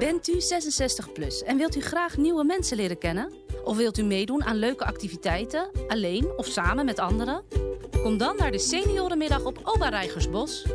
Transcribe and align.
Bent 0.00 0.28
u 0.28 0.40
66 0.40 1.12
plus 1.12 1.42
en 1.42 1.56
wilt 1.56 1.76
u 1.76 1.80
graag 1.80 2.16
nieuwe 2.16 2.44
mensen 2.44 2.76
leren 2.76 2.98
kennen? 2.98 3.32
Of 3.64 3.76
wilt 3.76 3.98
u 3.98 4.02
meedoen 4.02 4.44
aan 4.44 4.56
leuke 4.56 4.84
activiteiten, 4.84 5.70
alleen 5.88 6.32
of 6.36 6.46
samen 6.46 6.84
met 6.84 6.98
anderen? 6.98 7.42
Kom 8.02 8.18
dan 8.18 8.36
naar 8.36 8.50
de 8.50 8.58
seniorenmiddag 8.58 9.44
op 9.44 9.60
Oba 9.64 9.88
Rijgersbos. 9.88 10.66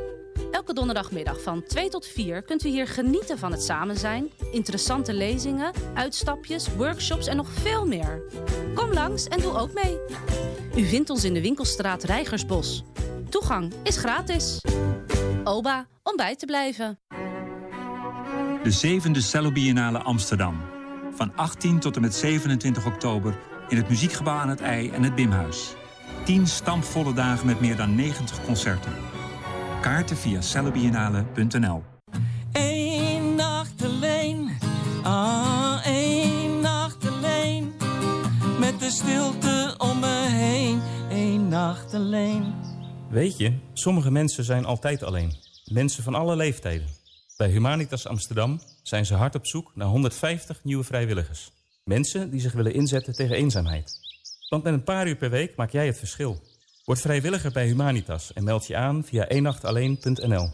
Elke 0.52 0.74
donderdagmiddag 0.74 1.42
van 1.42 1.64
2 1.64 1.90
tot 1.90 2.06
4 2.06 2.42
kunt 2.42 2.64
u 2.64 2.70
hier 2.70 2.88
genieten 2.88 3.38
van 3.38 3.52
het 3.52 3.64
samen 3.64 3.98
zijn, 3.98 4.32
interessante 4.52 5.14
lezingen, 5.14 5.74
uitstapjes, 5.94 6.76
workshops 6.76 7.28
en 7.28 7.36
nog 7.36 7.50
veel 7.50 7.86
meer. 7.86 8.24
Kom 8.76 8.94
langs 8.94 9.28
en 9.28 9.42
doe 9.42 9.58
ook 9.58 9.74
mee. 9.74 9.98
U 10.76 10.86
vindt 10.86 11.10
ons 11.10 11.24
in 11.24 11.34
de 11.34 11.42
winkelstraat 11.42 12.04
Rijgersbos. 12.04 12.84
Toegang 13.30 13.74
is 13.84 13.98
gratis. 13.98 14.62
Oba, 15.44 15.88
om 16.04 16.16
bij 16.16 16.36
te 16.36 16.46
blijven. 16.46 17.00
De 18.66 18.72
zevende 18.72 19.22
Cello 19.22 19.52
Biennale 19.52 19.98
Amsterdam. 19.98 20.62
Van 21.16 21.36
18 21.36 21.80
tot 21.80 21.96
en 21.96 22.02
met 22.02 22.16
27 22.16 22.86
oktober 22.86 23.38
in 23.68 23.78
het 23.78 23.90
Muziekgebouw 23.90 24.38
aan 24.38 24.50
het 24.50 24.62
IJ 24.62 24.90
en 24.90 25.04
het 25.04 25.16
Bimhuis. 25.16 25.74
10 26.24 26.48
stampvolle 26.48 27.14
dagen 27.14 27.46
met 27.46 27.60
meer 27.60 27.76
dan 27.76 27.96
90 27.96 28.46
concerten. 28.46 28.92
Kaarten 29.82 30.18
via 30.18 30.42
cellobiennale.nl 30.42 31.84
Eén 32.52 33.36
nacht 33.36 33.84
alleen, 33.84 34.50
ah, 35.04 35.86
één 35.86 36.60
nacht 36.60 37.08
alleen. 37.08 37.74
Met 38.60 38.80
de 38.80 38.90
stilte 38.90 39.76
om 39.78 40.00
me 40.00 40.28
heen, 40.30 40.82
één 41.10 41.48
nacht 41.48 41.94
alleen. 41.94 42.54
Weet 43.10 43.38
je, 43.38 43.54
sommige 43.74 44.12
mensen 44.12 44.44
zijn 44.44 44.66
altijd 44.66 45.04
alleen. 45.04 45.34
Mensen 45.66 46.04
van 46.04 46.16
alle 46.16 46.36
leeftijden. 46.36 47.05
Bij 47.38 47.50
Humanitas 47.50 48.08
Amsterdam 48.08 48.60
zijn 48.84 49.06
ze 49.06 49.14
hard 49.14 49.36
op 49.36 49.46
zoek 49.46 49.72
naar 49.76 49.88
150 49.88 50.64
nieuwe 50.64 50.84
vrijwilligers. 50.84 51.52
Mensen 51.84 52.30
die 52.30 52.40
zich 52.40 52.54
willen 52.54 52.74
inzetten 52.74 53.14
tegen 53.14 53.36
eenzaamheid. 53.36 54.00
Want 54.50 54.64
met 54.64 54.74
een 54.74 54.84
paar 54.84 55.08
uur 55.08 55.16
per 55.16 55.30
week 55.30 55.56
maak 55.56 55.72
jij 55.72 55.86
het 55.86 55.98
verschil. 55.98 56.42
Word 56.86 57.02
vrijwilliger 57.02 57.52
bij 57.52 57.66
Humanitas 57.66 58.34
en 58.34 58.44
meld 58.44 58.68
je 58.68 58.76
aan 58.76 59.04
via 59.04 59.28
eenachtalleen.nl. 59.28 60.50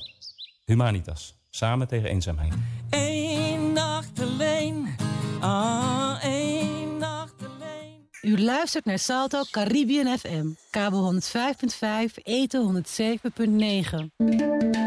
Humanitas, 0.65 1.35
samen 1.49 1.87
tegen 1.87 2.09
eenzaamheid. 2.09 2.53
Eén 2.89 3.73
nacht 3.73 4.19
alleen, 4.19 4.95
ah, 5.39 6.17
één 6.23 6.97
nacht 6.97 7.35
alleen. 7.39 8.09
U 8.21 8.41
luistert 8.41 8.85
naar 8.85 8.99
Salto 8.99 9.43
Caribbean 9.51 10.17
FM, 10.17 10.45
kabel 10.69 11.03
105.5, 11.03 12.23
eten 12.23 12.83
107.9. 14.19 14.80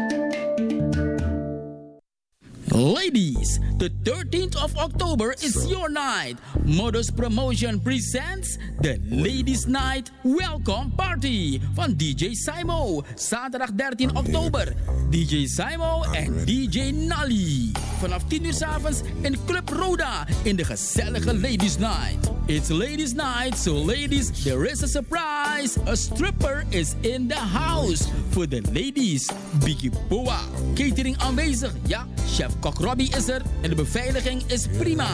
Ladies, 2.75 3.61
the 3.77 3.89
13th 4.03 4.61
of 4.61 4.75
October 4.75 5.31
is 5.41 5.65
your 5.71 5.87
night. 5.87 6.35
Modus 6.65 7.09
Promotion 7.09 7.79
presents 7.79 8.57
the 8.81 8.99
Ladies 9.09 9.65
Night 9.65 10.11
Welcome 10.23 10.91
Party 10.91 11.61
van 11.73 11.95
DJ 11.95 12.35
Simo. 12.35 13.05
Zaterdag 13.15 13.71
13 13.77 14.17
oktober. 14.17 14.75
DJ 15.09 15.47
Simo 15.47 16.03
en 16.11 16.45
DJ 16.45 16.91
Nally. 16.91 17.71
Vanaf 17.99 18.27
10 18.27 18.45
uur 18.45 18.53
s 18.53 18.61
avonds 18.61 19.01
in 19.21 19.37
Club 19.45 19.69
Roda 19.69 20.27
in 20.43 20.55
de 20.55 20.65
gezellige 20.65 21.39
Ladies 21.39 21.77
Night. 21.77 22.31
It's 22.47 22.69
Ladies 22.69 23.13
Night, 23.13 23.57
so 23.57 23.73
ladies, 23.73 24.43
there 24.43 24.71
is 24.71 24.83
a 24.83 24.87
surprise. 24.87 25.79
A 25.87 25.95
stripper 25.95 26.65
is 26.69 26.95
in 27.01 27.27
the 27.27 27.39
house. 27.39 28.05
Voor 28.29 28.49
de 28.49 28.61
ladies, 28.73 29.31
Biggie 29.63 29.91
Boa. 30.09 30.39
Catering 30.73 31.17
aanwezig, 31.17 31.71
ja, 31.87 32.05
chef 32.35 32.59
Kok 32.59 32.77
Robbie 32.77 33.15
is 33.15 33.27
er 33.27 33.41
en 33.61 33.69
de 33.69 33.75
beveiliging 33.75 34.43
is 34.47 34.67
prima. 34.77 35.07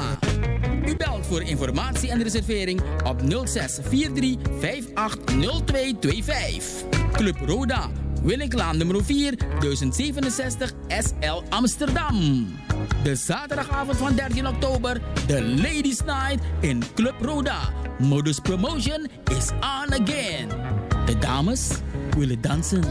U 0.86 0.95
belt 0.95 1.25
voor 1.25 1.41
informatie 1.41 2.11
en 2.11 2.23
reservering 2.23 2.81
op 3.03 3.22
06 3.45 3.80
43 3.89 4.36
580225. 4.59 6.84
Club 7.12 7.38
Roda, 7.45 7.90
Willinklaan 8.23 8.78
nummer 8.78 9.06
4, 9.06 9.35
1067 9.59 10.73
SL 10.88 11.44
Amsterdam. 11.50 12.47
De 13.03 13.16
zaterdagavond 13.16 13.97
van 13.97 14.16
13 14.16 14.47
oktober, 14.47 15.01
de 15.28 15.44
Ladies 15.44 16.00
Night 16.06 16.44
in 16.59 16.84
Club 16.95 17.16
Roda. 17.22 17.59
Modus 18.00 18.40
Promotion 18.40 19.07
is 19.38 19.51
on 19.51 19.94
again. 20.01 20.50
De 21.06 21.18
dames 21.19 21.69
willen 22.18 22.41
dansen. 22.41 22.84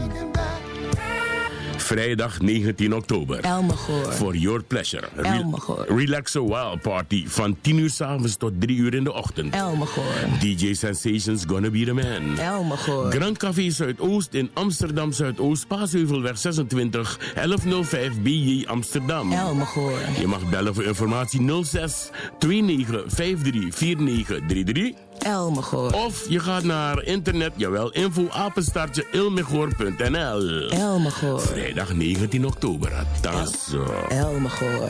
Vrijdag 1.91 2.41
19 2.41 2.93
oktober. 2.93 3.39
Elmegor. 3.39 4.11
For 4.11 4.35
your 4.35 4.63
pleasure. 4.63 5.07
Re 5.15 5.27
Elmegor. 5.27 5.85
Relax 5.87 6.35
a 6.35 6.43
While 6.43 6.77
Party 6.81 7.27
van 7.27 7.57
10 7.61 7.77
uur 7.77 7.89
s'avonds 7.89 8.35
tot 8.35 8.51
3 8.59 8.77
uur 8.77 8.93
in 8.93 9.03
de 9.03 9.13
ochtend. 9.13 9.53
Elmegor. 9.53 10.03
DJ 10.39 10.73
Sensations 10.73 11.43
Gonna 11.47 11.69
Be 11.69 11.83
The 11.85 11.93
Man. 11.93 12.37
Elmegor. 12.37 13.11
Grand 13.11 13.37
Café 13.37 13.69
Zuidoost 13.69 14.33
in 14.33 14.49
Amsterdam 14.53 15.11
Zuidoost, 15.11 15.67
Paasheuvelweg 15.67 16.37
26, 16.37 17.17
1105 17.35 18.21
BJ 18.21 18.65
Amsterdam. 18.65 19.31
Elmegor. 19.31 19.99
Je 20.19 20.27
mag 20.27 20.49
bellen 20.49 20.73
voor 20.73 20.83
informatie 20.83 21.63
06 21.63 22.09
29 22.39 23.03
53 23.07 23.75
4933. 23.75 24.93
Elmegor. 25.23 25.93
Of 25.93 26.25
je 26.29 26.39
gaat 26.39 26.63
naar 26.63 27.03
internet, 27.03 27.53
jawel, 27.55 27.91
info 27.91 28.27
apenstaartje 28.29 29.05
ilmegor.nl. 29.11 30.69
Elmegor. 30.69 31.41
Vrijdag 31.41 31.93
19 31.93 32.45
oktober, 32.45 32.93
Atasso. 32.93 33.83
Elmegor. 34.09 34.89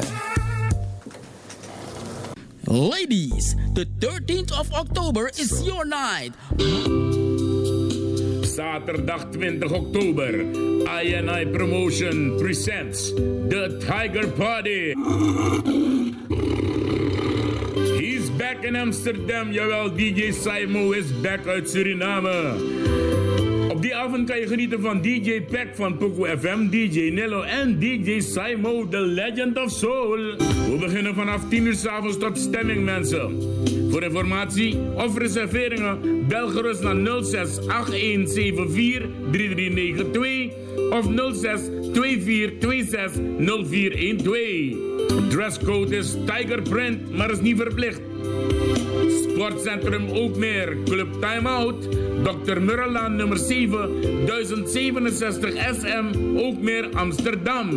Ladies, 2.63 3.55
the 3.73 3.85
13th 3.99 4.59
of 4.59 4.71
October 4.71 5.31
is 5.35 5.61
your 5.63 5.85
night. 5.87 6.33
Zaterdag 8.41 9.25
20 9.31 9.71
oktober. 9.71 10.45
INI 11.03 11.45
Promotion 11.51 12.37
presents 12.37 13.13
The 13.49 13.77
Tiger 13.79 14.27
Party. 14.27 14.93
Back 18.51 18.65
in 18.65 18.75
Amsterdam. 18.75 19.53
Jawel, 19.53 19.95
DJ 19.95 20.31
Simo 20.31 20.91
is 20.91 21.11
back 21.21 21.47
uit 21.47 21.69
Suriname. 21.69 22.55
Op 23.69 23.81
die 23.81 23.95
avond 23.95 24.27
kan 24.29 24.39
je 24.39 24.47
genieten 24.47 24.81
van 24.81 25.01
DJ 25.01 25.41
Peck 25.41 25.67
van 25.73 25.97
Poco 25.97 26.25
FM, 26.25 26.69
DJ 26.69 27.09
Nello 27.13 27.41
en 27.41 27.79
DJ 27.79 28.19
Simo, 28.19 28.87
the 28.87 28.99
Legend 28.99 29.57
of 29.57 29.71
Soul. 29.71 30.35
We 30.69 30.77
beginnen 30.79 31.15
vanaf 31.15 31.49
10 31.49 31.65
uur 31.65 31.73
s'avonds 31.73 32.17
tot 32.17 32.37
stemming, 32.37 32.83
mensen. 32.83 33.41
Voor 33.89 34.03
informatie 34.03 34.77
of 34.95 35.17
reserveringen 35.17 36.27
bel 36.27 36.47
gerust 36.47 36.81
naar 36.83 37.23
06 37.23 37.57
8174 37.59 39.09
3392 39.31 40.51
of 40.89 41.05
06 41.35 41.61
2426 41.93 43.11
0412. 43.67 45.29
Dresscode 45.29 45.95
is 45.95 46.15
Tiger 46.25 46.61
Print, 46.61 47.15
maar 47.15 47.31
is 47.31 47.39
niet 47.39 47.57
verplicht. 47.57 48.10
Sportcentrum 49.41 50.09
ook 50.09 50.35
meer. 50.35 50.77
Club 50.85 51.07
Timeout. 51.21 51.87
Dr. 52.23 52.59
Murrelaan 52.59 53.15
nummer 53.15 53.37
7. 53.37 53.89
1067 54.25 55.53
SM. 55.79 56.05
Meer 56.59 56.89
Amsterdam. 56.93 57.69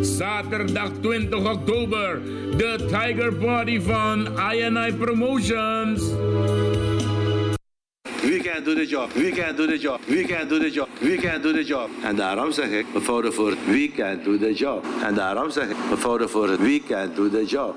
Zaterdag 0.00 0.90
20 1.00 1.52
oktober. 1.52 2.20
De 2.56 2.76
Tiger 2.86 3.34
Party 3.34 3.80
van 3.80 4.28
INI 4.52 4.92
Promotions. 4.92 6.02
We 8.22 8.38
can 8.38 8.64
do 8.64 8.74
the 8.74 8.86
job, 8.86 9.12
we 9.12 9.30
can 9.32 9.56
do 9.56 9.66
the 9.66 9.78
job, 9.78 10.00
we 10.06 10.24
can 10.24 10.48
do 10.48 10.58
the 10.58 10.70
job, 10.70 10.88
we 11.00 11.16
can 11.16 11.42
do 11.42 11.52
the 11.52 11.64
job. 11.64 11.90
En 12.02 12.16
daarom 12.16 12.52
zeg 12.52 12.70
ik, 12.70 12.86
we 12.92 13.00
vouwen 13.00 13.32
voor 13.32 13.54
we 13.66 13.90
can 13.96 14.20
do 14.24 14.38
the 14.38 14.52
job. 14.52 14.84
En 15.02 15.14
daarom 15.14 15.50
zeg 15.50 15.68
ik, 15.68 15.76
we 15.90 15.96
vouwen 15.96 16.28
voor 16.30 16.48
we 16.48 16.80
can 16.88 17.10
do 17.14 17.28
the 17.28 17.44
job. 17.44 17.76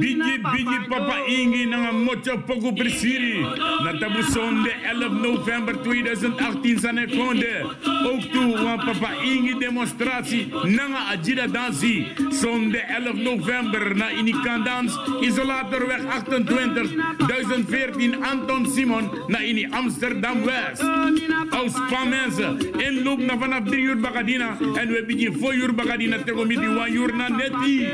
Bigi 0.00 0.38
bigi 0.38 0.78
papa 0.88 1.16
ingi 1.28 1.66
na 1.66 1.92
mocho 1.92 2.38
poku. 2.46 2.72
Na 3.84 3.92
tabu 3.98 4.22
zonde 4.22 4.72
11 4.84 5.22
november 5.22 5.74
2018 5.82 6.78
sane 6.78 7.06
konde. 7.06 7.66
Ook 8.04 8.22
toe 8.32 8.62
wan 8.62 8.78
papa 8.78 9.10
ingi 9.22 9.58
demonstratie 9.58 10.46
nanga 10.64 11.08
ajira 11.12 11.46
dansi. 11.46 12.06
Zonde 12.30 12.78
11 12.78 13.22
november 13.22 13.96
na 13.96 14.10
inikandans 14.10 14.98
isolatorweg 15.20 16.04
28 16.06 16.90
1014 17.26 18.22
Anton 18.22 18.66
Simon 18.66 19.10
naar 19.26 19.44
in 19.44 19.72
Amsterdam 19.72 20.44
West. 20.44 20.82
Als 21.50 21.72
mensen. 22.08 22.58
Inloop 22.76 23.18
naar 23.18 23.38
vanaf 23.38 23.64
3 23.64 23.82
uur 23.82 24.00
Bagadina. 24.00 24.56
En 24.74 24.88
we 24.88 25.04
beginnen 25.06 25.38
4 25.38 25.54
uur 25.54 25.74
Bagadina. 25.74 26.16
Die 26.16 26.60
1 26.60 26.94
uur 26.94 27.16
na 27.16 27.28
neti. 27.28 27.88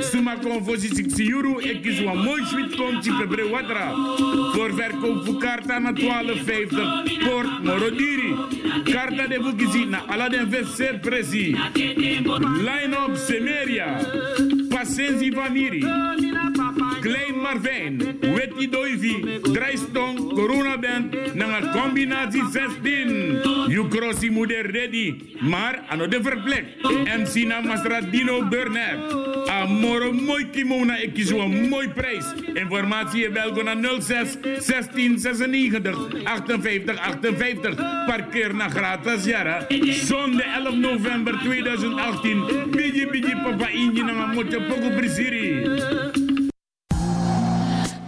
Suma 0.00 0.34
kon 0.34 0.64
voor 0.64 0.76
6 0.76 0.90
euro. 1.18 1.58
Ik 1.58 1.82
kies 1.82 1.98
een 1.98 2.18
mooi 2.18 2.44
sweet 2.44 2.76
kom 2.76 3.02
chipe 3.02 3.26
brewatra. 3.28 3.94
Voor 4.52 4.74
verkoop 4.74 5.24
voor 5.24 5.38
kaarten 5.38 5.82
naar 5.82 5.94
12,50. 5.94 7.28
Port 7.28 7.62
Morodiri. 7.62 8.34
Karta 8.84 9.26
de 9.26 9.40
Bukisi 9.40 9.84
na 9.84 10.02
Aladdin 10.06 10.50
Vesser 10.50 10.98
Presi. 10.98 11.56
Line-up 12.58 13.16
Semeria. 13.16 13.96
Pasensi 14.68 15.32
Vaniri. 15.32 15.80
Klein 17.06 17.40
Marvijn. 17.40 18.18
Wetty 18.20 18.68
Doivi. 18.68 19.40
Drijstong. 19.42 20.32
Corona 20.32 20.78
Band. 20.78 21.34
Na 21.34 21.60
een 21.60 21.70
combinatie 21.70 22.42
16. 22.50 23.40
You 23.68 23.88
crossi 23.88 24.30
moeder 24.30 24.70
ready. 24.70 25.14
Maar 25.40 25.82
aan 25.88 25.98
de 25.98 26.22
verplek. 26.22 26.64
MC 27.04 27.46
na 27.46 27.60
Masradino 27.60 28.48
Burnett. 28.48 29.14
Amoro 29.46 30.12
mooi 30.12 30.50
kimono. 30.50 30.94
Ik 30.94 31.14
kies 31.14 31.30
een 31.30 31.68
mooi 31.68 31.88
prijs. 31.88 32.24
Informatie 32.54 33.30
bel 33.30 33.62
naar 33.62 34.00
06 34.00 34.36
16 34.58 35.18
96 35.18 35.98
58 36.24 36.98
58. 36.98 37.74
Parkeer 38.06 38.54
naar 38.54 38.70
gratis 38.70 39.24
jara. 39.24 39.66
Zondag 40.04 40.46
11 40.56 40.74
november 40.74 41.38
2018. 41.38 42.70
Bidje 42.70 43.06
bidje 43.10 43.40
papa 43.44 43.68
inje 43.68 44.02
na 44.02 44.32
poco 44.68 44.90
brisiri. 44.96 46.24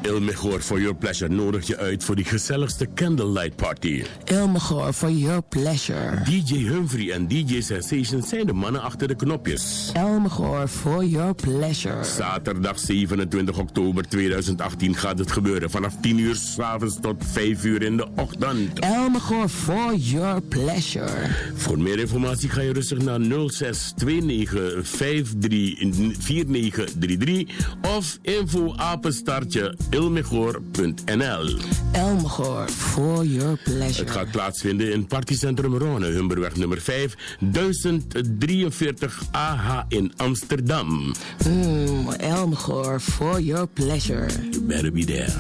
Ilmegor 0.03 0.61
for 0.61 0.81
Your 0.81 0.95
Pleasure 0.95 1.35
nodigt 1.35 1.67
je 1.67 1.77
uit 1.77 2.05
voor 2.05 2.17
die 2.17 2.25
gezelligste 2.25 2.89
candlelight 2.95 3.57
party. 3.57 4.05
Ilmegor 4.25 4.93
for 4.93 5.11
your 5.11 5.43
pleasure. 5.43 6.23
DJ 6.25 6.55
Humphrey 6.55 7.11
en 7.11 7.29
DJ 7.29 7.61
Sensation 7.61 8.23
zijn 8.23 8.47
de 8.47 8.53
mannen 8.53 8.83
achter 8.83 9.09
de 9.09 9.15
knopjes. 9.15 9.91
Elmegor 9.93 10.69
for 10.69 11.05
your 11.05 11.35
pleasure. 11.35 12.05
Zaterdag 12.05 12.79
27 12.79 13.59
oktober 13.59 14.09
2018 14.09 14.97
gaat 14.97 15.19
het 15.19 15.33
gebeuren. 15.33 15.71
Vanaf 15.71 15.95
10 16.01 16.19
uur 16.19 16.37
s'avonds 16.37 16.97
tot 17.01 17.25
5 17.27 17.65
uur 17.65 17.83
in 17.83 17.97
de 17.97 18.07
ochtend. 18.17 18.79
Elmegor 18.79 19.49
for 19.49 19.95
your 19.95 20.41
pleasure. 20.41 21.11
Voor 21.55 21.79
meer 21.79 21.99
informatie 21.99 22.49
ga 22.49 22.61
je 22.61 22.73
rustig 22.73 22.99
naar 22.99 23.21
06 23.21 23.93
29 23.97 24.47
53 24.83 26.19
4933 26.19 27.77
of 27.83 28.19
info 28.23 28.75
apenstaartje 28.77 29.77
ilmegor.nl. 29.91 31.59
Elmegor 31.93 32.69
for 32.69 33.25
your 33.25 33.57
pleasure. 33.65 34.05
Het 34.05 34.11
gaat 34.11 34.31
plaatsvinden 34.31 34.93
in 34.93 35.07
Partycentrum 35.07 35.77
Rone, 35.77 36.07
Humberweg 36.07 36.57
nummer 36.57 36.81
5, 36.81 37.15
1043 37.41 39.23
AH 39.31 39.85
in 39.89 40.13
Amsterdam. 40.17 41.13
Mm, 41.47 42.11
Elmegor 42.11 43.01
for 43.01 43.41
your 43.41 43.67
pleasure. 43.67 44.27
You 44.51 44.63
better 44.63 44.93
be 44.93 45.05
there. 45.05 45.33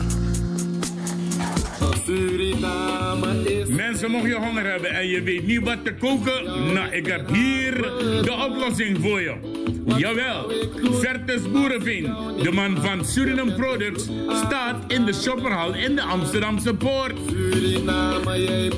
Mensen, 3.68 4.10
mocht 4.10 4.26
je 4.26 4.34
honger 4.34 4.70
hebben 4.70 4.90
en 4.90 5.08
je 5.08 5.22
weet 5.22 5.46
niet 5.46 5.60
wat 5.60 5.84
te 5.84 5.94
koken, 5.94 6.44
nou, 6.72 6.92
ik 6.92 7.06
heb 7.06 7.28
hier 7.28 7.74
de 8.22 8.46
oplossing 8.48 8.98
voor 9.00 9.20
je. 9.20 9.57
Jawel, 9.96 10.52
Vertus 10.90 11.50
Boerenveen, 11.50 12.14
de 12.42 12.50
man 12.52 12.76
van 12.80 13.04
Suriname 13.04 13.52
Products, 13.52 14.08
staat 14.44 14.92
in 14.92 15.04
de 15.04 15.12
shopperhal 15.12 15.74
in 15.74 15.94
de 15.94 16.02
Amsterdamse 16.02 16.74
Poort. 16.74 17.14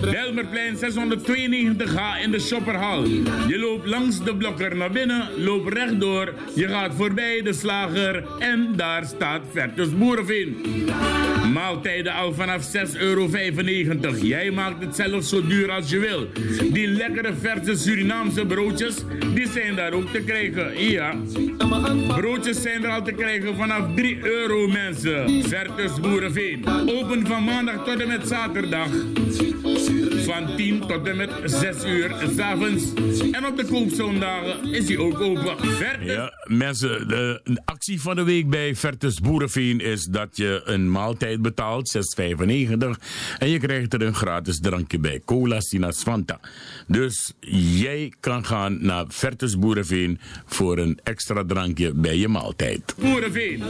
Belmerplein 0.00 0.76
692H 0.76 2.22
in 2.22 2.30
de 2.30 2.40
shopperhal. 2.40 3.04
Je 3.48 3.58
loopt 3.58 3.86
langs 3.86 4.24
de 4.24 4.36
blokker 4.36 4.76
naar 4.76 4.90
binnen, 4.90 5.28
loopt 5.36 5.72
rechtdoor, 5.72 6.34
je 6.54 6.68
gaat 6.68 6.94
voorbij 6.94 7.42
de 7.42 7.52
slager 7.52 8.24
en 8.38 8.72
daar 8.76 9.04
staat 9.04 9.40
Vertus 9.52 9.96
Boerenveen. 9.98 10.56
Maaltijden 11.52 12.12
al 12.12 12.32
vanaf 12.32 12.76
6,95 12.76 12.92
euro. 12.98 13.28
Jij 14.20 14.50
maakt 14.50 14.84
het 14.84 14.96
zelf 14.96 15.24
zo 15.24 15.46
duur 15.46 15.70
als 15.70 15.90
je 15.90 15.98
wil. 15.98 16.28
Die 16.72 16.86
lekkere 16.86 17.34
verse 17.40 17.76
Surinaamse 17.76 18.46
broodjes, 18.46 18.94
die 19.34 19.48
zijn 19.48 19.74
daar 19.74 19.92
ook 19.92 20.08
te 20.12 20.20
krijgen. 20.20 20.76
Ja. 20.80 21.14
Broodjes 22.08 22.62
zijn 22.62 22.84
er 22.84 22.90
al 22.90 23.02
te 23.02 23.12
krijgen 23.12 23.56
vanaf 23.56 23.94
3 23.94 24.18
euro 24.22 24.68
mensen. 24.68 25.44
Vertus 25.44 26.00
Boerenveen. 26.00 26.64
Open 26.86 27.26
van 27.26 27.44
maandag 27.44 27.84
tot 27.84 28.00
en 28.00 28.08
met 28.08 28.28
zaterdag. 28.28 28.88
Van 30.24 30.56
10 30.56 30.80
tot 30.80 31.08
en 31.08 31.16
met 31.16 31.30
6 31.44 31.84
uur 31.84 32.14
s'avonds. 32.36 32.84
En 33.32 33.46
op 33.46 33.56
de 33.56 33.64
koopzondagen 33.64 34.72
is 34.72 34.88
hij 34.88 34.98
ook 34.98 35.20
open. 35.20 35.58
Vertus 35.58 36.30
mensen, 36.50 37.08
de, 37.08 37.60
actie 37.64 38.00
van 38.00 38.16
de 38.16 38.22
week 38.22 38.50
bij 38.50 38.74
Vertus 38.74 39.20
Boerenveen 39.20 39.80
is 39.80 40.04
dat 40.04 40.36
je 40.36 40.62
een 40.64 40.90
maaltijd 40.90 41.42
betaalt, 41.42 41.96
6,95. 42.20 42.88
En 43.38 43.48
je 43.48 43.58
krijgt 43.58 43.94
er 43.94 44.02
een 44.02 44.14
gratis 44.14 44.60
drankje 44.60 44.98
bij, 44.98 45.20
Cola 45.24 45.60
Sinas 45.60 46.02
Fanta. 46.02 46.40
Dus 46.86 47.32
jij 47.74 48.12
kan 48.20 48.44
gaan 48.44 48.78
naar 48.80 49.04
Vertus 49.08 49.58
Boerenveen 49.58 50.18
voor 50.46 50.78
een 50.78 50.98
extra 51.02 51.44
drankje 51.46 51.94
bij 51.94 52.16
je 52.16 52.28
maaltijd. 52.28 52.94
Boerenveen. 52.98 53.62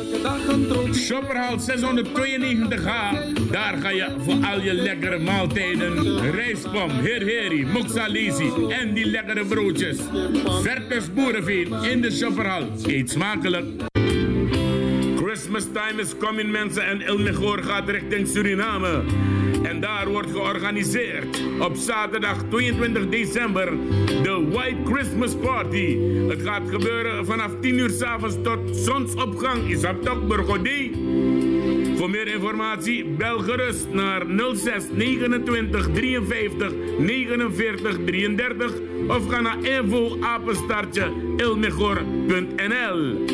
Shopperhal 0.95 1.59
692H. 1.59 3.51
Daar 3.51 3.77
ga 3.81 3.91
je 3.91 4.17
voor 4.19 4.47
al 4.47 4.61
je 4.61 4.73
lekkere 4.73 5.19
maaltijden. 5.19 6.21
Rijstpom, 6.31 6.91
herheri, 6.91 7.67
moxalesi 7.67 8.51
en 8.69 8.95
die 8.95 9.07
lekkere 9.07 9.45
broodjes. 9.45 9.99
Vertus 10.63 11.13
Boerenveen 11.13 11.73
in 11.73 12.01
de 12.01 12.11
Shopperhal. 12.11 12.70
Eet 12.83 13.11
smakelijk. 13.11 13.67
Christmas 15.17 15.65
time 15.73 16.01
is 16.01 16.17
coming 16.17 16.51
mensen 16.51 16.83
en 16.83 17.23
Mejor 17.23 17.63
gaat 17.63 17.89
richting 17.89 18.29
Suriname. 18.29 19.03
En 19.63 19.81
daar 19.81 20.09
wordt 20.09 20.31
georganiseerd 20.31 21.43
op 21.61 21.77
zaterdag 21.77 22.43
22 22.49 23.09
december 23.09 23.73
de 24.23 24.47
White 24.51 24.93
Christmas 24.93 25.35
Party. 25.35 25.99
Het 26.29 26.43
gaat 26.43 26.69
gebeuren 26.69 27.27
vanaf 27.27 27.51
10 27.61 27.79
uur 27.79 27.91
s'avonds 27.91 28.37
tot 28.43 28.77
zonsopgang 28.77 29.69
in 29.69 29.79
Saptok 29.79 30.29
Burgodi. 30.29 30.93
Voor 31.97 32.11
meer 32.11 32.29
informatie 32.29 33.05
bel 33.05 33.39
gerust 33.39 33.89
naar 33.93 34.27
06 34.55 34.85
29 34.93 35.93
53 35.93 36.73
49 36.99 37.99
33 38.05 38.90
of 39.11 39.29
ga 39.29 39.41
naar 39.41 39.65
info 39.65 40.17
apenstaartje 40.21 41.13
ilmegor.nl. 41.37 43.25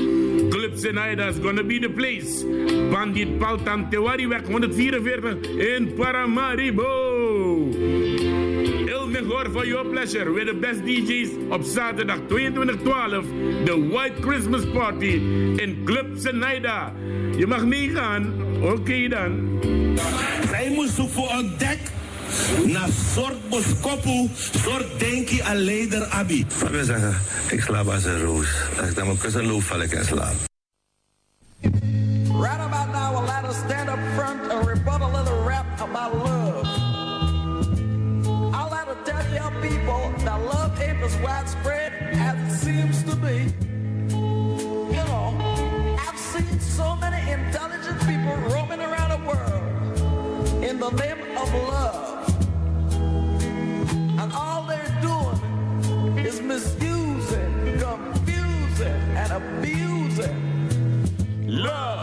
Club 0.49 0.73
Senaida 0.75 1.27
is 1.29 1.37
gonna 1.43 1.63
be 1.63 1.79
the 1.79 1.89
place. 1.89 2.45
Bandit 2.91 3.39
Paltan 3.39 3.91
Tewariweg 3.91 4.47
144 4.47 5.37
in 5.77 5.95
Paramaribo. 5.95 6.85
Il 8.87 9.07
Mejor 9.07 9.51
for 9.51 9.67
your 9.67 9.85
pleasure 9.85 10.33
with 10.33 10.47
the 10.47 10.55
best 10.55 10.85
DJs 10.85 11.29
op 11.49 11.63
zaterdag 11.63 12.19
2212. 12.29 13.25
The 13.65 13.89
White 13.89 14.21
Christmas 14.21 14.65
Party 14.73 15.21
in 15.57 15.83
Club 15.85 16.07
Senaida. 16.19 16.93
Je 17.37 17.47
mag 17.47 17.65
meegaan. 17.65 18.35
Oké 18.63 19.09
dan. 19.09 19.61
Zij 20.49 20.71
moest 20.75 21.13
voor 21.13 21.31
een 21.31 21.57
dek 22.37 22.67
naar 22.73 22.89
soort 23.15 23.49
boskopu, 23.49 24.31
soort 24.63 24.99
denki 24.99 25.41
aan 25.41 25.57
leider 25.57 26.05
abi. 26.05 26.47
Wat 26.61 26.71
wil 26.71 26.85
zeggen? 26.85 27.17
Ik 27.51 27.63
slaap 27.63 27.89
als 27.89 28.05
een 28.05 28.21
roos. 28.21 28.49
Als 28.81 28.89
ik 28.89 28.97
naar 28.97 29.07
mijn 29.07 29.19
kussen 29.19 29.47
loop, 29.47 29.63
val 29.63 29.81
ik 29.81 29.93
in 29.93 30.05
slaap. 30.05 30.35
Right 32.41 32.61
about 32.61 32.93
now, 32.93 33.17
I'll 33.17 33.27
let 33.27 33.51
us 33.51 33.57
stand 33.57 33.89
up 33.89 33.99
front 34.15 34.53
and 34.53 34.67
rebut 34.69 35.01
a 35.01 35.09
little 35.09 35.43
rap 35.49 35.67
about 35.81 36.15
love. 36.15 36.67
I'll 38.53 38.71
let 38.71 38.87
her 38.87 38.97
tell 39.05 39.33
your 39.33 39.53
people 39.61 40.25
that 40.25 40.41
love 40.53 40.81
ain't 40.81 41.03
as 41.03 41.17
widespread 41.23 41.93
as 42.19 42.37
it 42.47 42.59
seems 42.65 43.03
to 43.05 43.17
be. 43.17 43.55
You 44.95 45.05
know, 45.05 45.35
I've 46.09 46.19
seen 46.19 46.61
so 46.61 46.97
many 46.97 47.31
intelligent 47.31 47.99
people 48.01 48.37
roaming 48.53 48.81
around 48.81 49.11
the 49.11 49.23
world 49.31 50.65
in 50.65 50.79
the 50.79 50.91
name 50.91 51.39
of 51.39 51.55
love. 51.55 52.16
Misusing, 56.47 57.79
confusing, 57.81 59.01
and 59.17 59.33
abusing 59.33 60.39
love. 61.47 61.96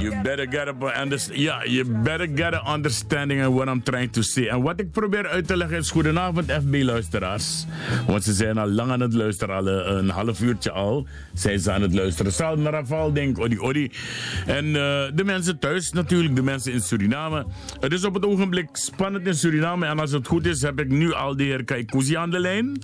You 0.00 0.22
better 0.22 0.46
get 0.50 0.68
up 0.68 0.82
underst- 0.82 1.34
yeah, 1.34 1.64
you 1.64 1.84
better 1.84 2.26
get 2.26 2.54
an 2.54 2.74
understanding 2.74 3.44
of 3.46 3.54
what 3.54 3.68
I'm 3.68 3.82
trying 3.82 4.10
to 4.12 4.22
say. 4.22 4.46
En 4.46 4.62
wat 4.62 4.80
ik 4.80 4.90
probeer 4.90 5.28
uit 5.28 5.46
te 5.46 5.56
leggen 5.56 5.76
is 5.78 5.90
goedenavond 5.90 6.52
FB-luisteraars. 6.52 7.66
Want 8.06 8.24
ze 8.24 8.32
zijn 8.32 8.58
al 8.58 8.68
lang 8.68 8.90
aan 8.90 9.00
het 9.00 9.12
luisteren, 9.12 9.54
al 9.56 9.68
eh, 9.68 9.96
een 9.96 10.08
half 10.08 10.40
uurtje 10.40 10.70
al. 10.70 11.06
Zijn 11.34 11.58
ze 11.58 11.72
aan 11.72 11.82
het 11.82 11.94
luisteren. 11.94 12.32
Sal 12.32 12.56
Narafal, 12.56 13.12
denk 13.12 13.38
odi 13.38 13.58
odi. 13.58 13.90
En 14.46 14.66
uh, 14.66 14.72
de 15.14 15.22
mensen 15.24 15.58
thuis 15.58 15.92
natuurlijk, 15.92 16.36
de 16.36 16.42
mensen 16.42 16.72
in 16.72 16.80
Suriname. 16.80 17.46
Het 17.80 17.92
is 17.92 18.04
op 18.04 18.14
het 18.14 18.24
ogenblik 18.24 18.68
spannend 18.72 19.26
in 19.26 19.34
Suriname. 19.34 19.86
En 19.86 19.98
als 19.98 20.12
het 20.12 20.26
goed 20.26 20.46
is, 20.46 20.62
heb 20.62 20.80
ik 20.80 20.88
nu 20.88 21.12
al 21.12 21.36
de 21.36 21.44
heer 21.44 21.64
Kaikousi 21.64 22.16
aan 22.16 22.30
de 22.30 22.38
lijn. 22.38 22.80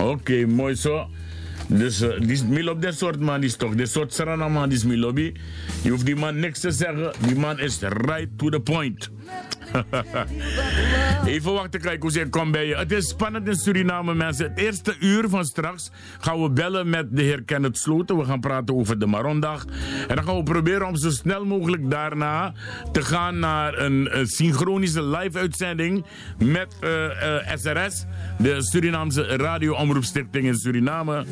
Oké, 0.00 0.46
mooi 0.46 0.74
zo. 0.74 1.08
Dus 1.68 2.02
uh, 2.02 2.20
die 2.20 2.44
Milop, 2.44 2.82
dit 2.82 2.98
soort 2.98 3.20
man 3.20 3.42
is 3.42 3.56
toch, 3.56 3.74
dit 3.74 3.88
soort 3.88 4.14
Sarana 4.14 4.48
man 4.48 4.72
is 4.72 4.84
Milobi. 4.84 5.32
Je 5.82 5.90
hoeft 5.90 6.06
die 6.06 6.16
man 6.16 6.38
niks 6.38 6.60
te 6.60 6.70
zeggen, 6.70 7.12
die 7.26 7.36
man 7.36 7.58
is 7.58 7.78
right 7.80 8.28
to 8.36 8.48
the 8.48 8.60
point. 8.60 9.10
Even 11.26 11.52
wachten, 11.52 11.80
kijk 11.80 12.02
hoe 12.02 12.10
ze 12.10 12.28
komt 12.28 12.52
bij 12.52 12.66
je. 12.66 12.76
Het 12.76 12.92
is 12.92 13.08
spannend 13.08 13.48
in 13.48 13.54
Suriname, 13.54 14.14
mensen. 14.14 14.48
Het 14.48 14.58
eerste 14.58 14.96
uur 15.00 15.28
van 15.28 15.44
straks 15.44 15.90
gaan 16.20 16.42
we 16.42 16.50
bellen 16.50 16.90
met 16.90 17.16
de 17.16 17.22
heer 17.22 17.42
Kenneth 17.42 17.78
Sloten. 17.78 18.16
We 18.16 18.24
gaan 18.24 18.40
praten 18.40 18.74
over 18.74 18.98
de 18.98 19.06
Marondag. 19.06 19.64
En 20.08 20.14
dan 20.14 20.24
gaan 20.24 20.36
we 20.36 20.42
proberen 20.42 20.86
om 20.86 20.96
zo 20.96 21.10
snel 21.10 21.44
mogelijk 21.44 21.90
daarna 21.90 22.52
te 22.92 23.02
gaan 23.02 23.38
naar 23.38 23.78
een, 23.78 24.18
een 24.18 24.26
synchronische 24.26 25.02
live-uitzending 25.02 26.04
met 26.38 26.76
uh, 26.80 26.90
uh, 26.90 27.10
SRS, 27.54 28.04
de 28.38 28.62
Surinaamse 28.62 29.22
Radio-omroepstichting 29.22 30.46
in 30.46 30.54
Suriname. 30.54 31.24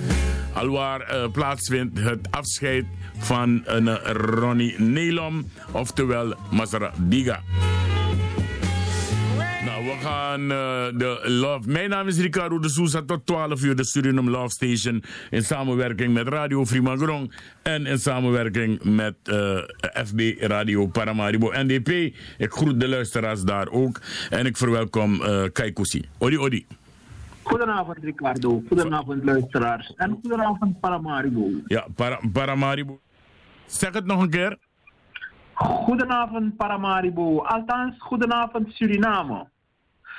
Alwaar 0.52 1.14
uh, 1.14 1.30
plaatsvindt 1.32 1.98
het 1.98 2.28
afscheid 2.30 2.84
van 3.18 3.62
een 3.64 3.96
Ronnie 4.12 4.80
Nelom, 4.80 5.50
oftewel 5.72 6.34
Masara 6.50 6.92
Diga. 6.98 7.40
Nou, 9.64 9.84
we 9.84 9.94
gaan 10.02 10.40
uh, 10.40 10.98
de 10.98 11.20
Love. 11.22 11.70
Mijn 11.70 11.90
naam 11.90 12.08
is 12.08 12.18
Ricardo 12.18 12.58
de 12.58 12.68
Sousa. 12.68 13.02
Tot 13.02 13.26
12 13.26 13.62
uur 13.62 13.76
de 13.76 13.84
Suriname 13.84 14.30
Love 14.30 14.48
Station. 14.48 15.02
In 15.30 15.42
samenwerking 15.42 16.14
met 16.14 16.28
Radio 16.28 16.64
Frimagrong. 16.64 17.32
En 17.62 17.86
in 17.86 17.98
samenwerking 17.98 18.82
met 18.82 19.14
uh, 19.24 19.58
FB 20.04 20.34
Radio 20.40 20.86
Paramaribo 20.86 21.50
NDP. 21.52 21.88
Ik 22.38 22.52
groet 22.52 22.80
de 22.80 22.88
luisteraars 22.88 23.42
daar 23.42 23.68
ook. 23.68 24.00
En 24.30 24.46
ik 24.46 24.56
verwelkom 24.56 25.22
uh. 25.22 25.44
Odi, 26.18 26.38
odi. 26.38 26.66
Goedenavond 27.44 27.98
Ricardo. 28.02 28.62
Goedenavond 28.68 29.24
luisteraars. 29.24 29.92
En 29.96 30.18
goedenavond 30.22 30.80
Paramaribo. 30.80 31.50
Ja, 31.66 31.86
para 31.94 32.20
Paramaribo. 32.32 33.00
Zeg 33.66 33.92
het 33.92 34.06
nog 34.06 34.22
een 34.22 34.30
keer. 34.30 34.58
Goedenavond 35.54 36.56
Paramaribo. 36.56 37.42
Althans, 37.42 37.94
goedenavond 37.98 38.72
Suriname. 38.72 39.46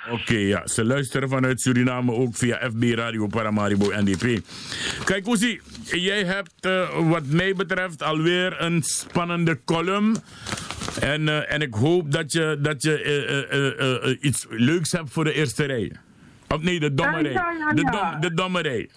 Oké, 0.05 0.21
okay, 0.21 0.47
ja. 0.47 0.67
Ze 0.67 0.85
luisteren 0.85 1.29
vanuit 1.29 1.61
Suriname 1.61 2.11
ook 2.11 2.35
via 2.35 2.69
FB 2.69 2.83
Radio 2.83 3.27
Paramaribo 3.27 3.85
NDP. 3.85 4.45
Kijk, 5.03 5.27
Oezie, 5.27 5.61
jij 5.83 6.23
hebt 6.23 6.65
uh, 6.65 7.09
wat 7.09 7.25
mij 7.25 7.53
betreft 7.53 8.03
alweer 8.03 8.61
een 8.61 8.83
spannende 8.83 9.63
column. 9.63 10.15
En, 11.01 11.21
uh, 11.21 11.53
en 11.53 11.61
ik 11.61 11.73
hoop 11.73 12.11
dat 12.11 12.31
je, 12.31 12.57
dat 12.61 12.81
je 12.83 12.93
uh, 14.11 14.17
iets 14.21 14.45
leuks 14.49 14.91
hebt 14.91 15.09
voor 15.09 15.23
de 15.23 15.33
eerste 15.33 15.63
rij. 15.63 15.91
Of 16.47 16.61
nee, 16.61 16.79
de 16.79 16.93
dommerij. 16.93 17.31
Ja, 17.31 17.51
ja, 17.51 17.57
ja, 17.57 17.73
de, 17.73 17.81
dom, 17.91 18.21
de 18.21 18.33
dommerij. 18.33 18.89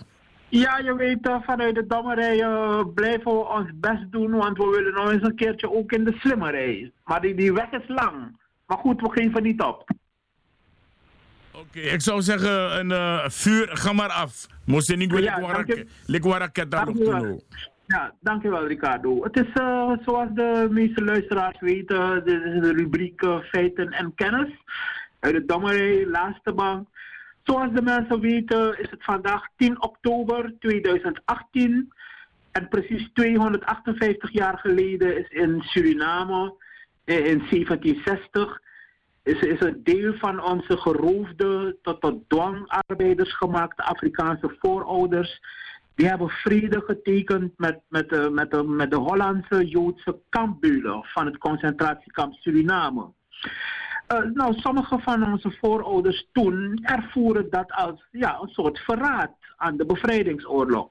Ja, 0.48 0.78
je 0.78 0.94
weet, 0.94 1.40
vanuit 1.44 1.74
de 1.74 1.86
dommerij 1.86 2.36
blijven 2.94 3.32
we 3.32 3.48
ons 3.48 3.70
best 3.74 4.10
doen, 4.10 4.30
want 4.30 4.58
we 4.58 4.64
willen 4.64 4.94
nog 4.94 5.10
eens 5.10 5.22
een 5.22 5.34
keertje 5.34 5.72
ook 5.72 5.92
in 5.92 6.04
de 6.04 6.16
slimmerij. 6.18 6.92
Maar 7.04 7.20
die, 7.20 7.34
die 7.34 7.52
weg 7.52 7.70
is 7.70 7.88
lang. 7.88 8.36
Maar 8.66 8.78
goed, 8.78 9.00
we 9.00 9.10
geven 9.10 9.42
niet 9.42 9.62
op. 9.62 9.90
Oké, 11.52 11.66
okay, 11.78 11.82
ik 11.82 12.00
zou 12.00 12.22
zeggen, 12.22 12.78
een 12.78 12.90
uh, 12.90 13.28
vuur, 13.28 13.68
ga 13.72 13.92
maar 13.92 14.08
af. 14.10 14.46
Moest 14.64 14.88
je 14.88 14.96
niet 14.96 15.18
ja, 15.18 15.40
raket 15.40 15.86
Ja, 17.86 18.14
dankjewel 18.20 18.66
Ricardo. 18.66 19.22
Het 19.24 19.36
is 19.36 19.60
uh, 19.60 19.92
zoals 20.04 20.28
de 20.34 20.68
meeste 20.70 21.04
luisteraars 21.04 21.60
weten, 21.60 22.24
dit 22.24 22.42
is 22.42 22.60
de 22.60 22.72
rubriek 22.72 23.22
uh, 23.22 23.38
feiten 23.38 23.92
en 23.92 24.12
kennis. 24.14 24.48
Uit 25.20 25.34
de 25.34 25.44
Dommerij, 25.44 26.06
laatste 26.06 26.52
bank. 26.52 26.88
Zoals 27.48 27.72
de 27.72 27.82
mensen 27.82 28.20
weten 28.20 28.78
is 28.78 28.90
het 28.90 29.04
vandaag 29.04 29.42
10 29.56 29.82
oktober 29.82 30.54
2018. 30.58 31.92
En 32.52 32.68
precies 32.68 33.10
258 33.12 34.32
jaar 34.32 34.58
geleden 34.58 35.18
is 35.18 35.28
in 35.28 35.62
Suriname 35.62 36.54
in 37.04 37.38
1760 37.38 38.60
is, 39.22 39.40
is 39.40 39.60
een 39.60 39.80
deel 39.82 40.14
van 40.14 40.42
onze 40.42 40.76
geroofde 40.76 41.76
tot, 41.82 42.00
tot 42.00 42.28
dwangarbeiders 42.28 43.36
gemaakte 43.36 43.82
Afrikaanse 43.82 44.56
voorouders. 44.58 45.40
Die 45.94 46.08
hebben 46.08 46.28
vrede 46.28 46.82
getekend 46.86 47.52
met, 47.56 47.80
met, 47.88 48.08
de, 48.08 48.30
met, 48.32 48.50
de, 48.50 48.62
met 48.62 48.90
de 48.90 48.96
Hollandse 48.96 49.66
Joodse 49.66 50.18
kampbulen 50.28 51.04
van 51.04 51.26
het 51.26 51.38
concentratiekamp 51.38 52.32
Suriname. 52.34 53.12
Uh, 54.12 54.18
nou, 54.34 54.54
sommige 54.54 54.98
van 54.98 55.32
onze 55.32 55.56
voorouders 55.60 56.28
toen 56.32 56.78
ervoeren 56.82 57.50
dat 57.50 57.72
als 57.72 58.04
ja, 58.10 58.38
een 58.40 58.48
soort 58.48 58.78
verraad 58.78 59.32
aan 59.56 59.76
de 59.76 59.86
bevrijdingsoorlog. 59.86 60.88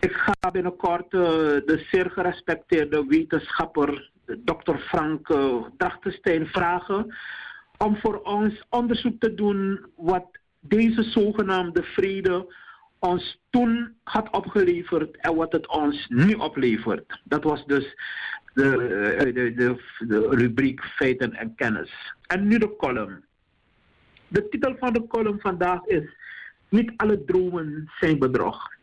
Ik 0.00 0.12
ga 0.12 0.50
binnenkort 0.50 1.12
uh, 1.12 1.20
de 1.20 1.86
zeer 1.90 2.10
gerespecteerde 2.10 3.04
wetenschapper 3.06 4.10
Dr. 4.24 4.76
Frank 4.76 5.28
uh, 5.28 5.54
Drachtenstein 5.76 6.46
vragen 6.46 7.14
om 7.76 7.96
voor 7.96 8.20
ons 8.22 8.64
onderzoek 8.70 9.20
te 9.20 9.34
doen 9.34 9.86
wat 9.96 10.26
deze 10.60 11.02
zogenaamde 11.02 11.82
vrede 11.82 12.54
ons 12.98 13.40
toen 13.50 13.94
had 14.04 14.30
opgeleverd 14.30 15.16
en 15.16 15.34
wat 15.34 15.52
het 15.52 15.68
ons 15.68 16.06
nu 16.08 16.34
oplevert. 16.34 17.20
Dat 17.24 17.44
was 17.44 17.66
dus 17.66 17.94
de, 18.54 19.32
de, 19.34 19.54
de, 19.54 19.76
de 20.06 20.28
rubriek 20.30 20.84
feiten 20.84 21.34
en 21.34 21.54
kennis. 21.54 22.14
En 22.26 22.48
nu 22.48 22.58
de 22.58 22.76
column. 22.76 23.24
De 24.28 24.48
titel 24.48 24.76
van 24.78 24.92
de 24.92 25.06
column 25.06 25.40
vandaag 25.40 25.84
is 25.84 26.16
Niet 26.68 26.92
alle 26.96 27.24
dromen 27.24 27.90
zijn 27.98 28.18
bedrog. 28.18 28.76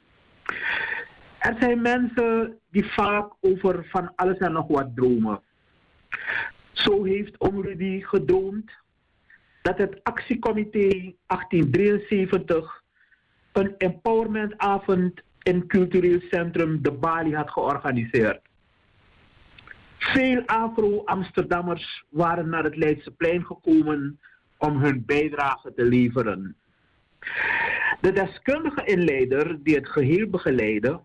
Er 1.39 1.55
zijn 1.59 1.81
mensen 1.81 2.59
die 2.71 2.85
vaak 2.85 3.33
over 3.39 3.85
van 3.89 4.11
alles 4.15 4.37
en 4.37 4.51
nog 4.51 4.67
wat 4.67 4.95
dromen. 4.95 5.41
Zo 6.71 7.03
heeft 7.03 7.37
Om 7.37 7.61
Rudy 7.61 8.01
gedroomd 8.01 8.71
dat 9.61 9.77
het 9.77 9.99
actiecomité 10.03 11.13
1873 11.27 12.83
een 13.51 13.77
empowermentavond 13.77 15.21
in 15.41 15.67
cultureel 15.67 16.19
centrum 16.29 16.81
De 16.81 16.91
Bali 16.91 17.35
had 17.35 17.49
georganiseerd. 17.49 18.41
Veel 20.15 20.43
Afro-Amsterdammers 20.45 22.03
waren 22.09 22.49
naar 22.49 22.63
het 22.63 22.75
Leidseplein 22.75 23.45
gekomen 23.45 24.19
om 24.57 24.81
hun 24.81 25.03
bijdrage 25.05 25.73
te 25.73 25.83
leveren. 25.83 26.55
De 28.01 28.11
deskundige 28.11 28.85
inleider 28.85 29.63
die 29.63 29.75
het 29.75 29.87
geheel 29.89 30.29
begeleidde, 30.29 30.99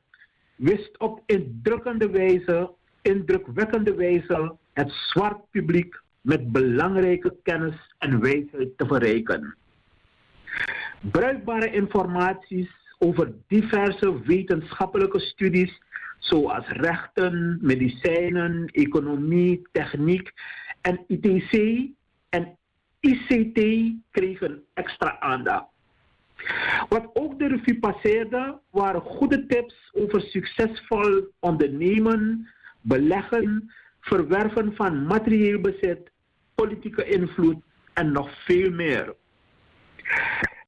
wist 0.56 0.98
op 0.98 1.22
indrukkende 1.26 2.10
wijze, 2.10 2.70
indrukwekkende 3.02 3.94
wijze 3.94 4.56
het 4.72 4.90
zwart 4.90 5.50
publiek 5.50 6.00
met 6.20 6.52
belangrijke 6.52 7.36
kennis 7.42 7.94
en 7.98 8.20
wijsheid 8.20 8.78
te 8.78 8.86
verrijken. 8.86 9.56
Bruikbare 11.00 11.70
informaties 11.70 12.70
over 12.98 13.32
diverse 13.46 14.22
wetenschappelijke 14.22 15.20
studies 15.20 15.80
zoals 16.20 16.68
rechten, 16.68 17.58
medicijnen, 17.60 18.66
economie, 18.66 19.68
techniek 19.72 20.32
en 20.80 21.04
ITC 21.06 21.52
en 22.28 22.56
ICT 23.00 23.60
kregen 24.10 24.62
extra 24.74 25.20
aandacht. 25.20 25.68
Wat 26.88 27.10
ook 27.12 27.38
de 27.38 27.48
revue 27.48 27.78
passeerde 27.78 28.60
waren 28.70 29.00
goede 29.00 29.46
tips 29.46 29.90
over 29.92 30.20
succesvol 30.20 31.26
ondernemen, 31.38 32.48
beleggen, 32.80 33.72
verwerven 34.00 34.74
van 34.74 35.06
materieel 35.06 35.60
bezit, 35.60 36.10
politieke 36.54 37.04
invloed 37.04 37.62
en 37.92 38.12
nog 38.12 38.44
veel 38.44 38.70
meer. 38.70 39.14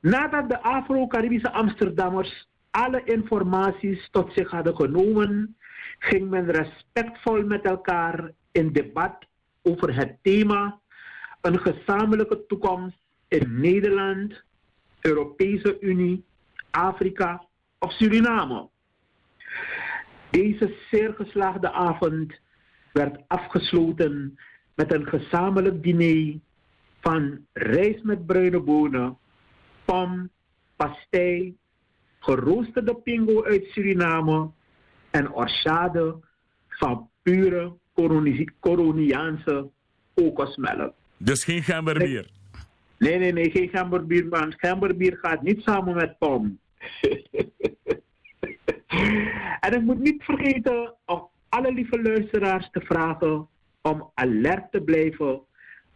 Nadat 0.01 0.49
de 0.49 0.63
Afro-Caribische 0.63 1.53
Amsterdammers 1.53 2.49
alle 2.73 3.03
informaties 3.05 4.09
tot 4.11 4.33
zich 4.33 4.51
hadden 4.51 4.77
genomen, 4.77 5.57
ging 5.99 6.31
men 6.31 6.51
respectvol 6.51 7.45
met 7.45 7.65
elkaar 7.65 8.31
in 8.53 8.73
debat 8.73 9.27
over 9.63 9.95
het 9.95 10.17
thema 10.23 10.81
een 11.41 11.59
gezamenlijke 11.59 12.47
toekomst 12.47 12.97
in 13.29 13.61
Nederland, 13.61 14.43
Europese 15.01 15.81
Unie, 15.81 16.25
Afrika 16.71 17.45
of 17.79 17.93
Suriname. 17.93 18.69
Deze 20.31 20.75
zeer 20.91 21.15
geslaagde 21.15 21.73
avond 21.73 22.41
werd 22.93 23.21
afgesloten 23.27 24.39
met 24.75 24.93
een 24.93 25.07
gezamenlijk 25.07 25.83
diner 25.83 26.39
van 27.01 27.47
rijst 27.53 28.05
met 28.05 28.27
bruine 28.27 28.61
bonen, 28.61 29.19
pom, 29.85 30.31
pastei, 30.77 31.57
geroosterde 32.23 32.95
pingo 32.95 33.45
uit 33.45 33.65
Suriname 33.65 34.51
en 35.11 35.33
orchade 35.33 36.17
van 36.69 37.09
pure 37.23 37.73
Coroniaanse 38.61 39.71
kokosmelk. 40.15 40.95
Dus 41.17 41.45
geen 41.45 41.63
gemberbier? 41.63 42.31
Nee, 42.99 43.19
nee, 43.19 43.33
nee, 43.33 43.51
geen 43.51 43.69
gemberbier, 43.69 44.27
man. 44.29 44.55
Gemberbier 44.57 45.19
gaat 45.21 45.43
niet 45.43 45.63
samen 45.63 45.95
met 45.95 46.19
pom. 46.19 46.59
en 49.61 49.73
ik 49.73 49.83
moet 49.83 49.99
niet 49.99 50.23
vergeten 50.23 50.95
om 51.07 51.29
alle 51.49 51.73
lieve 51.73 52.03
luisteraars 52.03 52.69
te 52.71 52.81
vragen 52.81 53.49
om 53.83 54.11
alert 54.15 54.73
te 54.73 54.81
blijven. 54.81 55.41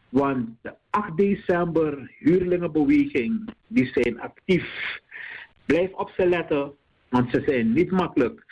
Want 0.08 0.48
de 0.62 0.74
8 0.90 1.16
december 1.16 2.14
huurlingenbeweging, 2.18 3.50
die 3.66 3.90
zijn 3.92 4.20
actief. 4.20 5.00
Blijf 5.66 5.92
op 5.92 6.10
ze 6.16 6.28
letten, 6.28 6.72
want 7.08 7.30
ze 7.30 7.42
zijn 7.46 7.72
niet 7.72 7.90
makkelijk. 7.90 8.44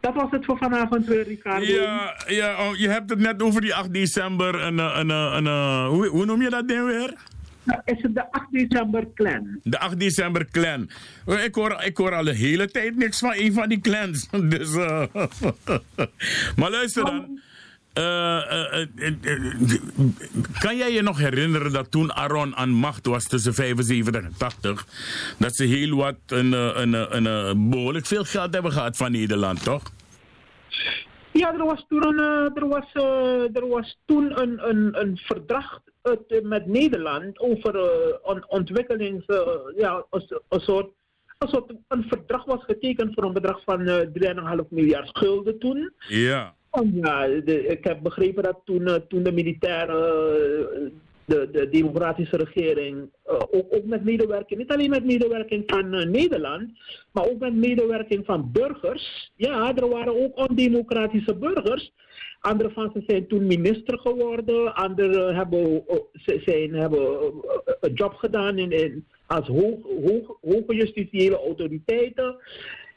Dat 0.00 0.14
was 0.14 0.30
het 0.30 0.44
voor 0.44 0.58
vanavond 0.58 1.06
weer, 1.06 1.22
Ricardo. 1.22 1.64
Ja, 1.64 2.22
ja 2.26 2.68
oh, 2.68 2.76
je 2.76 2.88
hebt 2.88 3.10
het 3.10 3.18
net 3.18 3.42
over 3.42 3.60
die 3.60 3.74
8 3.74 3.92
december. 3.92 4.60
En, 4.60 4.78
en, 4.78 5.10
en, 5.10 5.46
hoe, 5.86 6.06
hoe 6.06 6.24
noem 6.24 6.42
je 6.42 6.50
dat 6.50 6.68
ding 6.68 6.86
weer? 6.86 7.14
Nou, 7.62 7.80
is 7.84 8.02
het 8.02 8.14
de 8.14 8.32
8 8.32 8.46
december 8.50 9.06
clan? 9.14 9.58
De 9.62 9.78
8 9.78 10.00
december 10.00 10.46
clan. 10.50 10.90
Oh, 11.26 11.42
ik 11.42 11.54
hoor, 11.54 11.82
ik 11.82 11.96
hoor 11.96 12.14
al 12.14 12.24
de 12.24 12.34
hele 12.34 12.70
tijd 12.70 12.96
niks 12.96 13.18
van 13.18 13.32
een 13.36 13.52
van 13.52 13.68
die 13.68 13.80
clans. 13.80 14.28
Dus, 14.52 14.74
uh, 14.74 15.04
maar 16.56 16.70
luister 16.70 17.04
dan. 17.04 17.40
Uh, 17.98 18.04
uh, 18.04 19.12
kan 20.58 20.76
jij 20.76 20.92
je 20.92 21.02
nog 21.02 21.18
herinneren 21.18 21.72
dat 21.72 21.90
toen 21.90 22.12
Aaron 22.12 22.56
aan 22.56 22.70
macht 22.70 23.06
was 23.06 23.28
tussen 23.28 23.54
75 23.54 24.22
en 24.22 24.34
80, 24.38 24.86
dat 25.38 25.56
ze 25.56 25.64
heel 25.64 25.96
wat 25.96 26.16
een, 26.26 26.52
een, 26.52 27.26
een, 27.26 27.70
behoorlijk 27.70 28.06
veel 28.06 28.24
geld 28.24 28.54
hebben 28.54 28.72
gehad 28.72 28.96
van 28.96 29.12
Nederland, 29.12 29.64
toch? 29.64 29.82
Ja, 31.32 31.52
er 31.52 31.64
was 31.64 31.84
toen 31.88 32.06
een, 32.06 32.18
er 32.54 32.68
was, 32.68 32.94
er 33.52 33.68
was 33.68 33.98
toen 34.06 34.40
een, 34.40 34.68
een, 34.68 35.00
een 35.00 35.16
verdrag 35.16 35.80
met 36.42 36.66
Nederland 36.66 37.38
over 37.38 37.74
ontwikkelings, 38.46 39.24
ja, 39.76 40.04
een, 40.10 40.60
soort 40.60 40.90
een 41.38 41.48
soort 41.48 41.72
een 41.88 42.04
verdrag 42.08 42.44
was 42.44 42.64
getekend 42.64 43.14
voor 43.14 43.24
een 43.24 43.32
bedrag 43.32 43.62
van 43.64 43.80
uh, 43.80 43.96
3,5 44.62 44.68
miljard 44.68 45.18
gulden 45.18 45.58
toen. 45.58 45.92
Ja. 46.08 46.54
Ja, 46.80 47.24
ik 47.24 47.84
heb 47.84 48.02
begrepen 48.02 48.42
dat 48.42 48.60
toen, 48.64 48.82
uh, 48.82 48.94
toen 48.94 49.22
de 49.22 49.32
militaire, 49.32 49.94
uh, 50.82 50.90
de, 51.24 51.48
de 51.52 51.68
democratische 51.68 52.36
regering, 52.36 52.96
uh, 53.26 53.34
ook, 53.34 53.66
ook 53.70 53.84
met 53.84 54.04
medewerking, 54.04 54.60
niet 54.60 54.72
alleen 54.72 54.90
met 54.90 55.04
medewerking 55.04 55.62
van 55.66 56.10
Nederland, 56.10 56.70
maar 57.12 57.28
ook 57.28 57.38
met 57.38 57.54
medewerking 57.54 58.24
van 58.24 58.50
burgers. 58.52 59.32
Ja, 59.36 59.74
er 59.76 59.88
waren 59.88 60.22
ook 60.24 60.48
ondemocratische 60.48 61.34
burgers. 61.34 61.92
Anderen 62.40 62.72
van 62.72 62.90
ze 62.94 63.02
zijn 63.06 63.26
toen 63.26 63.46
minister 63.46 63.98
geworden, 63.98 64.74
anderen 64.74 65.34
hebben, 65.34 65.82
zijn, 66.44 66.74
hebben 66.74 67.32
een 67.80 67.92
job 67.94 68.14
gedaan 68.14 68.58
in, 68.58 68.70
in, 68.70 69.06
als 69.26 69.46
hoog, 69.46 69.78
hoog, 69.82 70.38
hoge 70.40 70.74
justitiële 70.74 71.36
autoriteiten. 71.36 72.36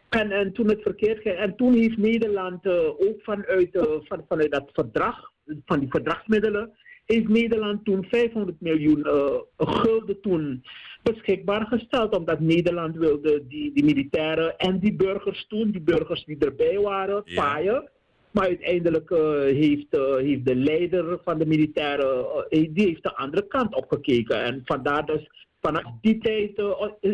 En, 0.09 0.31
en 0.31 0.53
toen 0.53 0.69
het 0.69 0.81
verkeerd 0.81 1.21
ging. 1.21 1.35
En 1.35 1.55
toen 1.55 1.73
heeft 1.73 1.97
Nederland 1.97 2.65
uh, 2.65 2.87
ook 2.87 3.21
vanuit, 3.21 3.69
van, 4.03 4.25
vanuit 4.27 4.51
dat 4.51 4.69
verdrag, 4.73 5.31
van 5.65 5.79
die 5.79 5.89
verdragsmiddelen, 5.89 6.71
heeft 7.05 7.27
Nederland 7.27 7.85
toen 7.85 8.05
500 8.09 8.61
miljoen 8.61 8.99
uh, 8.99 9.39
gulden 9.57 10.21
toen 10.21 10.63
beschikbaar 11.03 11.65
gesteld. 11.65 12.17
Omdat 12.17 12.39
Nederland 12.39 12.95
wilde 12.95 13.47
die, 13.47 13.73
die 13.73 13.83
militairen 13.83 14.57
en 14.57 14.79
die 14.79 14.95
burgers 14.95 15.47
toen, 15.47 15.71
die 15.71 15.81
burgers 15.81 16.25
die 16.25 16.37
erbij 16.39 16.79
waren, 16.79 17.23
paaien. 17.35 17.89
Maar 18.31 18.47
uiteindelijk 18.47 19.09
heeft, 19.09 19.87
heeft 20.17 20.45
de 20.45 20.55
leider 20.55 21.19
van 21.23 21.37
de 21.37 21.45
militairen, 21.45 22.25
die 22.49 22.85
heeft 22.87 23.03
de 23.03 23.15
andere 23.15 23.47
kant 23.47 23.75
opgekeken. 23.75 24.43
En 24.43 24.61
vandaar 24.65 25.05
dus, 25.05 25.29
vanaf 25.61 25.83
die 26.01 26.17
tijd 26.17 26.61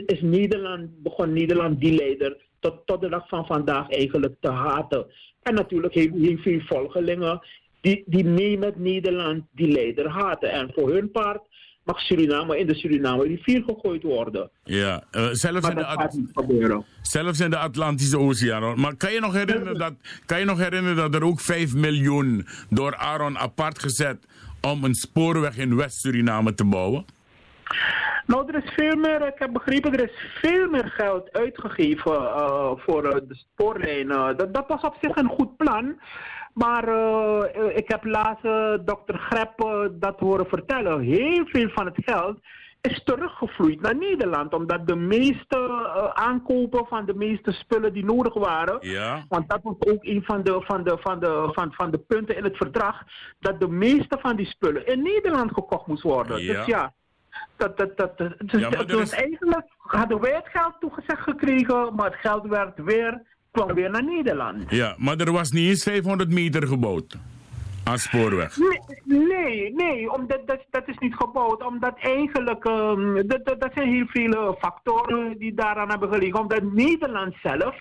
is 0.05 0.21
Nederland, 0.21 1.03
begon 1.03 1.33
Nederland 1.33 1.79
die 1.79 1.95
leider 1.95 2.38
tot, 2.62 2.75
tot 2.86 3.01
de 3.01 3.10
dag 3.10 3.27
van 3.27 3.46
vandaag 3.46 3.89
eigenlijk 3.89 4.36
te 4.39 4.51
haten. 4.51 5.06
En 5.44 5.53
natuurlijk 5.53 5.94
heeft 5.94 6.13
hij 6.13 6.38
veel 6.38 6.62
volgelingen 6.65 7.39
die, 7.82 8.03
die 8.06 8.25
mee 8.25 8.58
met 8.58 8.80
Nederland 8.80 9.44
die 9.51 9.72
leider 9.72 10.10
haten. 10.10 10.51
En 10.51 10.72
voor 10.74 10.89
hun 10.89 11.12
part 11.12 11.41
mag 11.84 12.00
Suriname 12.00 12.58
in 12.58 12.68
de 12.68 12.75
Suriname 12.75 13.24
rivier 13.24 13.63
gegooid 13.63 14.03
worden. 14.03 14.50
Ja, 14.63 15.03
uh, 15.12 15.27
zelfs, 15.32 15.70
in 15.70 15.75
de 15.75 16.84
zelfs 17.01 17.39
in 17.39 17.50
de 17.50 17.58
Atlantische 17.58 18.20
Oceaan. 18.20 18.80
Maar 18.80 18.96
kan 18.96 19.13
je, 19.13 19.20
nog 19.20 19.34
herinneren 19.34 19.78
dat, 19.78 19.93
kan 20.26 20.39
je 20.39 20.45
nog 20.45 20.58
herinneren 20.58 20.95
dat 20.95 21.15
er 21.15 21.24
ook 21.24 21.39
5 21.39 21.74
miljoen 21.76 22.47
door 22.69 22.95
Aaron 22.95 23.38
apart 23.38 23.80
gezet 23.80 24.26
om 24.62 24.84
een 24.84 24.95
spoorweg 24.95 25.58
in 25.58 25.76
West-Suriname 25.76 26.54
te 26.54 26.65
bouwen? 26.65 27.06
Nou, 28.25 28.47
er 28.47 28.63
is 28.63 28.73
veel 28.73 28.95
meer, 28.95 29.27
ik 29.27 29.39
heb 29.39 29.53
begrepen, 29.53 29.93
er 29.93 30.10
is 30.10 30.39
veel 30.41 30.69
meer 30.69 30.88
geld 30.88 31.31
uitgegeven 31.31 32.12
uh, 32.12 32.71
voor 32.75 33.05
uh, 33.05 33.12
de 33.12 33.36
spoorlijnen. 33.36 34.38
Dat, 34.38 34.53
dat, 34.53 34.67
was 34.67 34.81
op 34.81 34.97
zich 35.01 35.15
een 35.15 35.29
goed 35.29 35.57
plan. 35.57 35.99
Maar 36.53 36.88
uh, 36.88 37.75
ik 37.75 37.88
heb 37.88 38.03
laatst 38.03 38.43
dokter 38.86 39.17
Grep 39.17 39.88
dat 39.91 40.19
horen 40.19 40.45
vertellen. 40.45 41.01
Heel 41.01 41.45
veel 41.45 41.69
van 41.69 41.86
het 41.86 41.97
geld 42.05 42.38
is 42.81 43.03
teruggevloeid 43.03 43.81
naar 43.81 43.95
Nederland. 43.95 44.53
Omdat 44.53 44.88
de 44.88 44.95
meeste 44.95 45.57
aankopen 46.13 46.86
van 46.88 47.05
de 47.05 47.13
meeste 47.13 47.51
spullen 47.51 47.93
die 47.93 48.05
nodig 48.05 48.34
waren. 48.34 48.77
Ja. 48.81 49.25
Want 49.27 49.49
dat 49.49 49.60
was 49.63 49.75
ook 49.79 50.03
een 50.03 50.23
van 50.23 50.43
de, 50.43 50.62
van, 50.62 50.84
de, 50.84 50.97
van, 50.99 51.19
de, 51.19 51.49
van, 51.51 51.73
van 51.73 51.91
de 51.91 51.97
punten 51.97 52.36
in 52.36 52.43
het 52.43 52.57
verdrag. 52.57 53.03
Dat 53.39 53.60
de 53.60 53.67
meeste 53.67 54.17
van 54.21 54.36
die 54.36 54.45
spullen 54.45 54.86
in 54.86 55.01
Nederland 55.01 55.53
gekocht 55.53 55.88
moest 55.88 56.03
worden. 56.03 56.41
Ja. 56.43 56.53
Dus 56.53 56.65
ja. 56.65 56.93
Dat, 57.58 57.77
dat, 57.77 57.97
dat, 57.97 58.17
dat, 58.17 58.34
dus, 58.39 58.62
Ja, 58.62 58.71
er 58.71 58.88
dus 58.88 59.01
is- 59.01 59.12
eigenlijk 59.12 59.65
hadden 59.77 60.19
wij 60.21 60.34
het 60.34 60.47
geld 60.54 60.73
toegezegd 60.80 61.21
gekregen, 61.21 61.95
maar 61.95 62.06
het 62.06 62.19
geld 62.19 62.47
werd 62.47 62.80
weer, 62.84 63.21
kwam 63.51 63.73
weer 63.73 63.89
naar 63.89 64.04
Nederland. 64.04 64.63
Ja, 64.69 64.95
maar 64.97 65.17
er 65.17 65.32
was 65.32 65.51
niet 65.51 65.69
eens 65.69 65.84
500 65.84 66.30
meter 66.32 66.67
gebouwd 66.67 67.17
aan 67.84 67.97
spoorweg. 67.97 68.58
Nee, 68.58 68.80
nee, 69.27 69.73
nee 69.73 70.12
omdat, 70.12 70.47
dat, 70.47 70.60
dat 70.69 70.88
is 70.88 70.97
niet 70.97 71.15
gebouwd. 71.15 71.63
Omdat 71.65 71.97
eigenlijk, 71.99 72.65
ehm, 72.65 73.27
dat, 73.27 73.45
dat, 73.45 73.62
dat 73.62 73.71
zijn 73.73 73.89
heel 73.93 74.06
veel 74.08 74.58
factoren 74.60 75.38
die 75.38 75.54
daaraan 75.54 75.89
hebben 75.89 76.10
gelegen. 76.13 76.39
Omdat 76.39 76.63
Nederland 76.63 77.36
zelf, 77.43 77.75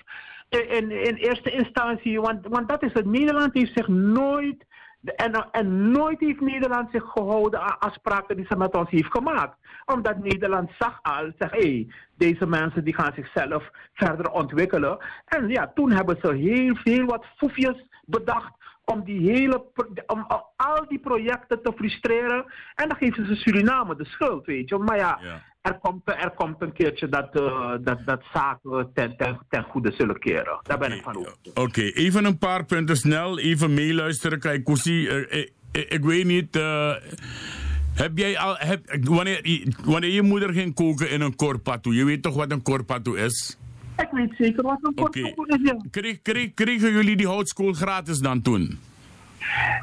eh, 0.48 0.70
in, 0.76 0.90
in 0.90 1.14
eerste 1.14 1.50
instantie, 1.50 2.20
want, 2.20 2.46
want 2.48 2.68
dat 2.68 2.82
is 2.82 2.92
het, 2.92 3.04
Nederland 3.06 3.54
heeft 3.54 3.72
zich 3.74 3.88
nooit, 3.88 4.64
en, 5.02 5.48
en 5.50 5.90
nooit 5.90 6.20
heeft 6.20 6.40
Nederland 6.40 6.90
zich 6.92 7.04
gehouden 7.04 7.60
aan 7.60 7.78
afspraken 7.78 8.36
die 8.36 8.46
ze 8.48 8.56
met 8.56 8.74
ons 8.74 8.90
heeft 8.90 9.10
gemaakt. 9.10 9.56
Omdat 9.86 10.18
Nederland 10.18 10.70
zag 10.78 10.98
al, 11.02 11.32
zeg 11.38 11.50
hé, 11.50 11.58
hey, 11.58 11.94
deze 12.16 12.46
mensen 12.46 12.84
die 12.84 12.94
gaan 12.94 13.12
zichzelf 13.14 13.70
verder 13.92 14.30
ontwikkelen. 14.30 14.98
En 15.24 15.48
ja, 15.48 15.72
toen 15.74 15.90
hebben 15.90 16.18
ze 16.22 16.34
heel 16.34 16.74
veel 16.76 17.06
wat 17.06 17.26
foefjes 17.36 17.84
bedacht 18.06 18.52
om, 18.84 19.04
die 19.04 19.30
hele, 19.30 19.64
om 20.06 20.26
al 20.56 20.88
die 20.88 20.98
projecten 20.98 21.62
te 21.62 21.72
frustreren. 21.76 22.44
En 22.74 22.88
dan 22.88 22.96
geven 22.96 23.26
ze 23.26 23.34
Suriname 23.34 23.96
de 23.96 24.04
schuld, 24.04 24.46
weet 24.46 24.68
je. 24.68 24.78
Maar 24.78 24.96
ja, 24.96 25.42
Er, 25.62 25.78
komt, 25.82 26.02
er 26.04 26.30
komt 26.36 26.56
een 26.58 26.72
keertje 26.72 27.08
dat, 27.08 27.28
eh, 27.40 27.70
dat, 27.80 27.98
dat 28.04 28.22
zaken 28.32 28.90
ten, 28.94 29.16
ten, 29.16 29.38
ten 29.48 29.62
goede 29.62 29.92
zullen 29.92 30.18
keren. 30.18 30.60
Daar 30.62 30.78
ben 30.78 30.92
ik 30.92 31.02
van 31.02 31.16
overtuigd. 31.16 31.58
Oké, 31.58 31.80
even 31.82 32.24
een 32.24 32.38
paar 32.38 32.64
punten 32.64 32.96
snel. 32.96 33.38
Even 33.38 33.74
meeluisteren, 33.74 34.38
Kaikousi. 34.40 35.06
Eh, 35.08 35.38
ik, 35.40 35.52
ik, 35.72 35.88
ik 35.92 36.04
weet 36.04 36.24
niet... 36.24 36.56
eh, 36.56 36.92
heb 37.94 38.18
jij 38.18 38.38
al... 38.38 38.54
Heb, 38.58 38.80
wanneer, 39.02 39.64
wanneer 39.84 40.10
je 40.10 40.22
moeder 40.22 40.52
ging 40.52 40.74
koken 40.74 41.10
in 41.10 41.20
een 41.20 41.36
korpatu, 41.36 41.94
je 41.94 42.04
weet 42.04 42.22
toch 42.22 42.34
wat 42.34 42.50
een 42.52 42.62
korpatu 42.62 43.18
is? 43.18 43.58
Ik 43.96 44.08
weet 44.10 44.34
zeker 44.38 44.62
wat 44.62 44.78
een 44.82 44.92
Oké. 45.04 45.32
kort 45.34 45.48
is. 45.48 45.58
ja. 45.62 45.76
Kreeg, 45.90 46.22
kreeg, 46.22 46.54
kregen 46.54 46.92
jullie 46.92 47.16
die 47.16 47.26
houtskool 47.26 47.72
gratis 47.72 48.18
dan 48.18 48.42
toen? 48.42 48.78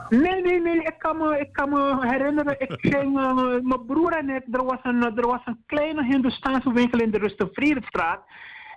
Nee, 0.09 0.41
nee, 0.41 0.61
nee. 0.61 0.77
Ik 0.81 0.95
kan 0.97 1.17
me, 1.17 1.39
ik 1.39 1.53
kan 1.53 1.69
me 1.69 2.07
herinneren. 2.07 2.55
Ik 2.59 2.71
ging, 2.93 3.17
eh, 3.19 3.35
mijn 3.61 3.85
broer 3.85 4.11
en 4.11 4.29
ik, 4.29 4.43
er 4.51 4.63
was 4.65 4.79
een, 4.83 5.03
er 5.17 5.27
was 5.27 5.41
een 5.45 5.63
kleine 5.65 6.03
Hindoestaanse 6.03 6.73
winkel 6.73 6.99
in 6.99 7.11
de 7.11 7.17
Rustenvredenstraat. 7.17 8.21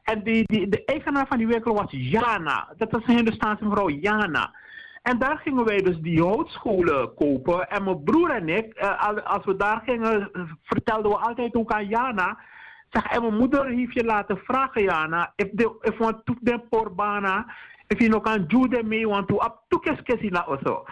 En 0.04 0.22
die, 0.22 0.42
die, 0.46 0.68
de 0.68 0.84
eigenaar 0.84 1.26
van 1.26 1.38
die 1.38 1.46
winkel 1.46 1.74
was 1.74 1.90
Jana. 1.90 2.68
Dat 2.76 2.90
was 2.90 3.02
een 3.06 3.16
Hindoestaanse 3.16 3.64
mevrouw 3.64 3.88
Jana. 3.88 4.54
En 5.02 5.18
daar 5.18 5.38
gingen 5.38 5.64
wij 5.64 5.78
dus 5.82 5.98
die 5.98 6.22
houtscholen 6.22 7.14
kopen. 7.14 7.68
En 7.70 7.84
mijn 7.84 8.02
broer 8.04 8.30
en 8.30 8.48
ik, 8.48 8.74
eh, 8.74 9.08
al- 9.08 9.20
als 9.20 9.44
we 9.44 9.56
daar 9.56 9.82
gingen, 9.84 10.30
vertelden 10.62 11.10
we 11.10 11.16
altijd 11.16 11.54
ook 11.54 11.72
aan 11.72 11.86
Jana. 11.88 12.38
Zeg, 12.90 13.04
en 13.04 13.20
mijn 13.22 13.36
moeder 13.36 13.66
heeft 13.66 13.94
je 13.94 14.04
laten 14.04 14.38
vragen, 14.38 14.82
Jana, 14.82 15.32
if, 15.36 15.48
the, 15.56 15.78
if 15.80 15.98
want 15.98 16.24
to 16.24 16.34
them 16.42 16.62
por 16.68 16.94
If 17.90 17.98
je 17.98 18.08
nog 18.08 18.22
kan 18.22 18.44
jude 18.46 18.82
mee, 18.82 19.08
want 19.08 19.28
to 19.28 19.34
up 19.34 19.56
to 19.68 19.78
kes 19.78 20.02
kesi 20.02 20.28
na 20.30 20.44
oso. 20.46 20.84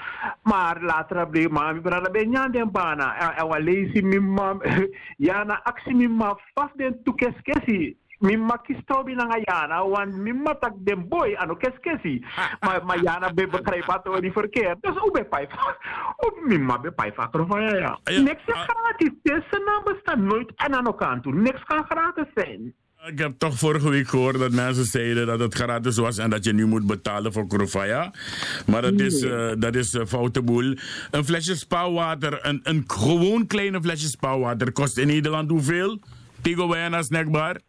Maar 0.43 0.83
later 0.83 1.31
de 1.31 1.49
man, 1.49 1.75
we 1.75 1.81
brada 1.81 2.11
ben 2.11 2.31
jan 2.31 2.51
den 2.53 2.71
bana. 2.71 3.37
En 3.37 3.49
we 3.49 3.63
lezen 3.63 4.09
mi 4.09 4.19
mam, 4.19 4.63
ja 5.17 5.45
na 5.45 5.61
actie 5.63 6.09
ma 6.09 6.39
vast 6.55 6.77
den 6.77 7.01
to 7.05 7.13
kes 7.13 7.35
kesi. 7.43 7.97
Mi 8.19 8.37
ma 8.37 8.57
kistobi 8.67 9.15
na 9.15 9.25
ngayana, 9.25 9.89
want 9.89 10.15
mi 10.15 10.33
ma 10.33 10.55
tak 10.55 10.73
den 10.79 11.09
boy 11.09 11.37
ano 11.37 11.55
kes 11.55 11.79
kesi. 11.81 12.25
Maar 12.61 12.85
ma 12.89 12.95
jana 12.95 13.33
be 13.33 13.47
begrijp 13.47 13.85
wat 13.85 14.21
niet 14.21 14.33
verkeerd. 14.33 14.83
Dus 14.83 14.97
hoe 14.97 15.11
be 15.11 15.25
pijf? 15.25 15.49
Of 16.17 16.33
mi 16.43 16.59
ma 16.59 16.79
be 16.79 16.93
pijf 16.93 17.19
akro 17.19 17.45
van 17.47 17.63
ja 17.63 17.75
ja. 17.75 17.99
Niks 18.05 18.43
is 18.47 18.67
gratis. 18.67 19.13
Deze 19.23 19.63
naam 19.65 19.95
bestaat 19.95 20.19
nooit 20.19 20.53
en 20.57 20.75
aan 20.75 20.87
elkaar 20.87 21.21
toe. 21.21 21.35
Niks 21.35 21.65
kan 21.65 21.85
gratis 21.85 22.27
zijn. 22.35 22.75
Ik 23.09 23.18
heb 23.18 23.38
toch 23.38 23.59
vorige 23.59 23.90
week 23.90 24.09
gehoord 24.09 24.38
dat 24.38 24.53
mensen 24.53 24.85
zeiden 24.85 25.27
dat 25.27 25.38
het 25.38 25.55
gratis 25.55 25.97
was 25.97 26.18
en 26.18 26.31
dat 26.31 26.44
je 26.44 26.53
nu 26.53 26.66
moet 26.66 26.87
betalen 26.87 27.33
voor 27.33 27.47
Krofaya. 27.47 28.12
Maar 28.66 28.83
dat 28.83 29.01
is, 29.01 29.23
uh, 29.23 29.53
dat 29.59 29.75
is 29.75 29.92
een 29.92 30.07
foute 30.09 30.42
boel. 30.42 30.75
Een 31.11 31.25
flesje 31.25 31.57
spouwwater, 31.57 32.47
een, 32.47 32.61
een 32.62 32.85
gewoon 32.87 33.47
kleine 33.47 33.81
flesje 33.81 34.09
spouwwater 34.09 34.73
kost 34.73 34.99
in 34.99 35.07
Nederland 35.07 35.51
hoeveel? 35.51 36.01
Tigo 36.40 36.68
Wijna 36.68 37.03
snackbar? 37.03 37.61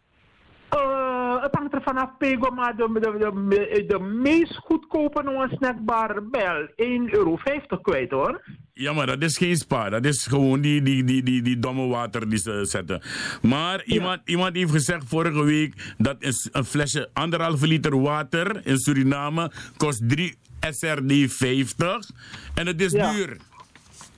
Uh, 0.74 1.19
het 1.42 1.56
hangt 1.56 1.74
er 1.74 1.82
vanaf 1.82 2.18
Pego, 2.18 2.50
maar 2.50 2.76
de, 2.76 2.90
de, 2.94 3.18
de, 3.50 3.86
de 3.88 4.00
meest 4.00 4.56
goedkope 4.56 5.24
nog 5.24 5.52
snackbar 5.52 6.30
bel 6.30 6.68
1,50 6.68 6.76
euro 7.12 7.40
kwijt 7.82 8.12
hoor. 8.12 8.42
Ja, 8.74 8.94
maar 8.94 9.06
dat 9.06 9.24
is 9.24 9.38
geen 9.38 9.56
spa. 9.56 9.90
Dat 9.90 10.06
is 10.06 10.26
gewoon 10.28 10.62
die, 10.62 10.82
die, 10.82 11.04
die, 11.04 11.24
die, 11.24 11.42
die 11.42 11.60
domme 11.60 11.88
water 11.88 12.30
die 12.30 12.40
ze 12.40 12.66
zetten. 12.66 13.02
Maar 13.42 13.82
ja. 13.86 13.94
iemand, 13.94 14.22
iemand 14.26 14.56
heeft 14.56 14.72
gezegd 14.72 15.04
vorige 15.08 15.44
week 15.44 15.94
dat 15.98 16.16
een 16.52 16.66
flesje 16.66 17.10
anderhalve 17.14 17.68
liter 17.68 18.02
water 18.02 18.68
in 18.68 18.78
Suriname 18.78 19.52
kost 19.78 20.10
3 20.10 20.36
SRD 20.60 21.34
50. 21.34 22.10
En 22.56 22.68
het 22.68 22.82
is 22.82 22.92
ja. 22.92 23.12
duur. 23.12 23.38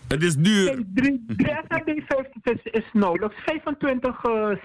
Het 0.08 0.24
is 0.24 0.36
duur. 0.36 0.84
3 0.94 1.24
SRD 1.68 2.04
50 2.08 2.44
is, 2.44 2.72
is 2.72 2.90
nauwelijks 2.94 3.36
25, 3.46 4.24
uh, 4.24 4.56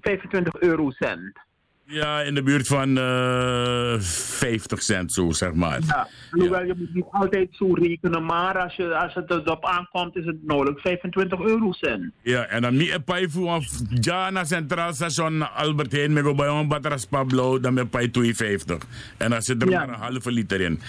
25 0.00 0.60
eurocent. 0.60 1.38
Ja, 1.86 2.20
in 2.20 2.34
de 2.34 2.42
buurt 2.42 2.66
van 2.66 2.98
uh, 2.98 4.00
50 4.00 4.82
cent 4.82 5.12
zo, 5.12 5.30
zeg 5.30 5.52
maar. 5.52 5.80
Ja, 5.86 6.08
hoewel 6.30 6.60
ja. 6.60 6.66
je 6.66 6.74
moet 6.76 6.94
niet 6.94 7.04
altijd 7.10 7.48
zo 7.50 7.72
rekenen, 7.72 8.24
maar 8.24 8.58
als, 8.58 8.74
je, 8.74 8.94
als 8.96 9.14
het 9.14 9.30
erop 9.30 9.64
aankomt 9.64 10.16
is 10.16 10.24
het 10.24 10.46
nodig 10.46 10.80
25 10.80 11.40
eurocent. 11.40 12.12
Ja, 12.22 12.44
en 12.44 12.62
dan 12.62 12.76
niet 12.76 12.92
een 12.92 13.04
pay 13.04 13.28
voor 13.28 13.64
ja, 14.00 14.30
naar 14.30 14.46
Centraal 14.46 14.92
Station 14.92 15.54
Albert 15.54 15.92
Heijn, 15.92 16.12
met 16.12 16.24
een 16.24 16.68
Batras 16.68 17.06
Pablo, 17.06 17.60
dan 17.60 17.74
met 17.74 17.90
pay 17.90 18.10
2,50. 18.18 18.76
En 19.16 19.30
dan 19.30 19.42
zit 19.42 19.62
er 19.62 19.70
ja. 19.70 19.78
maar 19.78 19.94
een 19.94 20.00
halve 20.00 20.30
liter 20.30 20.60
in. 20.60 20.80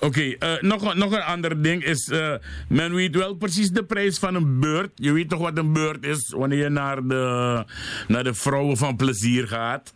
Oké, 0.00 0.06
okay, 0.06 0.54
uh, 0.54 0.62
nog, 0.62 0.94
nog 0.94 1.12
een 1.12 1.22
ander 1.22 1.62
ding 1.62 1.84
is, 1.84 2.08
uh, 2.08 2.34
men 2.68 2.94
weet 2.94 3.16
wel 3.16 3.34
precies 3.34 3.70
de 3.70 3.84
prijs 3.84 4.18
van 4.18 4.34
een 4.34 4.60
beurt. 4.60 4.90
Je 4.94 5.12
weet 5.12 5.28
toch 5.28 5.40
wat 5.40 5.58
een 5.58 5.72
beurt 5.72 6.04
is 6.04 6.34
wanneer 6.36 6.58
je 6.58 6.68
naar 6.68 7.06
de, 7.06 7.64
naar 8.08 8.24
de 8.24 8.34
vrouwen 8.34 8.76
van 8.76 8.96
plezier 8.96 9.48
gaat. 9.48 9.92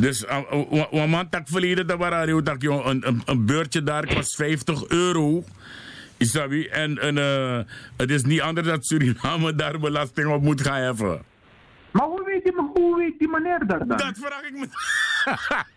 Dus 0.00 0.24
een 0.90 1.10
maand 1.10 1.30
tak 1.30 1.48
verleden 1.48 1.86
dat 1.86 1.98
waren 1.98 2.28
een, 2.88 3.22
een, 3.24 3.46
beurtje 3.46 3.82
daar 3.82 4.06
kost 4.14 4.34
50 4.34 4.88
euro. 4.88 5.44
En, 6.70 6.98
en 6.98 7.16
uh, 7.16 7.58
het 7.96 8.10
is 8.10 8.22
niet 8.22 8.40
anders 8.40 8.66
dat 8.66 8.86
Suriname 8.86 9.54
daar 9.62 9.78
belasting 9.78 10.32
op 10.32 10.42
moet 10.42 10.60
gaan 10.60 10.80
heffen. 10.80 11.22
Maar 11.90 12.08
weet 12.42 12.54
die, 12.54 12.82
hoe 12.82 12.96
weet 12.96 13.18
die 13.18 13.28
meneer 13.28 13.66
daar 13.66 13.86
dan? 13.86 13.96
Dat 13.96 14.18
vraag 14.18 14.42
ik 14.42 14.52
me. 14.52 14.66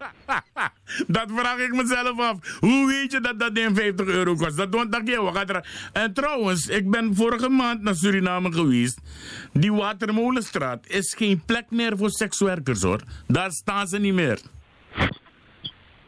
dat 1.17 1.31
vraag 1.35 1.57
ik 1.57 1.75
mezelf 1.75 2.19
af. 2.19 2.59
Hoe 2.59 2.87
weet 2.87 3.11
je 3.11 3.19
dat 3.19 3.39
dat 3.39 3.51
50 3.53 4.07
euro 4.07 4.35
kost? 4.35 4.57
Dat 4.57 4.71
doet 4.71 4.91
dat 4.91 5.07
je 5.07 5.61
En 5.93 6.13
trouwens, 6.13 6.67
ik 6.67 6.89
ben 6.89 7.15
vorige 7.15 7.49
maand 7.49 7.81
naar 7.81 7.95
Suriname 7.95 8.51
geweest. 8.51 9.01
Die 9.53 9.73
Watermolenstraat 9.73 10.87
is 10.87 11.13
geen 11.17 11.41
plek 11.45 11.65
meer 11.69 11.97
voor 11.97 12.09
sekswerkers 12.09 12.81
hoor. 12.81 13.01
Daar 13.27 13.51
staan 13.51 13.87
ze 13.87 13.99
niet 13.99 14.13
meer. 14.13 14.39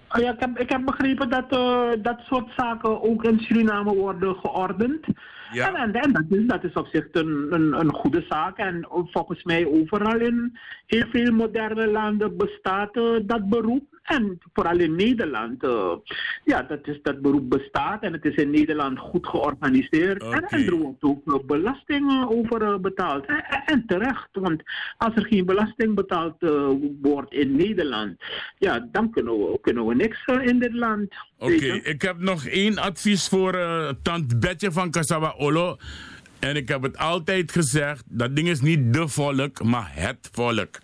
Oh 0.10 0.22
ja, 0.22 0.32
ik, 0.32 0.40
heb, 0.40 0.60
ik 0.60 0.70
heb 0.70 0.86
begrepen 0.86 1.30
dat 1.30 1.54
uh, 1.54 2.04
dat 2.04 2.20
soort 2.20 2.52
zaken 2.56 3.02
ook 3.02 3.24
in 3.24 3.40
Suriname 3.40 3.94
worden 3.94 4.36
geordend. 4.36 5.06
Ja. 5.52 5.76
En, 5.76 5.94
en, 5.94 6.14
dat, 6.14 6.24
is, 6.30 6.48
dat 6.48 6.64
is 6.64 6.74
op 6.74 6.88
zich 6.88 7.08
een, 7.12 7.48
een, 7.50 7.80
een 7.80 7.94
goede 7.94 8.26
zaak. 8.30 8.58
En 8.58 8.88
volgens 8.90 9.44
mij 9.44 9.66
overal 9.66 10.20
in 10.20 10.58
heel 10.86 11.06
veel 11.12 11.32
moderne 11.32 11.88
landen 11.88 12.38
bestaat 12.38 12.96
uh, 12.96 13.20
dat 13.24 13.50
beroep. 13.50 13.95
En 14.06 14.40
vooral 14.54 14.80
in 14.80 14.96
Nederland, 14.96 15.64
uh, 15.64 15.92
ja, 16.44 16.62
dat, 16.62 16.88
is, 16.88 17.00
dat 17.02 17.22
beroep 17.22 17.50
bestaat 17.50 18.04
en 18.04 18.14
het 18.14 18.26
is 18.26 18.36
in 18.36 18.50
Nederland 18.50 19.00
goed 19.00 19.28
georganiseerd. 19.28 20.24
Okay. 20.24 20.40
En, 20.40 20.48
en 20.48 20.66
er 20.66 20.76
wordt 20.76 21.04
ook 21.04 21.46
belasting 21.46 22.26
over 22.30 22.62
uh, 22.62 22.78
betaald. 22.78 23.26
En, 23.26 23.44
en, 23.66 23.84
terecht, 23.88 24.28
want 24.32 24.64
als 24.98 25.16
er 25.16 25.26
geen 25.26 25.46
belasting 25.46 25.96
betaald 25.96 26.36
uh, 26.40 26.70
wordt 27.02 27.34
in 27.34 27.56
Nederland, 27.56 28.18
ja, 28.58 28.88
dan 28.92 29.12
kunnen 29.12 29.34
we, 29.34 29.60
kunnen 29.62 29.86
we 29.86 29.96
niks 29.96 30.26
in 30.26 30.60
dit 30.60 30.74
land. 30.74 31.16
Oké, 31.38 31.54
okay. 31.54 31.78
ik 31.78 32.02
heb 32.02 32.20
nog 32.20 32.46
één 32.46 32.78
advies 32.78 33.28
voor 33.28 33.52
Tant 34.02 34.40
Betje 34.40 34.72
van 34.72 34.92
Casawa 34.92 35.34
Olo. 35.38 35.78
En 36.40 36.56
ik 36.56 36.68
heb 36.68 36.82
het 36.82 36.98
altijd 36.98 37.52
gezegd, 37.52 38.04
dat 38.10 38.36
ding 38.36 38.48
is 38.48 38.62
niet 38.62 38.94
de 38.94 39.08
volk, 39.08 39.64
maar 39.64 39.92
het 39.94 40.30
volk. 40.32 40.80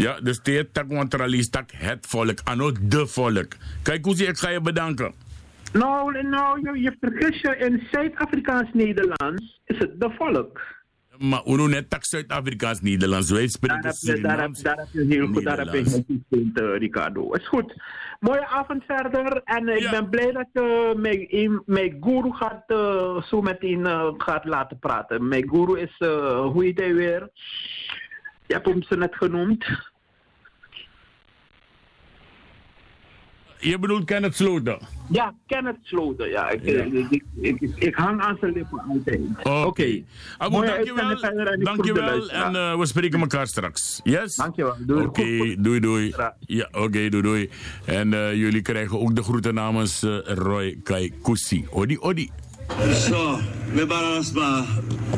Ja, 0.00 0.20
dus 0.20 0.42
dit 0.42 0.74
tak 0.74 0.88
wantralies 0.88 1.50
tak 1.50 1.70
het 1.70 2.06
volk, 2.06 2.40
ano 2.44 2.72
de 2.80 3.06
volk. 3.06 3.56
Kijk 3.82 4.04
hoe 4.04 4.14
ik 4.14 4.38
ga 4.38 4.48
je 4.48 4.60
bedanken. 4.60 5.12
Nou, 5.72 6.22
nou 6.22 6.60
je, 6.62 6.82
je 6.82 6.96
vergis 7.00 7.40
je, 7.40 7.56
in 7.56 7.86
Zuid-Afrikaans-Nederlands 7.90 9.60
is 9.64 9.78
het 9.78 10.00
de 10.00 10.10
volk. 10.18 10.60
Maar 11.18 11.40
hoe 11.40 11.68
net 11.68 11.90
tak 11.90 12.04
Zuid-Afrikaans-Nederlands, 12.04 13.30
wij 13.30 13.48
spreken 13.48 13.82
daar 13.82 13.92
heb, 13.92 14.16
je, 14.16 14.20
daar, 14.20 14.40
heb, 14.40 14.54
daar 14.62 14.76
heb 14.76 14.88
je 14.92 15.04
heel 15.04 15.26
goed, 15.26 15.44
daar 15.44 15.58
heb 15.58 15.72
je 15.72 15.82
heel 15.82 16.04
goed 16.06 16.28
punt, 16.28 16.60
uh, 16.60 16.76
Ricardo. 16.76 17.32
Is 17.32 17.48
goed. 17.48 17.74
Mooie 18.20 18.46
avond 18.46 18.84
verder 18.86 19.40
en 19.44 19.68
uh, 19.68 19.74
ik 19.74 19.80
ja. 19.82 19.90
ben 19.90 20.08
blij 20.08 20.32
dat 20.32 20.48
je 20.52 20.92
uh, 20.94 21.00
mijn, 21.00 21.62
mijn 21.66 21.96
guru 22.00 22.32
gaat 22.32 22.64
uh, 22.66 23.22
zo 23.22 23.42
meteen 23.42 23.86
gaat 24.18 24.44
laten 24.44 24.78
praten. 24.78 25.28
Mijn 25.28 25.48
guru 25.48 25.80
is, 25.80 25.94
hoe 26.52 26.64
heet 26.64 26.78
hij 26.78 26.94
weer? 26.94 27.28
Je 28.46 28.54
hebt 28.54 28.66
hem 28.66 28.82
ze 28.82 28.96
net 28.96 29.14
genoemd. 29.14 29.64
Je 33.60 33.78
bedoelt 33.78 34.04
Kenneth 34.04 34.36
Sloten? 34.36 34.78
Ja, 35.10 35.34
Kenneth 35.46 35.76
Sloten, 35.82 36.28
ja. 36.28 36.50
Ik, 36.50 36.64
ja. 36.64 36.82
Ik, 36.82 37.10
ik, 37.10 37.22
ik, 37.60 37.72
ik, 37.76 37.94
hang 37.94 38.20
aan 38.20 38.36
zijn 38.40 38.52
lippen 38.52 38.82
altijd. 38.88 39.20
Oké. 39.38 39.48
Okay. 39.48 40.04
Okay. 40.38 40.74
dankjewel. 40.74 41.58
Dankjewel 41.58 42.28
en 42.30 42.54
uh, 42.54 42.78
we 42.78 42.86
spreken 42.86 43.20
elkaar 43.20 43.46
straks. 43.46 44.00
Yes? 44.04 44.36
Dankjewel. 44.36 44.76
Doei. 44.78 45.06
Oké, 45.06 45.20
okay. 45.20 45.56
doei 45.58 45.80
doei. 45.80 46.14
Ja, 46.40 46.68
oké, 46.70 46.78
okay, 46.78 47.08
doei 47.08 47.22
doei. 47.22 47.50
En 47.84 48.12
uh, 48.12 48.34
jullie 48.34 48.62
krijgen 48.62 49.00
ook 49.00 49.16
de 49.16 49.22
groeten 49.22 49.54
namens 49.54 50.02
uh, 50.02 50.18
Roy 50.24 50.80
Kaikousi. 50.82 51.66
Odi, 51.70 51.98
odi. 51.98 52.30
So, 52.92 53.38
me 53.72 53.86
balasma 53.86 54.64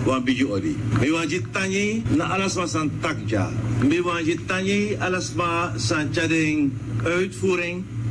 wan 0.05 0.25
biju 0.25 0.53
odi. 0.53 0.77
Me 1.01 1.11
wan 1.11 1.29
tanyi 1.53 2.03
na 2.17 2.25
alasma 2.25 2.67
san 2.67 2.91
takja. 3.01 3.51
Me 3.89 4.03
wan 4.03 4.25
tanyi 4.47 4.97
alasma 4.99 5.73
san 5.77 6.09
chading 6.13 6.73
uitvoering. 7.05 8.02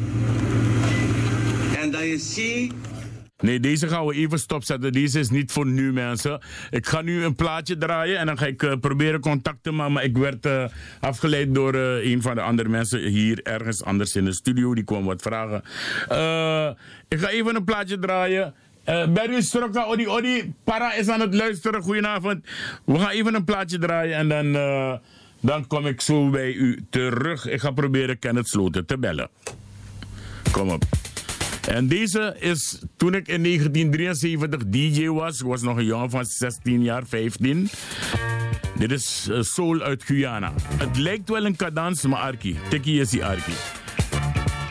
En 1.77 1.91
dat 1.91 2.35
je. 2.35 2.69
Nee, 3.41 3.59
deze 3.59 3.87
gaan 3.87 4.05
we 4.05 4.13
even 4.13 4.39
stopzetten. 4.39 4.91
Deze 4.91 5.19
is 5.19 5.29
niet 5.29 5.51
voor 5.51 5.65
nu, 5.65 5.93
mensen. 5.93 6.41
Ik 6.69 6.87
ga 6.87 7.01
nu 7.01 7.23
een 7.23 7.35
plaatje 7.35 7.77
draaien 7.77 8.17
en 8.17 8.25
dan 8.25 8.37
ga 8.37 8.45
ik 8.45 8.61
uh, 8.63 8.73
proberen 8.81 9.19
contact 9.19 9.63
te 9.63 9.71
maken. 9.71 9.93
Maar 9.93 10.03
ik 10.03 10.17
werd 10.17 10.45
uh, 10.45 10.65
afgeleid 10.99 11.53
door 11.53 11.75
uh, 11.75 12.11
een 12.11 12.21
van 12.21 12.35
de 12.35 12.41
andere 12.41 12.69
mensen 12.69 12.99
hier 12.99 13.39
ergens 13.43 13.83
anders 13.83 14.15
in 14.15 14.25
de 14.25 14.33
studio. 14.33 14.73
Die 14.73 14.83
kwam 14.83 15.05
wat 15.05 15.21
vragen. 15.21 15.63
ik 17.07 17.19
ga 17.19 17.29
even 17.29 17.55
een 17.55 17.63
plaatje 17.63 17.99
draaien. 17.99 18.53
Berry 18.85 19.41
Strokka, 19.41 19.83
Odi 19.83 20.07
Odi, 20.07 20.53
Para 20.63 20.93
is 20.93 21.07
aan 21.07 21.19
het 21.19 21.33
luisteren. 21.33 21.81
Goedenavond. 21.81 22.45
We 22.85 22.99
gaan 22.99 23.09
even 23.09 23.35
een 23.35 23.43
plaatje 23.43 23.77
draaien 23.77 24.17
en 24.17 24.29
dan, 24.29 24.99
dan 25.39 25.67
kom 25.67 25.85
ik 25.85 26.01
zo 26.01 26.29
bij 26.29 26.53
u 26.53 26.85
terug. 26.89 27.47
Ik 27.47 27.59
ga 27.59 27.71
proberen 27.71 28.19
Kenneth 28.19 28.47
Sloten 28.47 28.85
te 28.85 28.97
bellen. 28.97 29.29
Kom 30.51 30.69
op. 30.69 30.83
En 31.67 31.87
deze 31.87 32.35
is 32.39 32.81
toen 32.97 33.13
ik 33.13 33.27
in 33.27 33.43
1973 33.43 34.63
DJ 34.67 35.07
was. 35.07 35.39
Ik 35.39 35.45
was 35.45 35.61
nog 35.61 35.77
een 35.77 35.85
jongen 35.85 36.09
van 36.09 36.25
16 36.25 36.83
jaar, 36.83 37.05
15. 37.05 37.69
Dit 38.77 38.91
is 38.91 39.27
uh, 39.29 39.41
Soul 39.41 39.81
uit 39.81 40.03
Guyana. 40.03 40.53
Het 40.77 40.97
lijkt 40.97 41.29
wel 41.29 41.45
een 41.45 41.55
cadans, 41.55 42.01
maar 42.01 42.19
Arki. 42.19 42.57
Tikkie 42.69 42.99
is 42.99 43.09
die 43.09 43.25
Arki. 43.25 43.53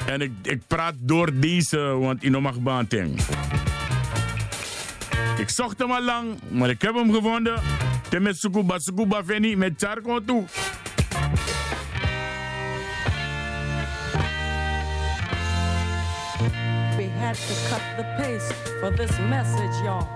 En 0.07 0.21
ik, 0.21 0.33
ik 0.43 0.61
praat 0.67 0.95
door 0.99 1.31
deze, 1.41 1.79
want 1.79 2.25
ik 2.25 2.41
mag 2.41 2.61
baanteng. 2.61 3.21
Ik 5.39 5.49
zocht 5.49 5.79
hem 5.79 5.91
al 5.91 6.03
lang, 6.03 6.29
maar 6.49 6.71
ik 6.71 6.83
heb 6.83 6.95
hem 6.95 7.13
gevonden. 7.13 7.61
Met 8.21 8.39
Sukuba 8.39 8.79
Sukuba 8.79 9.25
Feni 9.25 9.57
met 9.57 9.73
Charco 9.77 10.25
toe. 10.25 10.45
Had 17.31 17.37
to 17.47 17.69
cut 17.69 17.83
the 17.97 18.03
pace 18.21 18.51
for 18.81 18.91
this 18.91 19.17
message, 19.21 19.85
y'all. 19.85 20.09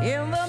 In 0.00 0.30
the 0.30 0.46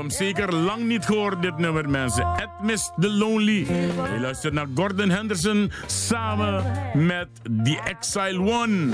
hem 0.00 0.10
zeker 0.10 0.54
lang 0.54 0.86
niet 0.86 1.04
gehoord, 1.04 1.42
dit 1.42 1.58
nummer, 1.58 1.88
mensen. 1.88 2.26
Edmis 2.36 2.90
The 2.98 3.10
Lonely. 3.10 3.66
Je 4.14 4.18
luistert 4.20 4.54
naar 4.54 4.66
Gordon 4.74 5.10
Henderson 5.10 5.72
samen 5.86 6.64
met 6.94 7.28
The 7.64 7.80
Exile 7.84 8.40
One. 8.40 8.88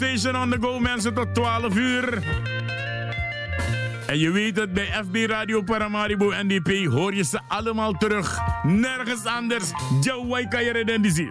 Station 0.00 0.34
on 0.34 0.50
the 0.50 0.58
go, 0.60 0.78
mensen, 0.78 1.14
tot 1.14 1.34
12 1.34 1.76
uur. 1.76 2.22
En 4.06 4.18
je 4.18 4.30
weet 4.30 4.56
het, 4.56 4.72
bij 4.72 4.86
FB 4.86 5.16
Radio 5.30 5.62
Paramaribo 5.62 6.32
NDP 6.42 6.86
hoor 6.86 7.14
je 7.14 7.24
ze 7.24 7.40
allemaal 7.48 7.92
terug. 7.92 8.38
Nergens 8.62 9.24
anders. 9.24 9.70
Jawai 10.00 10.48
kan 10.48 10.64
je 10.64 10.72
redendisi. 10.72 11.30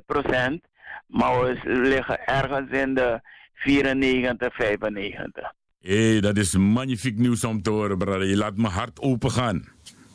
100% 0.61 0.69
maar 1.09 1.39
we 1.39 1.59
liggen 1.63 2.25
ergens 2.25 2.71
in 2.71 2.93
de 2.93 3.21
94, 3.53 4.55
95. 4.55 5.53
Hé, 5.81 6.11
hey, 6.11 6.21
dat 6.21 6.37
is 6.37 6.57
magnifiek 6.57 7.17
nieuws 7.17 7.43
om 7.43 7.61
te 7.61 7.69
horen, 7.69 7.97
brother. 7.97 8.25
Je 8.25 8.37
laat 8.37 8.57
mijn 8.57 8.73
hart 8.73 8.99
open 8.99 9.31
gaan. 9.31 9.67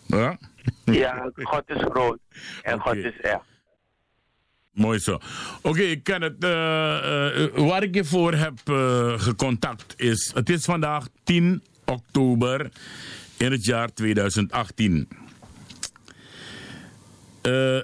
Ja? 0.06 0.38
Ja, 0.84 1.30
God 1.34 1.62
is 1.66 1.82
groot 1.82 2.18
en 2.62 2.80
God 2.80 2.96
is 2.96 3.20
echt. 3.20 3.52
Mooi 4.72 4.98
zo. 4.98 5.18
Oké, 5.62 5.96
Kenneth, 5.96 6.44
eh, 6.44 7.44
eh, 7.44 7.50
waar 7.54 7.82
ik 7.82 7.94
je 7.94 8.04
voor 8.04 8.32
heb 8.32 8.58
gecontact 9.20 9.94
is... 9.96 10.30
Het 10.34 10.50
is 10.50 10.64
vandaag 10.64 11.06
10 11.24 11.62
oktober 11.84 12.70
in 13.36 13.52
het 13.52 13.64
jaar 13.64 13.92
2018. 13.92 15.08
Eh, 17.42 17.78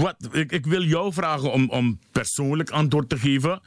wat, 0.00 0.16
ik, 0.32 0.52
ik 0.52 0.66
wil 0.66 0.82
jou 0.82 1.12
vragen 1.12 1.52
om, 1.52 1.70
om 1.70 1.98
persoonlijk 2.12 2.70
antwoord 2.70 3.08
te 3.08 3.18
geven. 3.18 3.60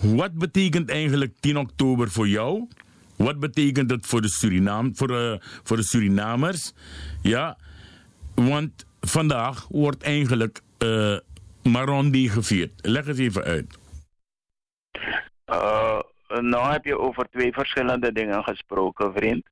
Wat 0.00 0.32
betekent 0.32 0.90
eigenlijk 0.90 1.32
10 1.40 1.56
oktober 1.56 2.10
voor 2.10 2.28
jou? 2.28 2.68
Wat 3.16 3.40
betekent 3.40 3.90
het 3.90 4.06
voor 4.06 4.20
de, 4.20 4.28
Surinaam, 4.28 4.96
voor, 4.96 5.40
voor 5.62 5.76
de 5.76 5.82
Surinamers? 5.82 6.72
Ja, 7.22 7.58
want 8.34 8.86
vandaag 9.00 9.66
wordt 9.68 10.02
eigenlijk 10.02 10.60
eh 10.78 11.16
Marondi 11.62 12.28
gevierd. 12.28 12.72
Leg 12.86 13.06
het 13.06 13.18
even 13.18 13.42
uit. 13.42 13.78
Uh, 15.46 16.00
nou 16.40 16.72
heb 16.72 16.84
je 16.84 16.98
over 16.98 17.28
twee 17.30 17.52
verschillende 17.52 18.12
dingen 18.12 18.42
gesproken, 18.44 19.12
vriend. 19.12 19.48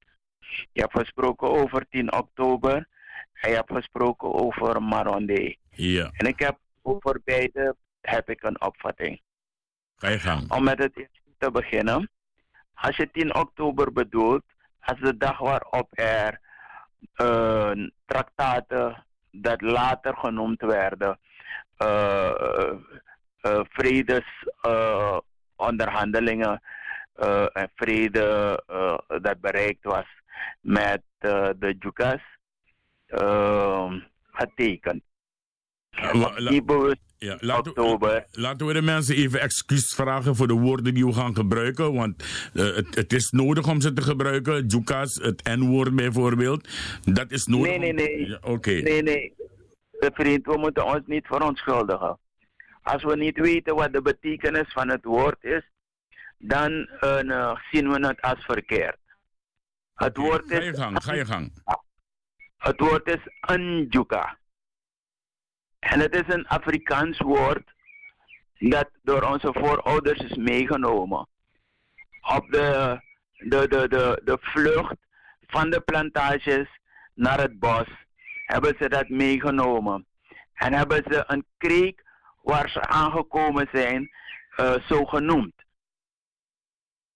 Je 0.72 0.80
hebt 0.80 0.98
gesproken 0.98 1.48
over 1.50 1.86
10 1.90 2.12
oktober 2.12 2.88
en 3.32 3.50
je 3.50 3.56
hebt 3.56 3.72
gesproken 3.72 4.32
over 4.34 4.82
Maronde. 4.82 5.56
Ja, 5.70 6.10
En 6.12 6.26
ik 6.26 6.38
heb 6.38 6.58
over 6.82 7.20
beide 7.24 7.76
heb 8.00 8.30
ik 8.30 8.42
een 8.42 8.60
opvatting. 8.60 9.20
ga 9.96 10.08
je 10.08 10.18
gang. 10.18 10.50
Om 10.50 10.64
met 10.64 10.78
het 10.78 10.96
eerste 10.98 11.20
te 11.38 11.50
beginnen. 11.50 12.10
Als 12.74 12.96
je 12.96 13.10
10 13.10 13.34
oktober 13.34 13.92
bedoelt, 13.92 14.42
als 14.80 15.00
de 15.00 15.16
dag 15.16 15.38
waarop 15.38 15.88
er 15.90 16.32
uh, 16.32 16.48
traktaten 18.06 19.04
dat 19.30 19.60
later 19.60 20.16
genoemd 20.16 20.60
werden, 20.60 21.18
uh, 21.78 22.72
uh, 23.42 23.60
vredesonderhandelingen 23.68 26.62
en 27.52 27.70
vrede 27.74 28.62
dat 29.22 29.40
bereikt 29.40 29.84
was 29.84 30.06
met 30.60 31.02
de 31.18 31.76
Jukas 31.78 32.20
getekend. 34.30 35.02
Die 36.48 36.62
bewust, 36.62 37.09
Ja, 37.22 37.36
laten, 37.40 37.70
oktober. 37.70 38.26
laten 38.30 38.66
we 38.66 38.72
de 38.72 38.82
mensen 38.82 39.16
even 39.16 39.40
excuus 39.40 39.94
vragen 39.94 40.36
voor 40.36 40.46
de 40.46 40.54
woorden 40.54 40.94
die 40.94 41.06
we 41.06 41.12
gaan 41.12 41.34
gebruiken. 41.34 41.94
Want 41.94 42.22
eh, 42.54 42.74
het, 42.74 42.94
het 42.94 43.12
is 43.12 43.30
nodig 43.30 43.68
om 43.68 43.80
ze 43.80 43.92
te 43.92 44.02
gebruiken. 44.02 44.66
Jukas, 44.66 45.14
het 45.14 45.42
N-woord 45.44 45.94
bijvoorbeeld. 45.96 46.68
Dat 47.04 47.30
is 47.30 47.44
nodig. 47.46 47.66
Nee, 47.66 47.78
nee, 47.78 47.92
nee. 47.92 48.28
Ja, 48.28 48.38
Oké. 48.42 48.70
Nee, 48.70 49.02
nee. 49.02 49.34
De 49.90 50.10
vriend, 50.14 50.46
we 50.46 50.56
moeten 50.58 50.84
ons 50.84 51.00
niet 51.06 51.26
verontschuldigen. 51.26 52.18
Als 52.82 53.02
we 53.02 53.16
niet 53.16 53.38
weten 53.38 53.74
wat 53.74 53.92
de 53.92 54.02
betekenis 54.02 54.72
van 54.72 54.88
het 54.88 55.04
woord 55.04 55.44
is, 55.44 55.62
dan 56.38 56.86
eh, 57.00 57.56
zien 57.70 57.88
we 57.90 58.06
het 58.06 58.20
als 58.20 58.44
verkeerd. 58.44 58.98
Het 59.94 60.16
woord 60.16 60.44
Ga 60.46 60.54
je 60.60 60.70
is, 60.70 60.78
gang, 60.78 61.02
ga 61.04 61.14
je 61.14 61.24
gang. 61.24 61.52
het 62.56 62.80
woord 62.80 63.08
is 63.08 63.20
anjuka. 63.40 64.38
En 65.80 66.00
het 66.00 66.14
is 66.14 66.34
een 66.34 66.46
Afrikaans 66.46 67.18
woord 67.18 67.72
dat 68.58 68.90
door 69.02 69.22
onze 69.22 69.52
voorouders 69.52 70.18
is 70.18 70.36
meegenomen. 70.36 71.28
Op 72.20 72.46
de, 72.50 73.00
de, 73.36 73.68
de, 73.68 73.88
de, 73.88 74.20
de 74.24 74.38
vlucht 74.40 74.96
van 75.46 75.70
de 75.70 75.80
plantages 75.80 76.68
naar 77.14 77.40
het 77.40 77.58
bos 77.58 77.86
hebben 78.46 78.74
ze 78.78 78.88
dat 78.88 79.08
meegenomen. 79.08 80.06
En 80.54 80.72
hebben 80.72 81.02
ze 81.08 81.24
een 81.26 81.44
kreek 81.58 82.02
waar 82.42 82.68
ze 82.68 82.80
aangekomen 82.80 83.68
zijn, 83.72 84.10
eh, 84.56 84.74
zo 84.88 85.04
genoemd. 85.04 85.54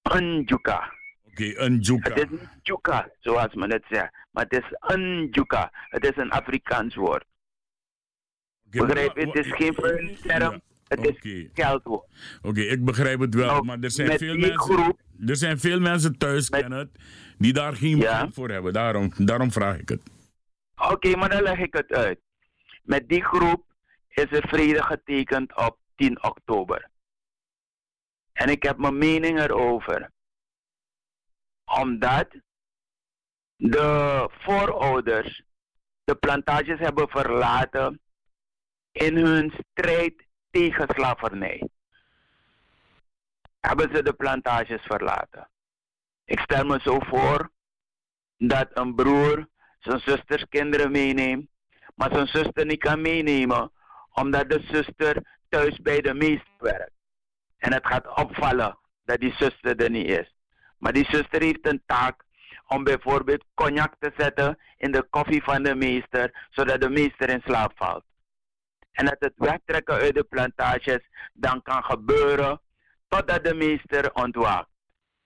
Anjuka. 0.02 0.92
Oké, 1.26 1.58
een 1.58 1.78
juka. 1.78 2.08
Het 2.08 2.18
is 2.18 2.30
niet 2.30 2.48
juka, 2.62 3.08
zoals 3.20 3.54
men 3.54 3.70
het 3.70 3.84
zegt. 3.88 4.12
Maar 4.30 4.44
het 4.48 4.62
is 4.62 4.76
een 4.78 5.28
juka. 5.30 5.70
Het 5.72 6.04
is 6.04 6.16
een 6.16 6.30
Afrikaans 6.30 6.94
woord. 6.94 7.24
Begrijp 8.80 9.16
je? 9.16 9.26
Het 9.26 9.46
is 9.46 9.52
geen 9.52 9.74
vuilnisterm. 9.74 10.60
Het 10.88 11.16
is 11.22 11.46
geldwoord. 11.54 12.06
Oké, 12.42 12.60
ik 12.60 12.84
begrijp 12.84 13.20
het 13.20 13.34
wel, 13.34 13.62
maar 13.62 13.78
er 13.80 13.90
zijn, 13.90 14.18
veel 14.18 14.36
mensen, 14.36 14.96
er 15.26 15.36
zijn 15.36 15.58
veel 15.58 15.80
mensen 15.80 16.18
thuis, 16.18 16.48
Kenneth, 16.48 16.88
die 17.38 17.52
daar 17.52 17.76
geen 17.76 17.96
Ja. 17.96 18.28
voor 18.32 18.48
hebben. 18.50 18.72
Daarom, 18.72 19.12
daarom 19.16 19.52
vraag 19.52 19.78
ik 19.78 19.88
het. 19.88 20.02
Oké, 20.90 21.16
maar 21.16 21.28
dan 21.28 21.42
leg 21.42 21.58
ik 21.58 21.74
het 21.74 21.92
uit. 21.92 22.20
Met 22.82 23.08
die 23.08 23.24
groep 23.24 23.64
is 24.08 24.26
er 24.30 24.48
vrede 24.48 24.82
getekend 24.82 25.56
op 25.56 25.78
10 25.96 26.24
oktober. 26.24 26.90
En 28.32 28.48
ik 28.48 28.62
heb 28.62 28.78
mijn 28.78 28.98
mening 28.98 29.40
erover. 29.40 30.10
Omdat 31.80 32.28
de 33.56 34.28
voorouders 34.38 35.42
de 36.04 36.14
plantages 36.14 36.78
hebben 36.78 37.08
verlaten 37.08 38.00
in 38.94 39.16
hun 39.16 39.52
strijd 39.70 40.14
tegen 40.50 40.88
slavernij. 40.94 41.68
Hebben 43.60 43.94
ze 43.94 44.02
de 44.02 44.12
plantages 44.12 44.82
verlaten. 44.82 45.48
Ik 46.24 46.40
stel 46.40 46.64
me 46.64 46.80
zo 46.82 46.98
voor 46.98 47.50
dat 48.38 48.68
een 48.72 48.94
broer 48.94 49.48
zijn 49.78 50.00
zusters 50.00 50.44
kinderen 50.48 50.90
meeneemt, 50.90 51.48
maar 51.94 52.12
zijn 52.12 52.26
zuster 52.26 52.66
niet 52.66 52.78
kan 52.78 53.00
meenemen, 53.00 53.72
omdat 54.12 54.50
de 54.50 54.60
zuster 54.70 55.38
thuis 55.48 55.78
bij 55.78 56.00
de 56.00 56.14
meester 56.14 56.56
werkt. 56.58 56.92
En 57.56 57.72
het 57.72 57.86
gaat 57.86 58.16
opvallen 58.16 58.78
dat 59.04 59.20
die 59.20 59.34
zuster 59.36 59.76
er 59.76 59.90
niet 59.90 60.08
is. 60.08 60.34
Maar 60.78 60.92
die 60.92 61.06
zuster 61.10 61.42
heeft 61.42 61.66
een 61.66 61.82
taak 61.86 62.24
om 62.66 62.84
bijvoorbeeld 62.84 63.44
cognac 63.54 63.94
te 63.98 64.12
zetten 64.16 64.58
in 64.76 64.92
de 64.92 65.02
koffie 65.10 65.42
van 65.42 65.62
de 65.62 65.74
meester, 65.74 66.46
zodat 66.50 66.80
de 66.80 66.90
meester 66.90 67.28
in 67.28 67.42
slaap 67.44 67.72
valt. 67.76 68.04
En 68.94 69.04
dat 69.04 69.16
het 69.18 69.32
wegtrekken 69.36 69.94
uit 69.94 70.14
de 70.14 70.24
plantages 70.24 71.08
dan 71.32 71.62
kan 71.62 71.84
gebeuren 71.84 72.60
totdat 73.08 73.44
de 73.44 73.54
meester 73.54 74.12
ontwaakt 74.12 74.68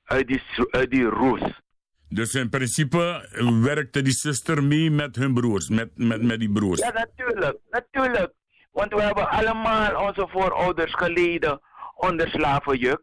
uit 0.04 0.26
die, 0.26 0.42
uit 0.70 0.90
die 0.90 1.04
roes. 1.04 1.60
Dus 2.08 2.34
in 2.34 2.48
principe 2.48 3.28
werkte 3.62 4.02
die 4.02 4.12
zuster 4.12 4.62
mee 4.64 4.90
met 4.90 5.16
hun 5.16 5.34
broers, 5.34 5.68
met, 5.68 5.90
met, 5.94 6.22
met 6.22 6.38
die 6.38 6.52
broers. 6.52 6.80
Ja, 6.80 6.92
natuurlijk. 6.92 7.58
Natuurlijk. 7.70 8.32
Want 8.70 8.94
we 8.94 9.02
hebben 9.02 9.28
allemaal 9.28 10.06
onze 10.06 10.28
voorouders 10.28 10.94
geleden 10.94 11.60
onder 11.94 12.28
slavenjuk. 12.28 13.02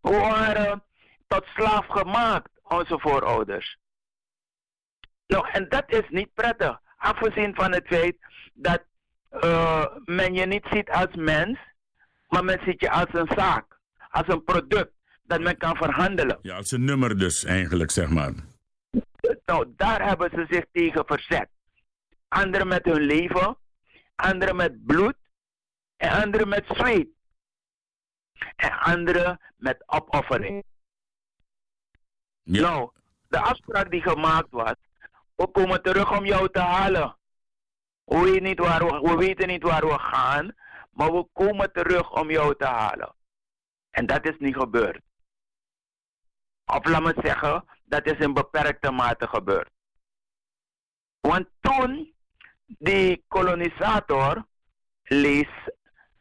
We 0.00 0.10
waren 0.10 0.82
tot 1.26 1.44
slaaf 1.54 1.86
gemaakt, 1.86 2.50
onze 2.62 2.98
voorouders. 2.98 3.78
Nou, 5.26 5.48
en 5.52 5.68
dat 5.68 5.84
is 5.86 6.08
niet 6.08 6.34
prettig. 6.34 6.80
Afgezien 6.96 7.54
van 7.54 7.72
het 7.72 7.86
feit 7.86 8.16
dat 8.54 8.84
eh, 9.30 9.86
men 10.04 10.34
je 10.34 10.46
niet 10.46 10.66
ziet 10.70 10.90
als 10.90 11.14
mens, 11.14 11.58
maar 12.28 12.44
men 12.44 12.60
ziet 12.64 12.80
je 12.80 12.90
als 12.90 13.08
een 13.12 13.30
zaak, 13.36 13.78
als 14.08 14.28
een 14.28 14.44
product 14.44 14.92
dat 15.22 15.40
men 15.40 15.56
kan 15.56 15.76
verhandelen. 15.76 16.38
Ja, 16.42 16.56
als 16.56 16.70
een 16.70 16.84
nummer 16.84 17.18
dus 17.18 17.44
eigenlijk, 17.44 17.90
zeg 17.90 18.08
maar. 18.08 18.32
Nou, 19.44 19.72
daar 19.76 20.06
hebben 20.06 20.30
ze 20.34 20.46
zich 20.48 20.64
tegen 20.72 21.04
verzet. 21.06 21.48
Anderen 22.28 22.68
met 22.68 22.84
hun 22.84 23.00
leven, 23.00 23.56
anderen 24.14 24.56
met 24.56 24.86
bloed 24.86 25.16
en 25.96 26.22
anderen 26.22 26.48
met 26.48 26.64
zweet. 26.68 27.08
En 28.56 28.78
anderen 28.78 29.40
met 29.56 29.82
opoffering. 29.86 30.64
Nou, 32.42 32.90
de 33.28 33.38
afspraak 33.38 33.90
die 33.90 34.02
gemaakt 34.02 34.50
was, 34.50 34.74
we 35.34 35.46
komen 35.46 35.82
terug 35.82 36.18
om 36.18 36.24
jou 36.24 36.48
te 36.50 36.60
halen. 36.60 37.16
We 38.10 38.20
weten, 38.20 38.42
niet 38.42 38.58
waar 38.58 38.84
we, 38.84 39.00
we 39.00 39.16
weten 39.16 39.48
niet 39.48 39.62
waar 39.62 39.86
we 39.86 39.98
gaan, 39.98 40.54
maar 40.90 41.12
we 41.12 41.26
komen 41.32 41.72
terug 41.72 42.12
om 42.12 42.30
jou 42.30 42.54
te 42.56 42.64
halen. 42.64 43.14
En 43.90 44.06
dat 44.06 44.28
is 44.28 44.36
niet 44.38 44.56
gebeurd. 44.56 45.00
Of 46.64 46.84
laat 46.84 47.02
me 47.02 47.14
zeggen, 47.22 47.64
dat 47.84 48.06
is 48.06 48.18
in 48.18 48.34
beperkte 48.34 48.90
mate 48.90 49.26
gebeurd. 49.26 49.70
Want 51.20 51.48
toen 51.60 52.14
die 52.66 53.24
kolonisator, 53.28 54.46
lees 55.02 55.68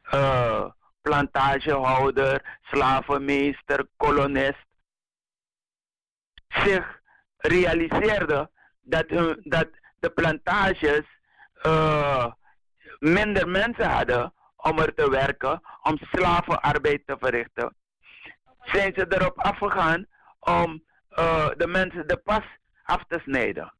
eh, 0.01 0.71
plantagehouder, 1.01 2.59
slavenmeester, 2.61 3.87
kolonist, 3.97 4.65
zich 6.47 7.01
realiseerde 7.37 8.49
dat, 8.81 9.09
hun, 9.09 9.41
dat 9.43 9.69
de 9.99 10.09
plantages 10.09 11.18
eh, 11.61 12.25
minder 12.99 13.49
mensen 13.49 13.89
hadden 13.89 14.33
om 14.55 14.79
er 14.79 14.93
te 14.93 15.09
werken, 15.09 15.61
om 15.81 15.97
slavenarbeid 15.97 17.01
te 17.05 17.15
verrichten, 17.19 17.75
zijn 18.63 18.93
ze 18.93 19.05
erop 19.09 19.39
afgegaan 19.39 20.07
om 20.39 20.83
eh, 21.09 21.49
de 21.57 21.67
mensen 21.67 22.07
de 22.07 22.17
pas 22.17 22.43
af 22.83 23.03
te 23.07 23.19
snijden. 23.23 23.73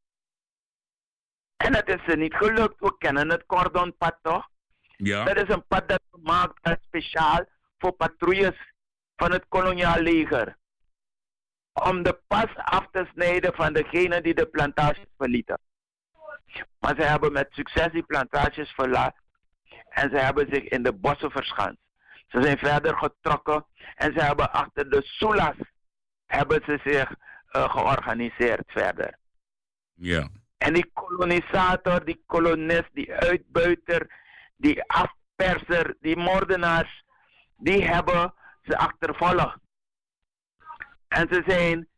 En 1.56 1.72
dat 1.72 1.88
is 1.88 2.04
ze 2.06 2.16
niet 2.16 2.34
gelukt. 2.34 2.80
We 2.80 2.96
kennen 2.98 3.30
het 3.30 3.46
cordonpad 3.46 4.18
toch? 4.22 4.48
Ja. 4.96 5.24
Dat 5.24 5.36
is 5.36 5.54
een 5.54 5.66
pad 5.66 5.88
dat 5.88 6.02
gemaakt 6.10 6.68
is 6.68 6.76
speciaal 6.86 7.44
voor 7.78 7.92
patrouilles 7.92 8.72
van 9.16 9.32
het 9.32 9.44
koloniaal 9.48 10.00
leger. 10.00 10.58
Om 11.72 12.02
de 12.02 12.20
pas 12.26 12.54
af 12.54 12.88
te 12.90 13.08
snijden 13.12 13.54
van 13.54 13.72
degenen 13.72 14.22
die 14.22 14.34
de 14.34 14.46
plantages 14.46 15.06
verlieten. 15.16 15.58
Maar 16.78 16.94
ze 16.96 17.02
hebben 17.02 17.32
met 17.32 17.46
succes 17.50 17.92
die 17.92 18.02
plantages 18.02 18.70
verlaten. 18.70 19.22
En 19.88 20.10
ze 20.10 20.16
hebben 20.16 20.46
zich 20.50 20.62
in 20.62 20.82
de 20.82 20.92
bossen 20.92 21.30
verschanst. 21.30 21.80
Ze 22.26 22.42
zijn 22.42 22.58
verder 22.58 22.96
getrokken 22.96 23.66
en 23.94 24.12
ze 24.12 24.24
hebben 24.24 24.52
achter 24.52 24.90
de 24.90 25.02
Sulas 25.02 25.56
hebben 26.26 26.62
ze 26.64 26.80
zich 26.84 27.14
eh, 27.46 27.70
georganiseerd 27.70 28.64
verder. 28.66 29.18
Ja. 29.94 30.28
En 30.58 30.72
die 30.72 30.90
kolonisator, 30.92 32.04
die 32.04 32.22
kolonist, 32.26 32.88
die 32.92 33.12
uitbuiter, 33.14 34.10
die 34.56 34.82
afperser, 34.82 35.96
die 36.00 36.16
moordenaars, 36.16 37.04
die 37.56 37.84
hebben 37.84 38.34
ze 38.62 38.78
achtervolgd. 38.78 39.58
En 41.08 41.26
ze 41.30 41.42
zijn 41.46 41.88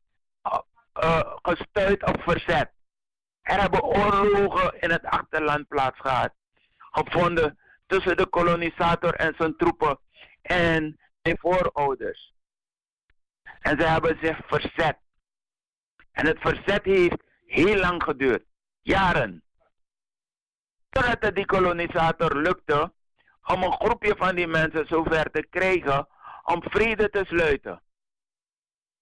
uh, 0.47 0.59
uh, 1.05 1.21
gestuurd 1.43 2.05
op 2.05 2.23
verzet. 2.23 2.71
Er 3.43 3.61
hebben 3.61 3.83
oorlogen 3.83 4.81
in 4.81 4.91
het 4.91 5.05
achterland 5.05 5.69
plaatsgehad. 5.69 6.35
Gevonden 6.77 7.59
tussen 7.87 8.17
de 8.17 8.27
kolonisator 8.27 9.15
en 9.15 9.35
zijn 9.39 9.57
troepen 9.57 9.99
en 10.43 11.01
zijn 11.23 11.39
voorouders. 11.39 12.35
En 13.61 13.81
ze 13.81 13.87
hebben 13.87 14.19
zich 14.23 14.39
verzet. 14.47 14.99
En 16.13 16.27
het 16.27 16.39
verzet 16.41 16.85
heeft 16.85 17.23
heel 17.47 17.77
lang 17.77 18.03
geduurd. 18.03 18.45
Jaren. 18.81 19.43
Totdat 20.91 21.17
het 21.21 21.35
die 21.35 21.47
kolonisator 21.47 22.37
lukte 22.37 22.93
om 23.45 23.63
een 23.63 23.73
groepje 23.73 24.17
van 24.17 24.35
die 24.35 24.47
mensen 24.47 24.87
zover 24.87 25.31
te 25.31 25.47
krijgen 25.51 26.09
om 26.43 26.63
vrede 26.63 27.11
te 27.11 27.25
sluiten. 27.27 27.83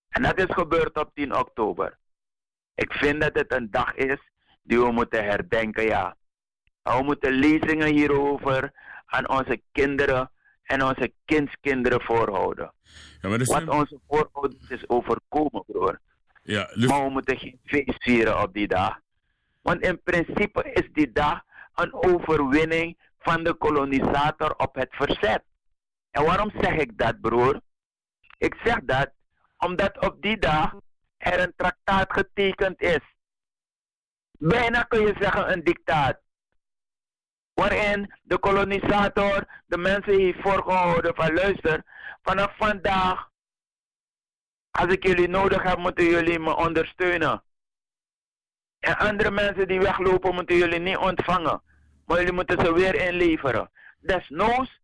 En 0.09 0.23
dat 0.23 0.39
is 0.39 0.55
gebeurd 0.55 0.97
op 0.97 1.15
10 1.15 1.37
oktober. 1.37 1.99
Ik 2.75 2.93
vind 2.93 3.21
dat 3.21 3.35
het 3.35 3.53
een 3.53 3.71
dag 3.71 3.95
is 3.95 4.30
die 4.63 4.79
we 4.79 4.93
moeten 4.93 5.25
herdenken, 5.25 5.85
ja. 5.85 6.17
We 6.83 7.03
moeten 7.03 7.33
lezingen 7.33 7.93
hierover 7.95 8.73
aan 9.07 9.29
onze 9.29 9.63
kinderen 9.73 10.31
en 10.63 10.83
onze 10.85 11.13
kindskinderen 11.25 12.01
voorhouden. 12.01 12.73
Ja, 13.21 13.29
maar 13.29 13.39
dus 13.39 13.49
Wat 13.49 13.69
onze 13.69 14.01
voorouders 14.09 14.69
is 14.69 14.89
overkomen, 14.89 15.65
broer. 15.67 16.01
Ja, 16.43 16.65
dus- 16.75 16.87
Maar 16.87 17.05
we 17.05 17.11
moeten 17.11 17.39
geen 17.39 17.61
feest 17.65 18.03
vieren 18.03 18.43
op 18.43 18.53
die 18.53 18.69
dag. 18.69 18.99
Want 19.63 19.81
in 19.81 20.03
principe 20.03 20.73
is 20.73 20.89
die 20.93 21.13
dag 21.13 21.43
een 21.75 21.95
overwinning 21.95 22.99
van 23.19 23.45
de 23.45 23.55
kolonisator 23.55 24.55
op 24.57 24.75
het 24.75 24.89
verzet. 24.91 25.43
En 26.11 26.25
waarom 26.25 26.51
zeg 26.61 26.73
ik 26.75 26.99
dat, 26.99 27.21
broer? 27.21 27.61
Ik 28.39 28.55
zeg 28.65 28.81
dat 28.83 29.11
omdat 29.59 29.99
op 30.07 30.23
die 30.23 30.39
dag 30.39 30.75
er 31.17 31.41
een 31.41 31.53
traktaat 31.57 32.13
getekend 32.13 32.81
is. 32.83 33.10
Bijna 34.43 34.83
kun 34.83 35.01
je 35.01 35.15
zeggen 35.21 35.53
een 35.53 35.65
dictaat. 35.65 36.21
Waarin 37.53 38.15
de 38.23 38.39
kolonisator 38.39 39.47
de 39.67 39.79
mensen 39.79 40.19
heeft 40.19 40.41
voorgehouden 40.41 41.15
van 41.15 41.35
luister, 41.35 41.83
vanaf 42.23 42.57
vandaag, 42.57 43.31
als 44.71 44.93
ik 44.93 45.07
jullie 45.07 45.29
nodig 45.29 45.63
heb, 45.63 45.79
moeten 45.79 46.05
jullie 46.05 46.39
me 46.39 46.57
ondersteunen. 46.57 47.43
En 48.79 48.97
andere 48.97 49.31
mensen 49.31 49.69
die 49.69 49.81
weglopen, 49.81 50.35
moeten 50.35 50.57
jullie 50.57 50.81
niet 50.81 50.97
ontvangen. 50.97 51.63
Maar 52.07 52.19
jullie 52.19 52.33
moeten 52.33 52.61
ze 52.65 52.73
weer 52.73 52.95
inleveren. 52.95 53.71
Desnoods 54.01 54.81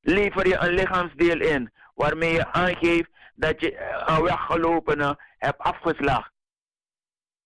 lever 0.00 0.48
je 0.48 0.56
een 0.56 0.74
lichaamsdeel 0.74 1.40
in, 1.40 1.72
waarmee 1.94 2.32
je 2.32 2.52
aangeeft 2.52 3.10
dat 3.34 3.60
je 3.60 3.76
eh, 3.76 4.16
een 4.16 4.22
weggelopene 4.22 5.18
hebt 5.38 5.58
afgeslacht. 5.58 6.32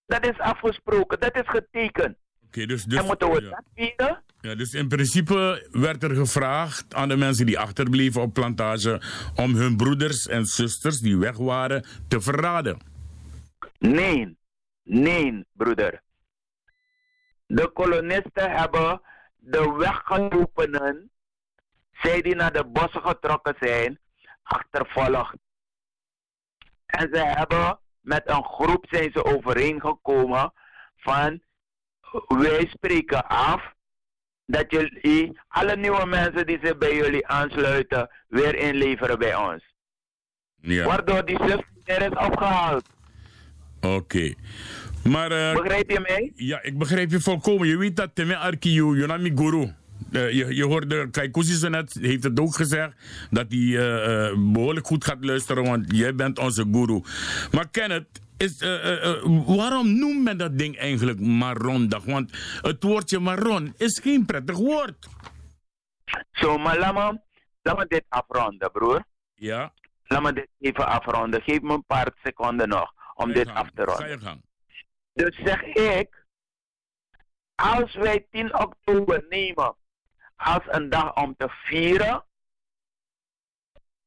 Dat 0.06 0.26
is 0.26 0.38
afgesproken, 0.38 1.20
dat 1.20 1.34
is 1.36 1.48
getekend. 1.48 2.16
Oké, 2.46 2.66
dus, 2.66 2.84
dus, 2.84 2.98
en 2.98 3.06
moeten 3.06 3.30
we 3.30 3.42
ja. 3.42 3.50
dat 3.50 3.64
vieren? 3.74 4.22
Ja, 4.40 4.54
dus 4.54 4.72
in 4.72 4.88
principe 4.88 5.68
werd 5.70 6.02
er 6.02 6.14
gevraagd 6.14 6.94
aan 6.94 7.08
de 7.08 7.16
mensen 7.16 7.46
die 7.46 7.58
achterbleven 7.58 8.22
op 8.22 8.32
plantage 8.32 9.00
om 9.34 9.54
hun 9.54 9.76
broeders 9.76 10.26
en 10.26 10.44
zusters 10.44 11.00
die 11.00 11.16
weg 11.16 11.36
waren 11.36 11.86
te 12.08 12.20
verraden. 12.20 12.78
Nee, 13.78 14.36
nee, 14.82 15.44
broeder. 15.52 16.02
De 17.46 17.70
kolonisten 17.72 18.50
hebben 18.50 19.00
de 19.36 19.72
weggelopenen, 19.72 21.10
zij 21.92 22.22
die 22.22 22.34
naar 22.34 22.52
de 22.52 22.64
bossen 22.64 23.02
getrokken 23.02 23.54
zijn, 23.60 23.98
achtervolgd. 24.42 25.36
En 26.86 27.08
ze 27.12 27.18
hebben 27.18 27.78
met 28.06 28.22
een 28.24 28.44
groep 28.44 28.86
zijn 28.88 29.10
ze 29.12 29.24
overeengekomen 29.24 30.52
van 30.96 31.40
wij 32.28 32.66
spreken 32.66 33.28
af 33.28 33.62
dat 34.44 34.64
jullie 34.68 35.40
alle 35.48 35.76
nieuwe 35.76 36.06
mensen 36.06 36.46
die 36.46 36.58
zich 36.62 36.78
bij 36.78 36.94
jullie 36.96 37.26
aansluiten 37.26 38.10
weer 38.28 38.54
inleveren 38.54 39.18
bij 39.18 39.34
ons. 39.34 39.74
Ja. 40.60 40.84
Waardoor 40.84 41.24
die 41.24 41.38
er 41.84 42.02
is 42.02 42.26
opgehaald. 42.26 42.88
Oké. 43.80 44.34
Maar, 45.04 45.30
eh, 45.30 45.54
Begrijp 45.54 45.90
je 45.90 46.00
mij? 46.00 46.32
Ja, 46.34 46.62
ik 46.62 46.78
begrijp 46.78 47.10
je 47.10 47.20
volkomen. 47.20 47.68
Je 47.68 47.76
weet 47.76 47.96
dat 47.96 48.14
Teme 48.14 48.36
Arkiyu, 48.36 48.98
Yonami 48.98 49.32
Guru. 49.34 49.74
Eh, 50.12 50.32
je, 50.32 50.54
je 50.54 50.64
hoorde, 50.64 51.10
Kaikousi 51.10 51.52
zo 51.54 51.68
net, 51.68 51.98
heeft 52.00 52.24
het 52.24 52.40
ook 52.40 52.54
gezegd, 52.54 52.92
dat 53.30 53.46
hij 53.48 53.58
eh, 53.58 54.26
eh, 54.28 54.36
behoorlijk 54.52 54.86
goed 54.86 55.04
gaat 55.04 55.24
luisteren, 55.24 55.64
want 55.64 55.96
jij 55.96 56.14
bent 56.14 56.38
onze 56.38 56.66
guru. 56.72 57.02
Maar 57.50 57.68
Kenneth, 57.68 58.20
is, 58.36 58.60
waarom 59.46 59.98
noemt 59.98 60.22
men 60.22 60.38
dat 60.38 60.58
ding 60.58 60.78
eigenlijk 60.78 61.20
Marondag? 61.20 62.04
Want 62.04 62.30
het 62.62 62.82
woordje 62.82 63.18
Maron 63.18 63.74
is 63.76 63.98
geen 63.98 64.24
prettig 64.26 64.56
woord. 64.56 65.08
Zo, 66.32 66.58
maar 66.58 66.78
laat 66.78 66.94
me, 66.94 67.20
laat 67.62 67.78
me 67.78 67.86
dit 67.88 68.04
afronden, 68.08 68.70
broer. 68.72 69.04
Ja. 69.34 69.72
Laat 70.04 70.22
me 70.22 70.32
dit 70.32 70.48
even 70.60 70.86
afronden. 70.86 71.42
Geef 71.42 71.60
me 71.60 71.72
een 71.72 71.84
paar 71.86 72.12
seconden 72.22 72.68
nog 72.68 72.92
om 73.14 73.32
dit 73.32 73.48
af 73.48 73.70
te 73.74 73.82
Ga 73.82 73.84
ronden. 73.84 74.08
je 74.08 74.18
gang. 74.18 74.42
Dus 75.12 75.36
zeg 75.44 75.62
ik, 75.62 76.24
als 77.54 77.94
wij 77.94 78.26
10 78.30 78.58
oktober 78.58 79.24
nemen 79.28 79.74
als 80.36 80.62
een 80.66 80.90
dag 80.90 81.14
om 81.14 81.36
te 81.36 81.48
vieren, 81.48 82.24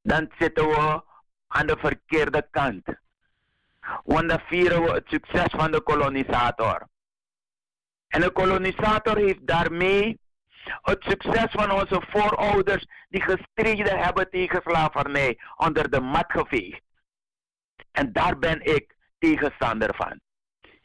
dan 0.02 0.32
zitten 0.38 0.68
we 0.68 1.04
aan 1.48 1.68
de 1.68 1.78
verkeerde 1.78 2.48
kant. 2.52 2.84
Want 4.04 4.30
dan 4.30 4.40
vieren 4.40 4.84
we 4.84 4.92
het 4.92 5.08
succes 5.08 5.48
van 5.50 5.72
de 5.72 5.82
kolonisator. 5.82 6.88
En 8.08 8.22
de 8.22 8.32
kolonisator 8.32 9.18
heeft 9.18 9.48
daarmee 9.48 10.20
het 10.82 11.04
succes 11.04 11.52
van 11.52 11.72
onze 11.72 12.02
voorouders 12.10 12.88
die 13.10 13.22
gestreden 13.22 14.00
hebben 14.00 14.30
tegen 14.30 14.62
slavernij 14.62 15.40
onder 15.56 15.90
de 15.90 16.00
mat 16.00 16.32
geveegd. 16.32 16.82
En 17.92 18.14
daar 18.14 18.40
ben 18.40 18.62
ik 18.62 18.96
tegenstander 19.20 19.96
van. 19.96 20.20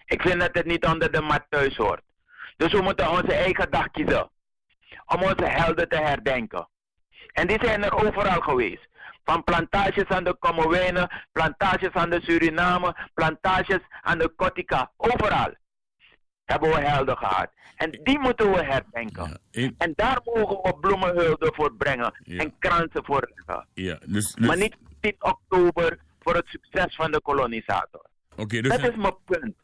Ik 0.04 0.22
vind 0.22 0.40
dat 0.40 0.54
het 0.54 0.66
niet 0.66 0.84
onder 0.84 1.12
de 1.12 1.20
mat 1.20 1.46
thuis 1.48 1.76
hoort. 1.76 2.02
Dus 2.56 2.72
we 2.72 2.82
moeten 2.82 3.10
onze 3.10 3.34
eigen 3.34 3.70
dag 3.70 3.90
kiezen. 3.90 4.30
Om 5.06 5.22
onze 5.22 5.44
helden 5.46 5.88
te 5.88 5.96
herdenken. 5.96 6.68
En 7.32 7.46
die 7.46 7.58
zijn 7.62 7.84
er 7.84 8.06
overal 8.06 8.40
geweest. 8.40 8.88
Van 9.24 9.44
plantages 9.44 10.04
aan 10.08 10.24
de 10.24 10.36
Kommerwijnen, 10.38 11.10
plantages 11.32 11.92
aan 11.92 12.10
de 12.10 12.20
Suriname, 12.22 12.96
plantages 13.14 13.80
aan 14.02 14.18
de 14.18 14.28
Kotika. 14.36 14.90
Overal 14.96 15.54
hebben 16.44 16.70
we 16.70 16.80
helden 16.80 17.16
gehad. 17.16 17.50
En 17.76 17.90
die 18.02 18.18
moeten 18.18 18.50
we 18.50 18.64
herdenken. 18.64 19.40
En 19.78 19.92
daar 19.96 20.20
mogen 20.24 20.56
we 20.62 20.74
bloemenhulden 20.80 21.54
voor 21.54 21.74
brengen. 21.74 22.14
En 22.26 22.54
kransen 22.58 23.04
voor 23.04 23.30
leggen. 23.34 23.66
Ja, 23.74 23.98
dus, 24.06 24.32
dus- 24.32 24.46
Maar 24.46 24.56
niet 24.56 24.76
10 25.00 25.14
oktober 25.18 25.98
voor 26.20 26.34
het 26.34 26.46
succes 26.46 26.94
van 26.94 27.10
de 27.12 27.20
kolonisator. 27.20 28.06
Oké, 28.36 28.60
dus, 28.60 28.70
Dat 28.76 28.88
is 28.90 28.96
mijn 28.96 29.16
punt. 29.24 29.54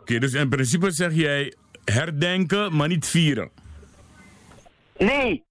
oké, 0.00 0.18
dus 0.18 0.32
in 0.32 0.48
principe 0.48 0.90
zeg 0.90 1.12
jij 1.14 1.54
herdenken, 1.84 2.76
maar 2.76 2.88
niet 2.88 3.06
vieren. 3.06 3.50
Nee, 4.96 5.44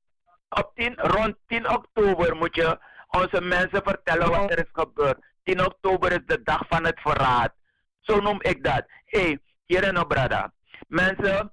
op 0.50 0.72
10, 0.76 0.94
rond 0.96 1.36
10 1.48 1.70
oktober 1.70 2.36
moet 2.36 2.56
je 2.56 2.80
onze 3.10 3.42
mensen 3.42 3.82
vertellen 3.84 4.30
wat 4.30 4.52
er 4.52 4.58
is 4.58 4.72
gebeurd. 4.72 5.18
10 5.44 5.66
oktober 5.66 6.12
is 6.12 6.26
de 6.26 6.44
dag 6.44 6.62
van 6.68 6.86
het 6.86 7.00
verraad. 7.00 7.54
Zo 8.00 8.20
noem 8.20 8.42
ik 8.42 8.64
dat. 8.64 8.84
Hé, 9.06 9.22
hey, 9.22 9.40
hier 9.66 9.84
in 9.84 10.00
Obrada. 10.00 10.54
Mensen, 10.88 11.52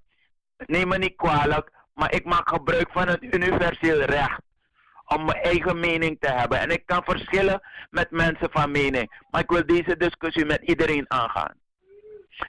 neem 0.57 0.89
me 0.89 0.99
niet 0.99 1.17
kwalijk, 1.17 1.71
maar 1.95 2.13
ik 2.15 2.25
maak 2.25 2.49
gebruik 2.49 2.89
van 2.93 3.09
een 3.09 3.35
universeel 3.35 4.01
recht 4.01 4.41
om 5.05 5.25
mijn 5.25 5.43
eigen 5.43 5.81
mening 5.81 6.17
te 6.21 6.31
hebben. 6.31 6.61
En 6.61 6.71
ik 6.71 6.87
kan 6.87 7.05
verschillen 7.05 7.61
met 7.91 8.11
mensen 8.11 8.51
van 8.51 8.71
mening. 8.71 9.25
Maar 9.31 9.41
ik 9.41 9.51
wil 9.51 9.67
deze 9.67 9.97
discussie 9.97 10.45
met 10.45 10.63
iedereen 10.63 11.05
aangaan. 11.11 11.55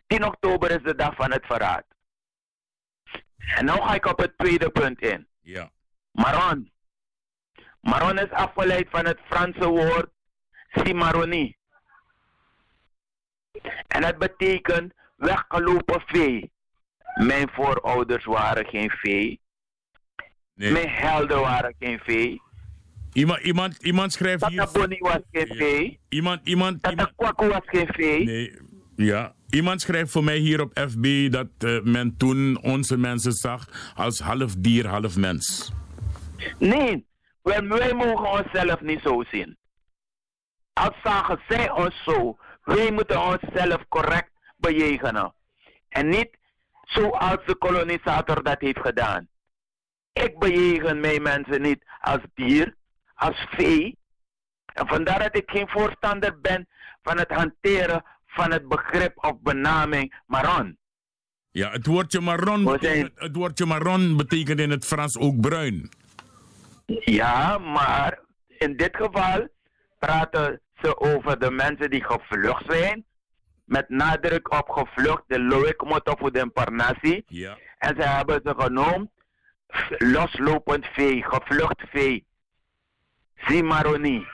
10 0.08 0.26
oktober 0.26 0.72
is 0.72 0.84
de 0.84 0.96
dag 0.96 1.16
van 1.16 1.32
het 1.32 1.46
verraad. 1.46 1.84
En 3.56 3.66
nu 3.66 3.72
ga 3.72 3.94
ik 3.94 4.06
op 4.06 4.20
het 4.20 4.38
tweede 4.38 4.70
punt 4.70 5.02
in. 5.02 5.28
Ja. 5.52 5.72
Maron. 6.12 6.72
Maron 7.82 8.20
is 8.20 8.30
afgeleid 8.30 8.88
van 8.90 9.06
het 9.06 9.20
Franse 9.30 9.68
woord 9.68 10.10
cimarronie. 10.72 11.58
En 13.88 14.02
dat 14.02 14.18
betekent 14.18 14.94
weggelopen 15.16 16.02
vee. 16.06 16.52
Mijn 17.16 17.50
voorouders 17.50 18.26
waren 18.26 18.66
geen 18.66 18.90
vee. 18.90 19.40
Mijn 20.54 20.90
helden 20.90 21.40
waren 21.42 21.76
geen 21.80 22.00
vee. 22.00 22.42
Iemand, 23.14 23.40
iemand, 23.40 23.84
iemand 23.84 24.14
schrijft 24.14 24.46
hier... 24.48 24.58
Tata 24.58 24.80
Bonnie 24.80 25.00
was 25.00 25.20
geen 25.32 25.56
vee. 25.56 26.00
Iemand, 26.10 26.48
iemand, 26.48 26.84
Tata 26.84 27.12
Kwaku 27.16 27.48
was 27.48 27.62
geen 27.66 27.88
vee. 27.88 28.24
Nee, 28.26 28.58
ja. 28.96 29.36
Iemand 29.52 29.82
schrijft 29.82 30.12
voor 30.12 30.24
mij 30.24 30.38
hier 30.38 30.62
op 30.62 30.80
FB 30.90 31.32
dat 31.32 31.48
eh, 31.58 31.82
men 31.82 32.18
toen 32.18 32.62
onze 32.62 32.98
mensen 32.98 33.32
zag 33.32 33.92
als 33.96 34.20
half 34.20 34.56
dier, 34.58 34.88
half 34.88 35.18
mens. 35.18 35.72
Nee, 36.58 37.06
wij, 37.42 37.68
wij 37.68 37.94
mogen 37.94 38.32
onszelf 38.32 38.82
niet 38.82 39.02
zo 39.02 39.24
zien. 39.32 39.58
Als 40.74 40.96
zagen 41.04 41.40
zij 41.48 41.72
ons 41.72 42.04
zo, 42.04 42.38
wij 42.64 42.92
moeten 42.92 43.22
onszelf 43.22 43.88
correct 43.88 44.32
bejegenen. 44.58 45.34
En 45.90 46.10
niet 46.10 46.38
zoals 46.82 47.46
de 47.46 47.56
kolonisator 47.56 48.44
dat 48.44 48.60
heeft 48.60 48.80
gedaan. 48.80 49.28
Ik 50.14 50.40
bejegen 50.40 51.00
mijn 51.00 51.22
mensen 51.22 51.62
niet 51.62 51.84
als 52.00 52.22
dier, 52.34 52.76
als 53.14 53.46
vee. 53.50 53.98
En 54.74 54.88
vandaar 54.88 55.20
dat 55.20 55.36
ik 55.36 55.50
geen 55.50 55.70
voorstander 55.70 56.40
ben 56.40 56.68
van 57.02 57.18
het 57.18 57.32
hanteren 57.32 58.04
van 58.32 58.52
het 58.52 58.68
begrip 58.68 59.24
of 59.24 59.42
benaming 59.42 60.22
maron. 60.26 60.78
Ja, 61.52 61.72
het 61.72 61.86
woordje 61.86 62.20
marron, 62.20 62.64
betekent, 62.64 63.12
het 63.16 63.36
woordje 63.36 63.66
marron 63.66 64.18
betekent 64.18 64.60
in 64.60 64.70
het 64.70 64.86
Frans 64.86 65.18
ook 65.18 65.40
bruin. 65.40 65.90
Ja, 66.86 67.58
maar 67.58 68.20
in 68.48 68.78
dit 68.78 68.96
geval 68.96 69.48
praten 70.00 70.62
ze 70.82 71.00
over 71.00 71.40
de 71.40 71.52
mensen 71.52 71.90
die 71.90 72.04
gevlucht 72.04 72.64
zijn. 72.68 73.06
Met 73.66 73.90
nadruk 73.90 74.52
op 74.52 74.70
gevlucht, 74.70 75.24
de 75.28 75.40
Loïc 75.40 75.84
Motofu 75.84 76.32
de 76.32 76.50
Parnassi. 76.50 77.24
Ja. 77.28 77.58
En 77.78 77.96
ze 77.96 78.08
hebben 78.08 78.42
ze 78.44 78.54
genoemd 78.58 79.10
loslopend 79.98 80.86
vee, 80.86 81.24
gevlucht 81.24 81.82
vee. 81.92 82.26
Zimaroni. 83.36 84.26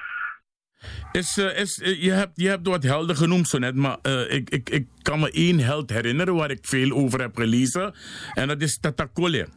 Is, 1.18 1.38
is, 1.38 1.78
uh, 1.78 2.04
je, 2.04 2.12
hebt, 2.12 2.32
je 2.36 2.50
hebt 2.50 2.68
wat 2.68 2.84
helden 2.84 3.16
genoemd 3.16 3.48
zo 3.48 3.58
net, 3.58 3.76
maar 3.76 3.98
uh, 4.04 4.32
ik, 4.32 4.50
ik, 4.50 4.70
ik 4.70 4.88
kan 5.02 5.20
me 5.20 5.32
één 5.32 5.60
held 5.60 5.90
herinneren 5.90 6.36
waar 6.36 6.52
ik 6.52 6.66
veel 6.66 6.92
over 6.92 7.22
heb 7.22 7.36
gelezen. 7.36 7.96
En 8.34 8.48
dat 8.48 8.62
is 8.62 8.80
Tatakole. 8.80 9.48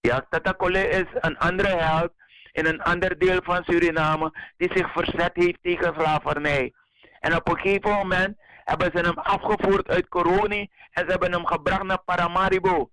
Ja, 0.00 0.26
Tatakole 0.30 0.88
is 0.88 1.04
een 1.20 1.38
andere 1.38 1.76
held 1.76 2.12
in 2.52 2.66
een 2.66 2.82
ander 2.82 3.18
deel 3.18 3.40
van 3.42 3.64
Suriname 3.64 4.52
die 4.56 4.70
zich 4.74 4.92
verzet 4.92 5.30
heeft 5.34 5.58
tegen 5.62 5.94
slavernij. 5.98 6.72
En 7.20 7.36
op 7.36 7.48
een 7.48 7.58
gegeven 7.58 7.90
moment 7.90 8.36
hebben 8.64 8.90
ze 8.94 8.98
hem 8.98 9.18
afgevoerd 9.18 9.88
uit 9.88 10.08
Coroni 10.08 10.70
en 10.90 11.04
ze 11.04 11.10
hebben 11.10 11.32
hem 11.32 11.46
gebracht 11.46 11.82
naar 11.82 12.02
Paramaribo. 12.04 12.90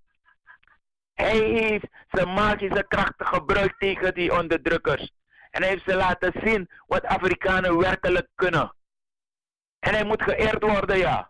Hij 1.14 1.38
heeft 1.38 1.88
zijn 2.12 2.34
magische 2.34 2.86
krachten 2.88 3.26
gebruikt 3.26 3.80
tegen 3.80 4.14
die 4.14 4.38
onderdrukkers. 4.38 5.12
En 5.50 5.62
hij 5.62 5.70
heeft 5.70 5.84
ze 5.84 5.96
laten 5.96 6.34
zien 6.44 6.70
wat 6.88 7.06
Afrikanen 7.06 7.78
werkelijk 7.78 8.28
kunnen. 8.36 8.74
En 9.80 9.94
hij 9.94 10.04
moet 10.04 10.24
geëerd 10.24 10.64
worden, 10.64 10.98
ja. 10.98 11.30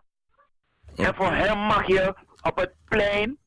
En 0.96 1.14
voor 1.14 1.32
hem 1.32 1.58
mag 1.58 1.86
je 1.86 2.14
op 2.42 2.56
het 2.56 2.74
plein, 2.84 3.38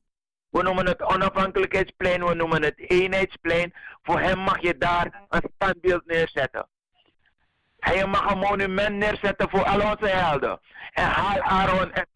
we 0.50 0.62
noemen 0.62 0.86
het 0.86 1.02
onafhankelijkheidsplein, 1.02 2.26
we 2.26 2.34
noemen 2.34 2.64
het 2.64 2.90
eenheidsplein, 2.90 3.74
voor 4.02 4.20
hem 4.20 4.40
mag 4.40 4.62
je 4.62 4.78
daar 4.78 5.26
een 5.30 5.52
standbeeld 5.56 6.06
neerzetten. 6.06 6.68
Hij 7.80 8.06
mag 8.06 8.32
een 8.32 8.38
monument 8.38 8.96
neerzetten 8.96 9.50
voor 9.50 9.64
al 9.64 9.92
onze 9.92 10.08
helden. 10.08 10.60
En 10.92 11.06
haal 11.06 11.42
Aaron 11.42 11.92
en, 11.92 12.08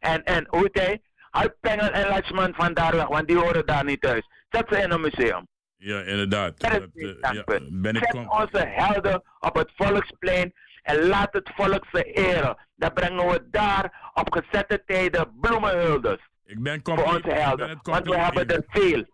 en, 0.00 0.24
en 0.24 0.46
hoe 0.48 0.68
hij, 0.72 1.02
haal 1.30 1.50
Pengel 1.60 1.90
en 1.90 2.08
Lachman 2.08 2.54
van 2.54 2.74
daar 2.74 2.96
weg, 2.96 3.06
want 3.06 3.26
die 3.26 3.38
horen 3.38 3.66
daar 3.66 3.84
niet 3.84 4.00
thuis. 4.00 4.28
Zet 4.48 4.68
ze 4.68 4.82
in 4.82 4.90
een 4.90 5.00
museum. 5.00 5.46
Ja, 5.86 6.00
inderdaad. 6.00 6.60
Dat, 6.60 6.82
uh, 6.94 7.14
ja, 7.20 7.44
ben 7.70 7.94
ik 7.94 8.04
Zet 8.04 8.14
onze 8.14 8.66
helden 8.66 9.22
op 9.40 9.54
het 9.54 9.72
volksplein 9.76 10.54
en 10.82 11.06
laat 11.06 11.32
het 11.32 11.50
volk 11.54 11.84
ze 11.92 12.02
eren. 12.04 12.56
Dan 12.76 12.92
brengen 12.92 13.28
we 13.28 13.48
daar 13.50 14.10
op 14.14 14.32
gezette 14.32 14.82
tijden 14.86 15.38
bloemenhuldes. 15.40 16.18
Ik 16.44 16.62
ben 16.62 16.80
voor 16.82 17.02
onze 17.02 17.30
helden. 17.30 17.78
Want 17.82 18.06
we 18.06 18.18
hebben 18.18 18.46
er 18.48 18.64
veel. 18.66 19.04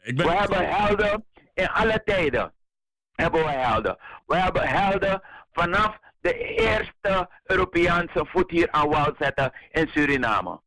Ik 0.00 0.16
ben 0.16 0.26
we 0.26 0.32
hebben 0.32 0.68
helden 0.68 1.24
in 1.54 1.68
alle 1.68 2.02
tijden. 2.04 2.52
Hebben 3.12 3.44
we 3.44 3.50
helden. 3.50 3.98
We 4.26 4.36
hebben 4.36 4.68
helden 4.68 5.22
vanaf 5.52 5.98
de 6.20 6.34
eerste 6.38 7.28
Europese 7.44 8.26
voet 8.28 8.50
hier 8.50 8.70
aan 8.70 8.88
wal 8.88 9.14
zetten 9.18 9.52
in 9.70 9.88
Suriname 9.88 10.60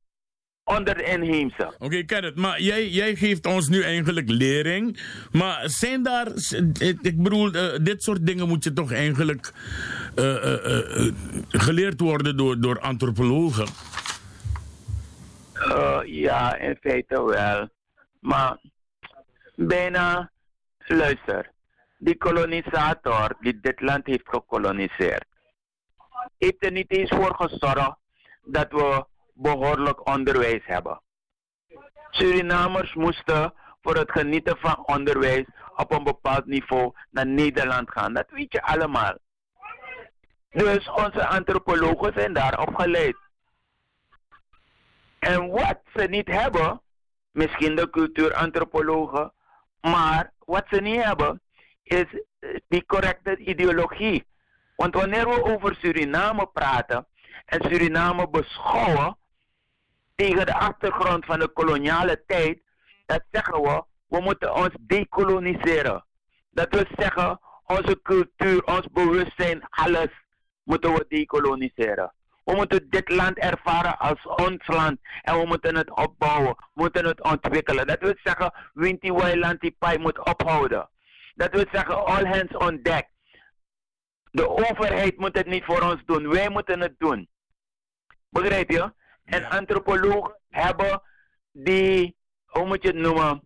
onder 0.64 0.96
de 0.96 1.04
inheemse. 1.04 1.66
Oké, 1.66 1.86
okay, 1.86 2.04
Kenneth, 2.04 2.36
maar 2.36 2.62
jij, 2.62 2.88
jij 2.88 3.16
geeft 3.16 3.46
ons 3.46 3.70
nu 3.70 3.82
eigenlijk 3.82 4.30
lering. 4.30 5.00
Maar 5.32 5.62
zijn 5.70 6.04
daar, 6.04 6.28
ik 7.02 7.24
bedoel, 7.24 7.56
uh, 7.56 7.78
dit 7.82 8.04
soort 8.04 8.26
dingen 8.26 8.48
moet 8.48 8.64
je 8.64 8.74
toch 8.74 8.92
eigenlijk 8.92 9.54
uh, 10.16 10.26
uh, 10.26 11.14
geleerd 11.50 12.00
worden 12.00 12.38
door, 12.38 12.60
door 12.60 12.80
antropologen? 12.80 13.68
ja, 16.06 16.56
in 16.56 16.78
feite 16.82 17.24
wel. 17.24 17.70
Maar 18.20 18.58
bijna, 19.56 20.32
luister, 20.78 21.52
die 21.98 22.18
kolonisator 22.18 23.36
die 23.40 23.60
dit 23.62 23.82
land 23.82 24.06
heeft 24.06 24.30
gekoloniseerd, 24.30 25.26
heeft 26.38 26.66
er 26.66 26.72
niet 26.72 26.92
eens 26.92 27.10
voor 27.10 27.36
gezorgd 27.36 27.96
dat 28.44 28.72
we 28.72 29.06
behoorlijk 29.34 30.08
onderwijs 30.08 30.66
hebben. 30.66 31.02
Surinamers 32.10 32.94
moesten 32.94 33.54
voor 33.82 33.96
het 33.96 34.12
genieten 34.12 34.58
van 34.58 34.88
onderwijs 34.88 35.46
op 35.76 35.92
een 35.92 36.04
bepaald 36.04 36.46
niveau 36.46 36.94
naar 37.10 37.28
Nederland 37.28 37.92
gaan. 37.92 38.14
Dat 38.14 38.30
weet 38.30 38.52
je 38.52 38.62
allemaal. 38.62 39.18
Dus 40.50 40.90
onze 40.90 41.28
antropologen 41.28 42.14
zijn 42.16 42.34
daarop 42.34 42.76
geleid. 42.76 43.18
En 45.20 45.50
wat 45.50 45.80
ze 45.96 46.04
niet 46.04 46.28
hebben, 46.28 46.82
misschien 47.32 47.76
de 47.76 47.90
cultuurantropologen, 47.90 49.34
maar 49.82 50.32
wat 50.46 50.66
ze 50.70 50.82
niet 50.82 51.04
hebben, 51.04 51.42
is 51.84 52.06
die 52.68 52.86
correcte 52.86 53.38
ideologie. 53.38 54.26
Want 54.76 54.96
wanneer 54.96 55.30
we 55.30 55.44
over 55.44 55.76
Suriname 55.76 56.46
praten 56.48 57.08
en 57.46 57.62
Suriname 57.62 58.30
beschouwen, 58.30 59.18
tegen 60.16 60.46
de 60.46 60.54
achtergrond 60.54 61.26
van 61.26 61.40
de 61.40 61.48
koloniale 61.48 62.24
tijd, 62.28 62.62
dat 63.06 63.24
zeggen 63.32 63.62
we, 63.62 63.84
we 64.08 64.22
moeten 64.22 64.56
ons 64.56 64.76
decoloniseren. 64.80 66.06
Dat 66.50 66.68
wil 66.70 66.86
zeggen, 66.98 67.40
onze 67.66 68.00
cultuur, 68.02 68.64
ons 68.64 68.88
bewustzijn, 68.92 69.68
alles 69.70 70.10
moeten 70.64 70.94
we 70.94 71.06
decoloniseren. 71.08 72.14
We 72.44 72.56
moeten 72.56 72.90
dit 72.90 73.10
land 73.10 73.38
ervaren 73.38 73.98
als 73.98 74.26
ons 74.26 74.68
land 74.68 75.00
en 75.22 75.40
we 75.40 75.46
moeten 75.46 75.76
het 75.76 75.90
opbouwen, 75.90 76.56
we 76.56 76.82
moeten 76.82 77.06
het 77.06 77.22
ontwikkelen. 77.22 77.88
Dat 77.88 78.00
wil 78.00 78.16
zeggen, 78.24 78.54
Winti 78.74 79.12
Wailanti 79.12 79.72
Pai 79.72 79.98
moet 79.98 80.20
ophouden. 80.20 80.90
Dat 81.36 81.52
wil 81.52 81.66
zeggen, 81.72 82.06
all 82.06 82.26
hands 82.26 82.56
on 82.56 82.80
deck. 82.82 83.08
De 84.32 84.50
overheid 84.50 85.18
moet 85.18 85.38
het 85.38 85.48
niet 85.48 85.64
voor 85.64 85.82
ons 85.82 86.06
doen, 86.06 86.30
wij 86.30 86.50
moeten 86.50 86.80
het 86.80 86.96
doen. 86.98 87.30
Begrijp 88.30 88.70
je? 88.70 88.92
En 89.26 89.50
antropologen 89.50 90.40
hebben 90.50 91.02
die, 91.52 92.16
hoe 92.46 92.66
moet 92.66 92.82
je 92.84 92.88
het 92.88 92.98
noemen, 92.98 93.42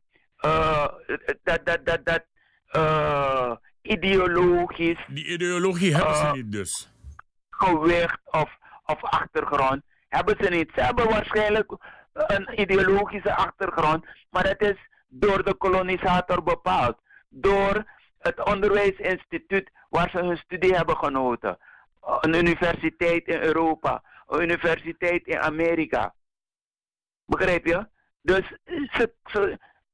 uh, 0.46 0.88
dat, 1.44 1.66
dat, 1.66 1.86
dat, 1.86 2.06
dat 2.06 2.24
uh, 2.76 3.52
ideologisch. 3.82 5.06
Die 5.08 5.26
ideologie 5.26 5.96
hebben 5.96 6.16
ze 6.16 6.32
niet 6.34 6.52
dus. 6.52 6.92
Gewicht 7.50 8.20
of, 8.26 8.58
of 8.86 9.04
achtergrond 9.04 9.82
hebben 10.10 10.36
ze 10.40 10.50
niet. 10.50 10.72
Ze 10.76 10.82
hebben 10.82 11.10
waarschijnlijk 11.10 11.76
een 12.14 12.62
ideologische 12.62 13.36
achtergrond, 13.36 14.06
maar 14.30 14.48
het 14.48 14.62
is 14.62 14.78
door 15.08 15.44
de 15.44 15.54
kolonisator 15.54 16.44
bepaald. 16.44 16.98
Door 17.30 17.84
het 18.20 18.44
onderwijsinstituut 18.44 19.72
waar 19.90 20.10
ze 20.10 20.18
hun 20.18 20.38
studie 20.38 20.76
hebben 20.76 20.98
genoten. 20.98 21.58
Een 22.02 22.36
universiteit 22.36 23.28
in 23.28 23.40
Europa 23.40 24.04
universiteit 24.32 25.28
in 25.28 25.40
Amerika. 25.40 26.16
Begrijp 27.26 27.66
je? 27.66 27.88
Dus 28.22 28.58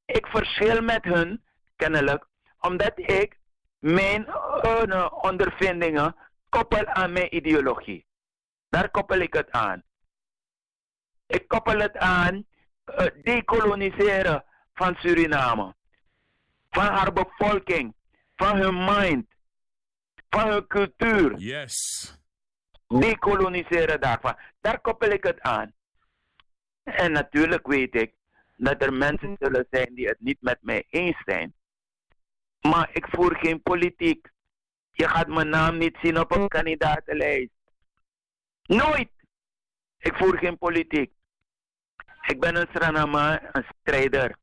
ik 0.06 0.28
verschil 0.28 0.82
met 0.82 1.04
hun, 1.04 1.44
kennelijk, 1.76 2.28
omdat 2.60 2.92
ik 2.96 3.40
mijn 3.80 4.28
uh, 4.64 5.08
ondervindingen 5.12 6.16
koppel 6.50 6.86
aan 6.86 7.14
mijn 7.14 7.36
ideologie. 7.36 8.06
Daar 8.70 8.90
koppel 8.92 9.20
ik 9.20 9.34
het 9.34 9.52
aan. 9.52 9.84
Ik 11.26 11.48
koppel 11.48 11.80
het 11.80 11.98
aan 11.98 12.46
uh, 12.86 13.06
decoloniseren 13.24 14.46
van 14.74 14.96
Suriname. 14.96 15.76
Van 16.70 16.86
haar 16.86 17.14
bevolking. 17.14 17.96
Van 18.36 18.58
hun 18.58 18.86
mind. 18.86 19.28
Van 20.30 20.50
hun 20.50 20.68
cultuur. 20.68 21.38
Yes 21.38 22.22
decoloniseren 23.00 24.02
daarvan. 24.02 24.38
Daar 24.62 24.82
koppel 24.82 25.10
ik 25.10 25.24
het 25.24 25.42
aan. 25.42 25.74
En 26.84 27.12
natuurlijk 27.12 27.68
weet 27.68 27.96
ik 27.96 28.14
dat 28.56 28.84
er 28.84 28.94
mensen 28.94 29.36
zullen 29.40 29.68
zijn 29.70 29.94
die 29.96 30.08
het 30.08 30.20
niet 30.20 30.42
met 30.42 30.58
mij 30.62 30.86
eens 30.90 31.22
zijn. 31.26 31.54
Maar 32.62 32.90
ik 32.94 33.08
voer 33.10 33.38
geen 33.38 33.62
politiek. 33.62 34.30
Je 34.92 35.08
gaat 35.08 35.28
mijn 35.28 35.50
naam 35.50 35.78
niet 35.78 35.98
zien 36.02 36.20
op 36.20 36.32
een 36.32 36.48
kandidatenlijst. 36.48 37.52
Nooit. 38.64 39.10
Ik 39.98 40.16
voer 40.16 40.38
geen 40.38 40.58
politiek. 40.58 41.14
Ik 42.22 42.40
ben 42.40 42.56
een 42.56 42.68
Sranama, 42.74 43.56
een 43.56 43.66
strijder. 43.80 44.36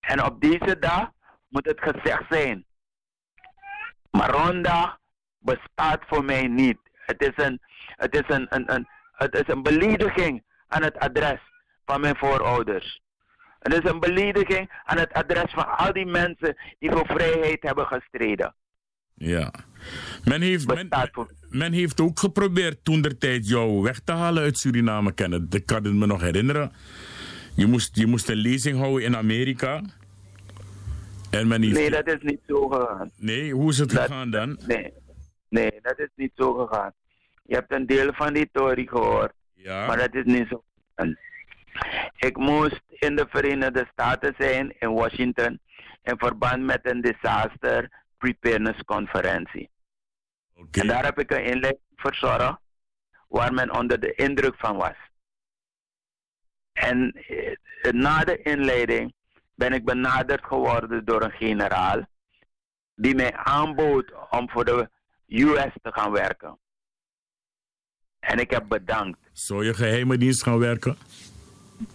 En 0.00 0.24
op 0.24 0.40
deze 0.40 0.78
dag 0.78 1.10
moet 1.48 1.66
het 1.66 1.80
gezegd 1.80 2.24
zijn. 2.28 2.66
Maar 4.10 4.30
rondag 4.30 4.98
bestaat 5.38 6.02
voor 6.06 6.24
mij 6.24 6.46
niet. 6.46 6.83
Het 7.06 7.22
is 7.22 7.44
een, 7.44 7.60
het 7.86 8.14
is 8.14 8.36
een, 8.36 8.46
een, 8.48 8.74
een, 8.74 8.88
het 9.12 9.34
is 9.34 9.54
een 9.54 9.62
belediging 9.62 10.42
aan 10.68 10.82
het 10.82 10.98
adres 10.98 11.40
van 11.84 12.00
mijn 12.00 12.16
voorouders. 12.16 13.02
Het 13.58 13.84
is 13.84 13.90
een 13.90 14.00
belediging 14.00 14.70
aan 14.84 14.98
het 14.98 15.12
adres 15.12 15.52
van 15.52 15.76
al 15.76 15.92
die 15.92 16.06
mensen 16.06 16.56
die 16.78 16.90
voor 16.90 17.06
vrijheid 17.06 17.62
hebben 17.62 17.86
gestreden. 17.86 18.54
Ja. 19.14 19.52
Men 20.24 20.40
heeft, 20.40 20.66
men, 20.66 20.88
men, 21.50 21.72
heeft 21.72 22.00
ook 22.00 22.18
geprobeerd 22.18 22.84
toen 22.84 23.00
der 23.00 23.18
tijd 23.18 23.48
jou 23.48 23.82
weg 23.82 24.00
te 24.00 24.12
halen 24.12 24.42
uit 24.42 24.58
Suriname 24.58 25.12
kennen. 25.12 25.46
Ik 25.50 25.66
kan 25.66 25.84
het 25.84 25.94
me 25.94 26.06
nog 26.06 26.20
herinneren. 26.20 26.72
Je 27.54 27.66
moest, 27.66 27.96
je 27.96 28.06
moest 28.06 28.28
een 28.28 28.36
lezing 28.36 28.78
houden 28.78 29.04
in 29.04 29.16
Amerika. 29.16 29.82
En 31.30 31.48
men 31.48 31.62
heeft... 31.62 31.74
Nee, 31.74 31.90
dat 31.90 32.06
is 32.06 32.22
niet 32.22 32.40
zo 32.46 32.68
gegaan. 32.68 33.10
Nee, 33.16 33.52
hoe 33.52 33.70
is 33.70 33.78
het 33.78 33.92
gegaan 33.92 34.30
dan? 34.30 34.58
Nee. 34.66 34.92
Nee, 35.54 35.80
dat 35.82 35.98
is 35.98 36.08
niet 36.14 36.32
zo 36.34 36.54
gegaan. 36.54 36.92
Je 37.42 37.54
hebt 37.54 37.72
een 37.72 37.86
deel 37.86 38.12
van 38.12 38.32
die 38.32 38.48
theorie 38.52 38.88
gehoord. 38.88 39.32
Ja. 39.52 39.86
Maar 39.86 39.96
dat 39.96 40.14
is 40.14 40.24
niet 40.24 40.48
zo. 40.48 40.64
Ik 42.16 42.36
moest 42.36 42.82
in 42.88 43.16
de 43.16 43.26
Verenigde 43.28 43.88
Staten 43.92 44.34
zijn, 44.38 44.74
in 44.78 44.92
Washington, 44.92 45.60
in 46.02 46.18
verband 46.18 46.62
met 46.62 46.80
een 46.82 47.00
disaster 47.00 48.04
preparedness 48.18 48.84
conferentie. 48.84 49.70
En 50.70 50.86
daar 50.86 51.04
heb 51.04 51.18
ik 51.18 51.30
een 51.30 51.44
inleiding 51.44 51.82
verzorgd 51.96 52.58
waar 53.28 53.54
men 53.54 53.74
onder 53.76 54.00
de 54.00 54.14
indruk 54.14 54.54
van 54.56 54.76
was. 54.76 54.96
En 56.72 57.12
eh, 57.12 57.92
na 57.92 58.24
de 58.24 58.42
inleiding 58.42 59.14
ben 59.54 59.72
ik 59.72 59.84
benaderd 59.84 60.44
geworden 60.44 61.04
door 61.04 61.22
een 61.22 61.30
generaal 61.30 62.06
die 62.94 63.14
mij 63.14 63.36
aanbood 63.36 64.12
om 64.30 64.50
voor 64.50 64.64
de 64.64 64.92
US 65.26 65.72
te 65.82 65.92
gaan 65.92 66.12
werken. 66.12 66.58
En 68.20 68.38
ik 68.38 68.50
heb 68.50 68.64
bedankt. 68.68 69.18
Zou 69.32 69.64
je 69.64 69.74
geheime 69.74 70.18
dienst 70.18 70.42
gaan 70.42 70.58
werken? 70.58 70.96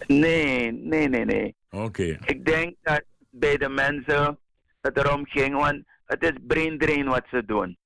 Nee, 0.06 0.72
nee, 0.72 1.08
nee, 1.08 1.24
nee. 1.24 1.54
Oké. 1.70 2.18
Ik 2.24 2.44
denk 2.44 2.76
dat 2.82 3.02
bij 3.30 3.56
de 3.56 3.68
mensen 3.68 4.38
het 4.80 4.96
erom 4.96 5.26
ging, 5.26 5.54
want 5.54 5.82
het 6.04 6.22
is 6.22 6.32
brain 6.46 6.78
drain 6.78 7.06
wat 7.06 7.24
ze 7.30 7.44
doen. 7.44 7.78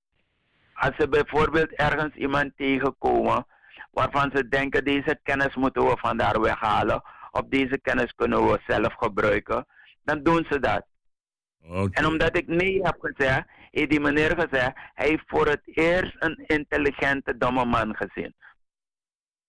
Als 0.74 0.92
ze 0.98 1.08
bijvoorbeeld 1.08 1.72
ergens 1.72 2.14
iemand 2.14 2.52
tegenkomen 2.56 3.46
waarvan 3.90 4.30
ze 4.34 4.48
denken 4.48 4.84
deze 4.84 5.18
kennis 5.22 5.54
moeten 5.54 5.86
we 5.86 5.96
vandaar 5.96 6.40
weghalen, 6.40 7.02
of 7.30 7.42
deze 7.48 7.78
kennis 7.82 8.12
kunnen 8.16 8.46
we 8.46 8.60
zelf 8.66 8.94
gebruiken, 8.94 9.66
dan 10.02 10.22
doen 10.22 10.46
ze 10.50 10.60
dat. 10.60 10.86
En 11.90 12.06
omdat 12.06 12.36
ik 12.36 12.46
nee 12.46 12.80
heb 12.82 12.96
gezegd, 13.00 13.44
heeft 13.70 13.90
die 13.90 14.00
meneer 14.00 14.30
gezegd, 14.30 14.72
hij 14.94 15.08
heeft 15.08 15.24
voor 15.26 15.46
het 15.46 15.60
eerst 15.64 16.16
een 16.18 16.44
intelligente, 16.46 17.36
domme 17.36 17.64
man 17.64 17.96
gezien. 17.96 18.34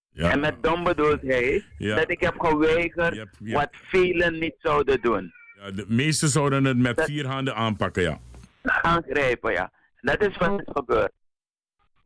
Ja. 0.09 0.32
En 0.32 0.39
met 0.39 0.63
dom 0.63 0.84
bedoelt 0.84 1.22
hij 1.22 1.66
Ja. 1.78 1.95
dat 1.95 2.09
ik 2.09 2.20
heb 2.20 2.39
geweigerd 2.39 3.26
wat 3.39 3.70
velen 3.72 4.39
niet 4.39 4.55
zouden 4.57 5.01
doen. 5.01 5.34
Ja, 5.55 5.72
de 5.72 5.86
meesten 5.88 6.30
zouden 6.30 6.66
het 6.66 6.78
met 6.78 7.03
vier 7.03 7.26
handen 7.28 7.55
aanpakken, 7.55 8.03
ja. 8.03 8.20
Aangrijpen, 8.63 9.51
ja. 9.51 9.72
Dat 10.01 10.22
is 10.22 10.38
wat 10.38 10.59
is 10.59 10.68
gebeurd. 10.74 11.11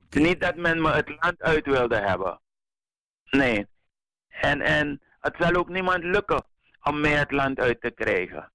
Niet 0.10 0.41
dat 0.41 0.55
men 0.55 0.82
me 0.82 0.91
het 0.91 1.10
land 1.10 1.41
uit 1.41 1.66
wilde 1.66 1.95
hebben. 1.95 2.39
Nee. 3.30 3.68
En, 4.30 4.62
en 4.62 5.01
het 5.20 5.36
zal 5.39 5.53
ook 5.55 5.70
niemand 5.70 6.03
lukken 6.03 6.43
om 6.84 6.99
mij 6.99 7.12
het 7.14 7.32
land 7.32 7.60
uit 7.60 7.82
te 7.82 7.91
krijgen. 7.91 8.51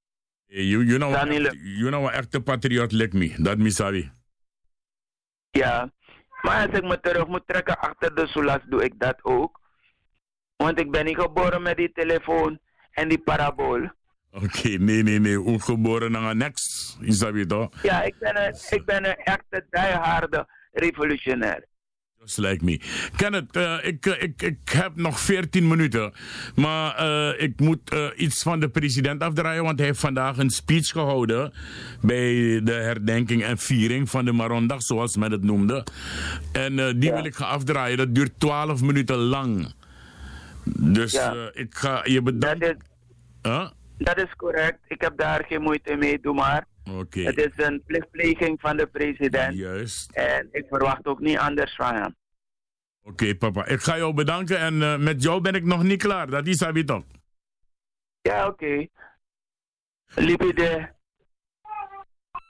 You, 0.46 0.84
you, 0.84 0.98
know, 0.98 1.10
you 1.52 1.88
know, 1.88 2.04
een 2.04 2.10
echte 2.10 2.40
patriot 2.40 2.92
lijkt 2.92 3.14
me. 3.14 3.34
Dat 3.38 3.58
misabi. 3.58 4.10
Ja. 5.50 5.92
Maar 6.42 6.66
als 6.66 6.78
ik 6.78 6.84
me 6.84 7.00
terug 7.00 7.26
moet 7.26 7.46
trekken 7.46 7.78
achter 7.78 8.14
de 8.14 8.26
soelas, 8.26 8.58
doe 8.68 8.84
ik 8.84 8.98
dat 8.98 9.18
ook. 9.22 9.60
Want 10.56 10.80
ik 10.80 10.90
ben 10.90 11.04
niet 11.04 11.18
geboren 11.18 11.62
met 11.62 11.76
die 11.76 11.92
telefoon 11.92 12.58
en 12.90 13.08
die 13.08 13.18
parabool. 13.18 13.90
Oké, 14.30 14.68
nee, 14.68 15.02
nee, 15.02 15.18
nee. 15.20 15.40
Ongeboren 15.40 16.10
naar 16.12 16.30
een 16.30 16.36
niks. 16.36 16.96
Isabi 17.00 17.46
toch? 17.46 17.82
Ja, 17.82 18.02
ik 18.02 18.18
ben 18.18 18.46
een, 18.46 18.54
ik 18.70 18.84
ben 18.84 19.04
een 19.06 19.16
echte 19.16 19.66
dieharde 19.70 20.48
revolutionair. 20.72 21.64
Just 22.24 22.38
like 22.38 22.64
me. 22.64 22.80
Kenneth, 23.16 23.56
eh, 23.56 23.76
ik, 23.82 24.06
eh, 24.06 24.22
ik, 24.22 24.42
ik 24.42 24.58
heb 24.70 24.96
nog 24.96 25.20
14 25.20 25.68
minuten. 25.68 26.12
Maar 26.54 26.96
eh, 26.96 27.42
ik 27.42 27.60
moet 27.60 27.94
iets 28.16 28.42
van 28.42 28.60
de 28.60 28.68
president 28.68 29.22
afdraaien. 29.22 29.62
Want 29.64 29.78
hij 29.78 29.86
heeft 29.86 30.00
vandaag 30.00 30.38
een 30.38 30.50
speech 30.50 30.86
gehouden. 30.86 31.52
Bij 32.00 32.60
de 32.64 32.72
herdenking 32.72 33.44
en 33.44 33.58
viering 33.58 34.10
van 34.10 34.24
de 34.24 34.32
Marondag, 34.32 34.82
zoals 34.82 35.16
men 35.16 35.30
het 35.32 35.42
noemde. 35.42 35.86
En 36.52 36.98
die 36.98 37.12
wil 37.12 37.24
ik 37.24 37.34
gaan 37.34 37.48
afdraaien. 37.48 37.96
Dat 37.96 38.14
duurt 38.14 38.32
12 38.38 38.82
minuten 38.82 39.16
lang. 39.16 39.72
Dus 40.64 41.12
Ja. 41.12 41.50
ik 41.52 41.74
ga 41.74 42.00
je 42.04 42.22
bedanken. 42.22 42.76
Huh? 43.42 43.68
Dat 43.98 44.16
is 44.16 44.34
correct. 44.36 44.78
Ik 44.88 45.00
heb 45.00 45.16
daar 45.16 45.44
geen 45.48 45.62
moeite 45.62 45.96
mee, 45.96 46.20
doe 46.20 46.34
maar. 46.34 46.66
Het 47.10 47.36
is 47.36 47.50
een 47.56 47.82
plichtpleging 47.86 48.60
van 48.60 48.76
de 48.76 48.86
president. 48.86 49.56
Juist. 49.56 50.10
En 50.12 50.48
ik 50.52 50.64
verwacht 50.68 51.06
ook 51.06 51.20
niet 51.20 51.38
anders 51.38 51.74
van 51.74 51.94
hem. 51.94 52.14
Oké, 53.02 53.34
papa. 53.34 53.66
Ik 53.66 53.80
ga 53.80 53.96
jou 53.96 54.14
bedanken. 54.14 54.58
En 54.58 54.82
eh, 54.82 54.98
met 54.98 55.22
jou 55.22 55.40
ben 55.40 55.54
ik 55.54 55.64
nog 55.64 55.82
niet 55.82 56.02
klaar. 56.02 56.30
Dat 56.30 56.46
is 56.46 56.58
toch? 56.84 57.02
Ja, 58.20 58.46
oké. 58.46 58.86
Lipide. 60.14 60.92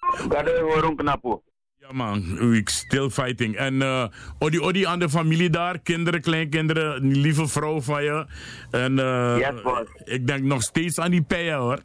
Gado 0.01 0.61
horen 0.61 0.97
knapo. 0.97 1.43
Ja 1.77 1.93
man, 1.93 2.39
ik 2.55 2.69
still 2.69 3.11
fighting. 3.11 3.57
En 3.57 3.83
eh 3.83 4.09
odi 4.39 4.61
odi 4.61 4.87
aan 4.87 4.99
de 4.99 5.09
familie 5.09 5.51
daar, 5.51 5.79
kinderen, 5.79 6.21
kleinkinderen, 6.21 7.03
die 7.03 7.21
lieve 7.21 7.49
vrouw 7.49 7.81
van 7.81 8.05
je. 8.05 8.27
En 8.71 8.95
Yes, 9.39 9.63
boss. 9.63 9.91
ik 10.05 10.27
denk 10.27 10.43
nog 10.45 10.63
steeds 10.63 10.99
aan 10.99 11.11
die 11.11 11.23
peien 11.23 11.57
hoor. 11.57 11.83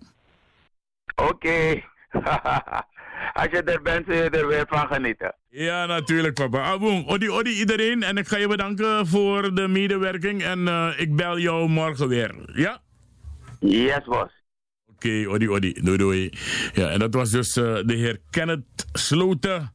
Oké. 1.15 1.83
Als 3.33 3.47
je 3.51 3.61
er 3.63 3.81
bent, 3.81 4.05
zul 4.05 4.15
je 4.15 4.29
er 4.29 4.47
weer 4.47 4.65
van 4.67 4.87
genieten. 4.87 5.35
Ja, 5.49 5.85
natuurlijk 5.85 6.33
papa. 6.33 6.61
Aboom, 6.63 7.03
odi 7.07 7.29
odi 7.29 7.49
iedereen. 7.49 8.03
En 8.03 8.17
ik 8.17 8.27
ga 8.27 8.37
je 8.37 8.47
bedanken 8.47 9.07
voor 9.07 9.55
de 9.55 9.67
medewerking. 9.67 10.43
En 10.43 10.67
eh, 10.67 10.89
ik 10.97 11.15
bel 11.15 11.37
jou 11.37 11.69
morgen 11.69 12.07
weer. 12.07 12.35
Ja? 12.53 12.81
Yes, 13.59 14.03
boss. 14.05 14.38
Oké, 14.99 15.29
odi 15.29 15.49
odi. 15.49 15.73
Doei 15.81 15.97
doei. 15.97 16.29
Ja, 16.73 16.89
en 16.89 16.99
dat 16.99 17.13
was 17.13 17.29
dus 17.29 17.55
eh, 17.55 17.77
de 17.85 17.93
heer 17.93 18.19
Kenneth 18.29 18.85
Sloten. 18.93 19.71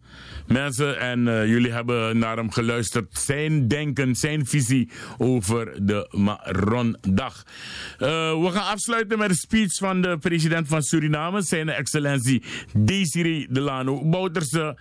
Mensen, 0.46 1.00
en 1.00 1.28
eh, 1.28 1.46
jullie 1.46 1.72
hebben 1.72 2.18
naar 2.18 2.36
hem 2.36 2.50
geluisterd. 2.50 3.18
Zijn 3.18 3.68
denken, 3.68 4.14
zijn 4.14 4.46
visie 4.46 4.90
over 5.18 5.86
de 5.86 6.08
Marondag. 6.10 7.44
Eh, 7.98 8.08
we 8.42 8.48
gaan 8.52 8.72
afsluiten 8.72 9.18
met 9.18 9.30
een 9.30 9.36
speech 9.36 9.74
van 9.74 10.02
de 10.02 10.18
president 10.18 10.68
van 10.68 10.82
Suriname. 10.82 11.42
Zijn 11.42 11.68
excellentie 11.68 12.42
Desiree 12.72 13.46
Delano 13.50 14.08
Bouterse. 14.08 14.78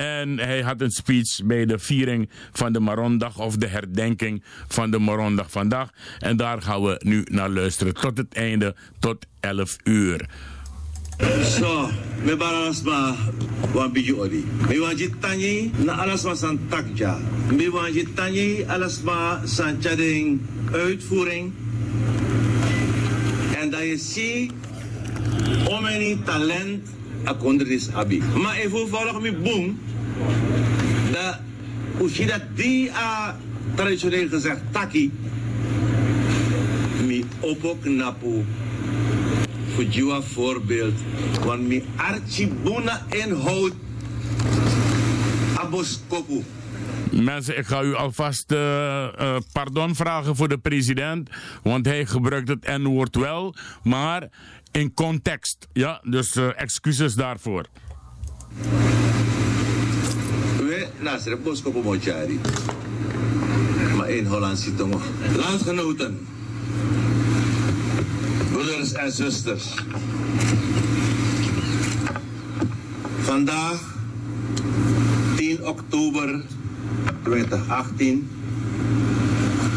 En 0.00 0.38
hij 0.38 0.62
had 0.62 0.80
een 0.80 0.90
speech 0.90 1.40
bij 1.44 1.66
de 1.66 1.78
viering 1.78 2.30
van 2.52 2.72
de 2.72 2.80
Marondag. 2.80 3.38
Of 3.38 3.56
de 3.56 3.66
herdenking 3.66 4.42
van 4.68 4.90
de 4.90 4.98
Marondag 4.98 5.50
vandaag. 5.50 5.90
En 6.18 6.36
daar 6.36 6.62
gaan 6.62 6.82
we 6.82 7.00
nu 7.04 7.26
naar 7.30 7.48
luisteren. 7.48 7.94
Tot 7.94 8.18
het 8.18 8.34
einde, 8.34 8.74
tot 8.98 9.26
11 9.40 9.76
uur. 9.84 10.28
So, 11.42 11.90
me 12.22 12.36
balas 12.36 12.82
ma 12.82 13.16
wan. 13.72 13.92
Me 13.92 14.94
jitanyi 14.96 15.72
na 15.84 15.92
alas 15.92 16.24
ma 16.24 16.34
san 16.34 16.58
takja. 16.68 17.18
Me 17.52 17.70
wan 17.70 17.92
jitanyi 17.92 18.64
alas 18.66 19.02
ma 19.02 19.40
san 19.44 19.76
chading 19.82 20.40
uitvoering. 20.72 21.52
En 23.60 23.70
dat 23.70 23.80
je 23.80 23.96
ziet, 23.96 24.52
hoe 25.64 26.18
talent 26.24 26.88
akonder 27.24 27.70
is 27.70 27.92
abi. 27.92 28.22
Even 28.62 28.88
volg 28.88 29.20
me 29.20 29.32
boom. 29.32 29.78
Je 32.12 32.26
dat 32.26 32.42
die 32.54 32.92
a 32.92 33.36
gezegd 34.30 34.60
taki. 34.72 35.12
Mi 37.06 37.24
opok 37.40 37.84
napu 37.84 38.44
jou 39.88 40.22
voorbeeld. 40.22 40.98
Want 41.44 41.68
mi 41.68 41.84
archibuna 41.96 43.06
inhoud 43.08 43.72
aboskopu. 45.54 46.44
Mensen, 47.10 47.58
ik 47.58 47.66
ga 47.66 47.82
u 47.82 47.94
alvast 47.94 48.52
eh, 48.52 49.36
pardon 49.52 49.94
vragen 49.94 50.36
voor 50.36 50.48
de 50.48 50.58
president. 50.58 51.30
Want 51.62 51.86
hij 51.86 52.06
gebruikt 52.06 52.48
het 52.48 52.66
N-woord 52.66 53.16
wel, 53.16 53.54
maar 53.82 54.28
in 54.70 54.94
context. 54.94 55.68
Ja, 55.72 56.00
dus 56.04 56.36
eh, 56.36 56.48
excuses 56.56 57.14
daarvoor. 57.14 57.66
We 60.56 60.88
nasre 60.98 61.36
boskopu 61.36 61.82
mochari. 61.82 62.40
Maar 63.96 64.10
in 64.10 64.26
Holland 64.26 64.58
zit 64.58 64.76
toch. 64.76 65.02
Landgenoten. 65.36 66.26
Broeders 68.50 68.92
en 68.92 69.12
zusters. 69.12 69.74
Vandaag, 73.20 73.94
10 75.36 75.66
oktober 75.66 76.42
2018, 77.22 78.30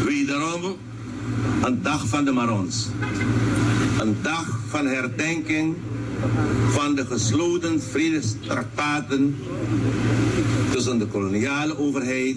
wederom 0.04 0.76
een 1.62 1.82
dag 1.82 2.06
van 2.06 2.24
de 2.24 2.32
Marons. 2.32 2.88
Een 4.00 4.16
dag 4.22 4.60
van 4.68 4.86
herdenking 4.86 5.76
van 6.68 6.94
de 6.94 7.06
gesloten 7.06 7.82
vredestraktaten 7.82 9.36
tussen 10.70 10.98
de 10.98 11.06
koloniale 11.06 11.78
overheid 11.78 12.36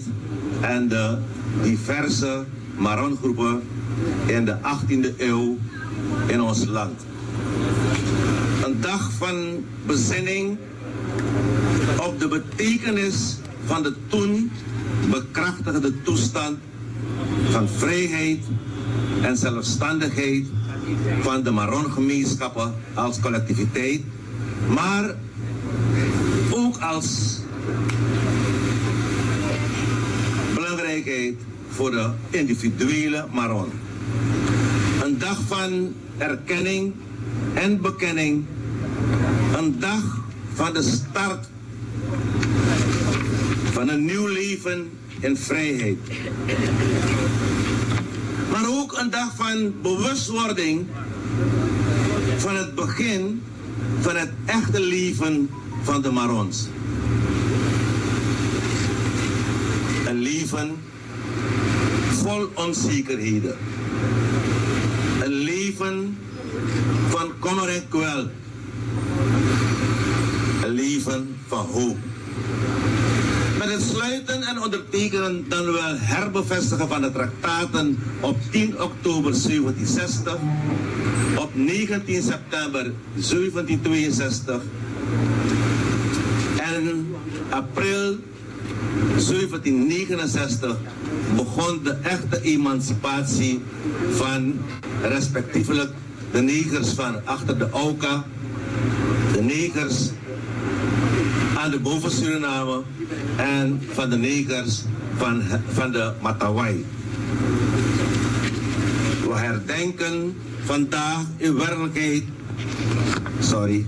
en 0.60 0.88
de 0.88 1.18
diverse 1.62 2.44
Marongroepen 2.76 3.62
in 4.26 4.44
de 4.44 4.56
18e 4.56 5.16
eeuw 5.16 5.58
in 6.26 6.42
ons 6.42 6.64
land. 6.64 7.00
Een 8.64 8.80
dag 8.80 9.12
van 9.12 9.64
bezinning 9.86 10.58
op 11.96 12.20
de 12.20 12.28
betekenis 12.28 13.36
van 13.64 13.82
de 13.82 13.94
toen 14.06 14.50
bekrachtigde 15.10 16.02
toestand 16.02 16.58
van 17.50 17.68
vrijheid, 17.68 18.44
en 19.22 19.36
zelfstandigheid 19.36 20.46
van 21.20 21.42
de 21.42 21.50
Maron-gemeenschappen 21.50 22.74
als 22.94 23.20
collectiviteit, 23.20 24.00
maar 24.68 25.14
ook 26.50 26.76
als 26.76 27.38
belangrijkheid 30.54 31.34
voor 31.68 31.90
de 31.90 32.10
individuele 32.30 33.26
Maron. 33.32 33.70
Een 35.04 35.18
dag 35.18 35.38
van 35.46 35.94
erkenning 36.18 36.94
en 37.54 37.80
bekenning. 37.80 38.44
Een 39.56 39.78
dag 39.78 40.18
van 40.54 40.72
de 40.72 40.82
start 40.82 41.48
van 43.72 43.88
een 43.88 44.04
nieuw 44.04 44.26
leven 44.26 44.90
in 45.20 45.36
vrijheid. 45.36 45.98
Maar 48.50 48.68
ook 48.68 48.98
een 48.98 49.10
dag 49.10 49.34
van 49.36 49.74
bewustwording 49.82 50.86
van 52.36 52.56
het 52.56 52.74
begin 52.74 53.42
van 54.00 54.16
het 54.16 54.30
echte 54.46 54.80
leven 54.80 55.50
van 55.82 56.02
de 56.02 56.10
Marons. 56.10 56.66
Een 60.06 60.18
leven 60.18 60.76
vol 62.10 62.48
onzekerheden. 62.54 63.56
Een 65.22 65.32
leven 65.32 66.18
van 67.08 67.32
kommer 67.38 67.68
en. 67.68 68.30
Een 70.62 70.70
leven 70.70 71.36
van 71.46 71.66
hoop. 71.66 71.96
Met 73.68 73.76
het 73.76 73.90
sluiten 73.96 74.42
en 74.42 74.62
ondertekenen 74.62 75.44
dan 75.48 75.64
wel 75.64 75.96
herbevestigen 75.96 76.88
van 76.88 77.00
de 77.00 77.12
traktaten 77.12 77.98
op 78.20 78.36
10 78.50 78.82
oktober 78.82 79.32
1760, 79.32 80.36
op 81.36 81.50
19 81.52 82.22
september 82.22 82.92
1762 83.12 84.62
en 86.56 87.06
april 87.48 88.16
1769 89.08 90.76
begon 91.36 91.80
de 91.82 91.96
echte 92.02 92.40
emancipatie 92.40 93.62
van 94.10 94.60
respectievelijk 95.02 95.90
de 96.32 96.40
negers 96.40 96.88
van 96.88 97.26
achter 97.26 97.58
de 97.58 97.70
Auka, 97.70 98.24
de 99.32 99.42
negers 99.42 100.08
aan 101.58 101.70
de 101.70 101.78
boven 101.78 102.10
Suriname 102.10 102.82
en 103.36 103.82
van 103.92 104.10
de 104.10 104.16
negers 104.16 104.82
van, 105.16 105.42
van 105.68 105.92
de 105.92 106.12
Matawai. 106.20 106.84
We 109.26 109.34
herdenken 109.34 110.36
vandaag 110.64 111.22
in 111.36 111.54
werkelijkheid, 111.54 112.22
sorry, 113.40 113.86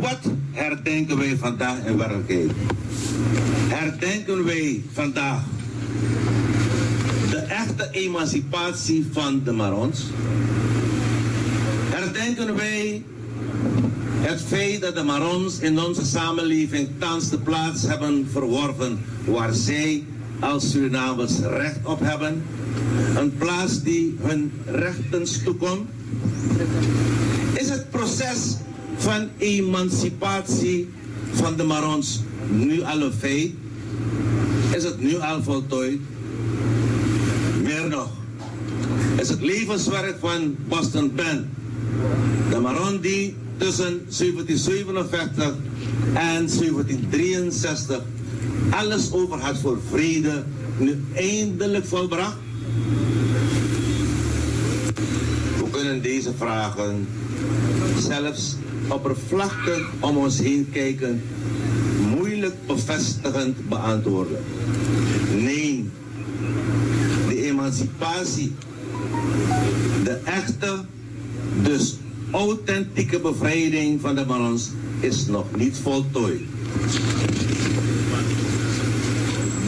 wat 0.00 0.18
herdenken 0.50 1.18
wij 1.18 1.36
vandaag 1.36 1.84
in 1.84 1.96
werkelijkheid? 1.96 2.50
Herdenken 3.68 4.44
wij 4.44 4.82
vandaag 4.92 5.42
de 7.30 7.38
echte 7.38 7.88
emancipatie 7.90 9.06
van 9.12 9.40
de 9.44 9.52
Marons? 9.52 10.06
Herdenken 11.90 12.54
wij 12.54 13.02
het 14.22 14.40
feit 14.40 14.80
dat 14.80 14.94
de 14.94 15.02
Marons 15.02 15.58
in 15.58 15.80
onze 15.80 16.06
samenleving 16.06 16.88
thans 16.98 17.30
de 17.30 17.38
plaats 17.38 17.82
hebben 17.82 18.28
verworven 18.32 18.98
waar 19.24 19.52
zij 19.52 20.04
als 20.40 20.70
Surinamers 20.70 21.38
recht 21.38 21.78
op 21.82 22.00
hebben? 22.00 22.42
Een 23.16 23.36
plaats 23.36 23.82
die 23.82 24.16
hun 24.20 24.52
rechtens 24.66 25.42
toekomt? 25.42 25.88
Is 27.52 27.68
het 27.68 27.90
proces 27.90 28.56
van 28.96 29.28
emancipatie 29.38 30.88
van 31.32 31.56
de 31.56 31.64
Marons 31.64 32.20
nu 32.50 32.82
al 32.82 33.00
een 33.00 33.12
feit? 33.12 33.50
Is 34.74 34.84
het 34.84 35.00
nu 35.00 35.20
al 35.20 35.42
voltooid? 35.42 36.00
Meer 37.62 37.88
nog, 37.88 38.10
is 39.16 39.28
het 39.28 39.40
levenswerk 39.40 40.16
van 40.20 40.56
Boston 40.68 41.12
Ben, 41.14 41.50
de 42.50 42.58
Maron 42.58 43.00
die 43.00 43.34
tussen 43.62 44.06
1757 44.08 45.54
en 46.14 46.46
1763 46.46 48.00
alles 48.70 49.12
over 49.12 49.38
had 49.38 49.58
voor 49.58 49.78
vrede, 49.90 50.44
nu 50.76 51.04
eindelijk 51.14 51.86
volbracht? 51.86 52.36
We 55.58 55.70
kunnen 55.70 56.02
deze 56.02 56.32
vragen 56.36 57.08
zelfs 57.98 58.56
oppervlakkig 58.88 59.90
om 60.00 60.16
ons 60.16 60.38
heen 60.38 60.68
kijken 60.72 61.22
moeilijk 62.16 62.54
bevestigend 62.66 63.68
beantwoorden. 63.68 64.38
Nee, 65.36 65.90
de 67.28 67.42
emancipatie, 67.42 68.54
de 70.04 70.20
echte, 70.24 70.84
dus 71.62 71.96
authentieke 72.32 73.20
bevrijding 73.20 74.00
van 74.00 74.14
de 74.14 74.24
balans 74.24 74.70
is 75.00 75.26
nog 75.26 75.56
niet 75.56 75.76
voltooid. 75.76 76.40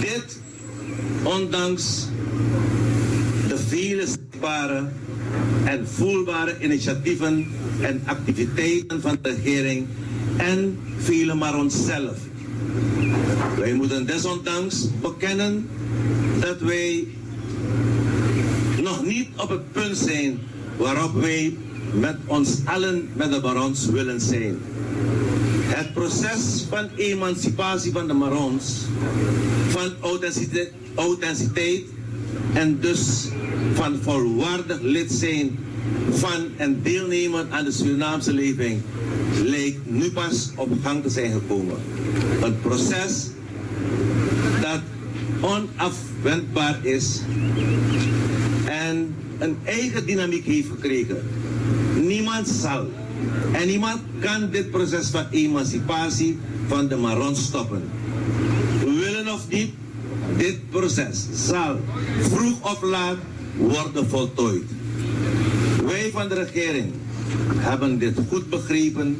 Dit, 0.00 0.38
ondanks 1.22 2.06
de 3.48 3.58
vele 3.58 4.06
zichtbare 4.06 4.88
en 5.64 5.88
voelbare 5.88 6.56
initiatieven 6.60 7.46
en 7.80 8.02
activiteiten 8.04 9.00
van 9.00 9.18
de 9.22 9.28
regering 9.30 9.86
en 10.36 10.78
vele 10.98 11.34
maar 11.34 11.58
onszelf. 11.58 12.16
Wij 13.58 13.74
moeten 13.74 14.06
desondanks 14.06 14.86
bekennen 15.00 15.68
dat 16.40 16.60
wij 16.60 17.06
nog 18.82 19.04
niet 19.04 19.28
op 19.36 19.48
het 19.48 19.72
punt 19.72 19.96
zijn 19.96 20.38
waarop 20.76 21.14
wij 21.14 21.56
met 21.92 22.16
ons 22.26 22.58
allen 22.64 23.08
met 23.12 23.32
de 23.32 23.40
Marons 23.40 23.86
willen 23.86 24.20
zijn. 24.20 24.58
Het 25.66 25.92
proces 25.94 26.64
van 26.68 26.88
emancipatie 26.96 27.92
van 27.92 28.06
de 28.06 28.12
Marons, 28.12 28.80
van 29.68 29.92
authenticiteit 30.94 31.82
en 32.52 32.78
dus 32.80 33.28
van 33.72 33.98
volwaardig 34.02 34.80
lid 34.80 35.12
zijn 35.12 35.58
van 36.10 36.46
en 36.56 36.80
deelnemen 36.82 37.46
aan 37.50 37.64
de 37.64 37.72
Surinaamse 37.72 38.32
leving, 38.32 38.80
lijkt 39.44 39.90
nu 39.90 40.10
pas 40.10 40.50
op 40.56 40.68
gang 40.82 41.02
te 41.02 41.08
zijn 41.08 41.32
gekomen. 41.32 41.76
Een 42.42 42.60
proces 42.60 43.26
dat 44.60 44.80
onafwendbaar 45.40 46.78
is 46.82 47.20
en 48.94 49.14
een 49.38 49.56
eigen 49.64 50.06
dynamiek 50.06 50.44
heeft 50.44 50.68
gekregen. 50.68 51.22
Niemand 52.00 52.48
zal 52.48 52.90
en 53.52 53.66
niemand 53.66 54.00
kan 54.18 54.50
dit 54.50 54.70
proces 54.70 55.08
van 55.08 55.24
emancipatie 55.30 56.38
van 56.66 56.88
de 56.88 56.96
Maron 56.96 57.36
stoppen. 57.36 57.82
Willen 58.80 59.32
of 59.32 59.48
niet, 59.48 59.70
dit 60.36 60.70
proces 60.70 61.26
zal 61.34 61.80
vroeg 62.20 62.70
of 62.72 62.82
laat 62.82 63.16
worden 63.56 64.08
voltooid. 64.08 64.64
Wij 65.86 66.10
van 66.12 66.28
de 66.28 66.34
regering 66.34 66.92
hebben 67.56 67.98
dit 67.98 68.18
goed 68.28 68.50
begrepen 68.50 69.16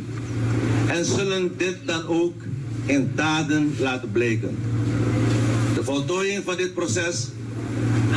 en 0.87 1.05
zullen 1.05 1.53
dit 1.57 1.77
dan 1.85 2.07
ook 2.07 2.35
in 2.87 3.13
daden 3.15 3.75
laten 3.79 4.13
blijken. 4.13 4.57
De 5.75 5.85
voltooiing 5.85 6.45
van 6.45 6.57
dit 6.57 6.75
proces 6.75 7.29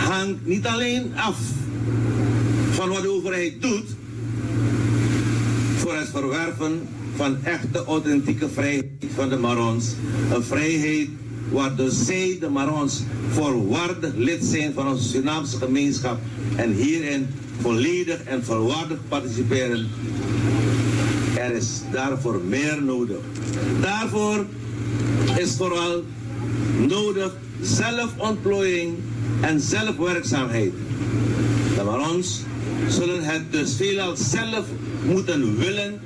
hangt 0.08 0.46
niet 0.46 0.66
alleen 0.68 1.12
af 1.16 1.38
van 2.72 2.90
wat 2.90 3.02
de 3.02 3.12
overheid 3.12 3.62
doet 3.62 3.86
voor 5.78 5.96
het 5.96 6.10
verwerven 6.10 6.82
van 7.16 7.44
echte 7.44 7.86
authentieke 7.86 8.50
vrijheid 8.50 8.86
van 9.16 9.30
de 9.30 9.38
Marons. 9.38 9.86
Een 10.34 10.44
vrijheid 10.44 11.10
waardoor 11.52 11.90
zij, 11.90 12.38
de 12.40 12.50
Marons, 12.50 13.04
voorwaardig 13.32 14.16
lid 14.16 14.44
zijn 14.44 14.74
van 14.74 14.88
onze 14.88 15.04
Surinaamse 15.04 15.58
gemeenschap 15.58 16.20
en 16.56 16.72
hierin 16.74 17.28
volledig 17.62 18.24
en 18.24 18.44
volwaardig 18.44 18.98
participeren. 19.08 19.88
Er 21.36 21.52
is 21.52 21.82
daarvoor 21.92 22.42
meer 22.48 22.84
nodig. 22.84 23.20
Daarvoor 23.82 24.46
is 25.38 25.56
vooral 25.56 26.04
nodig 26.88 27.36
zelfontplooiing 27.62 28.96
en 29.42 29.60
zelfwerkzaamheid. 29.60 30.72
De 31.76 31.84
Marons 31.84 32.42
zullen 32.90 33.24
het 33.24 33.52
dus 33.52 33.76
veelal 33.76 34.16
zelf 34.16 34.66
moeten 35.06 35.58
willen 35.58 36.00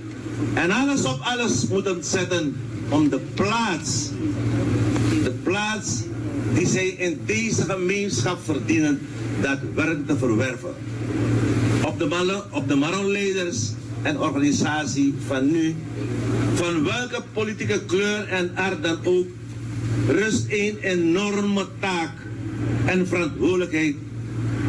en 0.54 0.72
alles 0.72 1.06
op 1.06 1.20
alles 1.22 1.68
moeten 1.68 2.04
zetten 2.04 2.56
om 2.90 3.10
de 3.10 3.20
plaats, 3.34 4.10
de 5.24 5.34
plaats 5.44 6.02
die 6.54 6.68
zij 6.68 6.88
in 6.88 7.20
deze 7.26 7.62
gemeenschap 7.62 8.40
verdienen, 8.44 9.00
daadwerkelijk 9.42 10.08
te 10.08 10.18
verwerven. 10.18 10.74
op 11.86 12.00
de, 12.00 12.42
op 12.52 12.68
de 12.68 12.76
Maronleiders 12.76 13.72
en 14.02 14.20
organisatie 14.20 15.14
van 15.28 15.52
nu, 15.52 15.76
van 16.54 16.84
welke 16.84 17.24
politieke 17.34 17.82
kleur 17.86 18.28
en 18.28 18.52
aard 18.56 18.84
dan 18.84 18.98
ook, 19.04 19.28
rust 20.08 20.46
een 20.50 20.78
enorme 20.82 21.66
taak 21.80 22.12
en 22.86 23.08
verantwoordelijkheid 23.08 23.96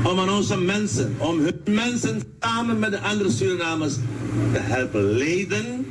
om 0.03 0.19
aan 0.19 0.31
onze 0.31 0.59
mensen, 0.59 1.15
om 1.19 1.41
hun 1.41 1.75
mensen 1.75 2.21
samen 2.41 2.79
met 2.79 2.91
de 2.91 3.01
andere 3.01 3.31
Surinamers 3.31 3.95
te 4.53 4.59
helpen 4.59 5.03
leiden 5.03 5.87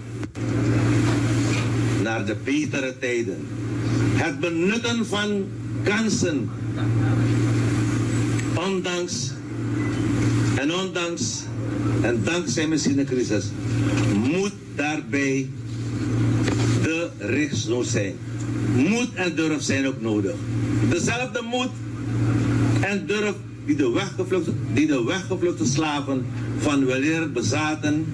naar 2.03 2.25
de 2.25 2.35
betere 2.43 2.95
tijden. 2.99 3.47
Het 4.13 4.39
benutten 4.39 5.05
van 5.05 5.45
kansen, 5.83 6.49
ondanks 8.55 9.31
en 10.55 10.73
ondanks 10.73 11.43
en 12.01 12.21
dankzij 12.23 12.67
misschien 12.67 12.95
de 12.95 13.03
crisis, 13.03 13.45
moet 14.13 14.53
daarbij 14.75 15.49
de 16.81 17.09
richtsnood 17.17 17.87
zijn. 17.87 18.15
Moed 18.75 19.13
en 19.13 19.35
durf 19.35 19.61
zijn 19.61 19.87
ook 19.87 20.01
nodig. 20.01 20.35
Dezelfde 20.89 21.41
moed 21.41 21.69
en 22.81 23.05
durf 23.05 23.35
die 23.65 23.75
de 23.75 23.91
weggevluchte, 23.91 24.51
die 24.73 24.87
de 24.87 25.03
weggevluchte 25.03 25.65
slaven 25.65 26.25
van 26.57 26.85
weleer 26.85 27.31
bezaten 27.31 28.05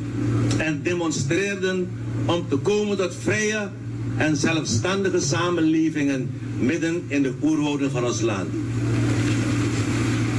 en 0.58 0.82
demonstreerden 0.84 1.90
om 2.26 2.48
te 2.50 2.56
komen 2.56 2.98
tot 2.98 3.16
vrije 3.24 3.70
en 4.18 4.36
zelfstandige 4.36 5.20
samenlevingen 5.20 6.30
midden 6.60 7.04
in 7.08 7.22
de 7.22 7.34
oerwouden 7.42 7.92
van 7.92 8.06
ons 8.06 8.22
land. 8.22 8.50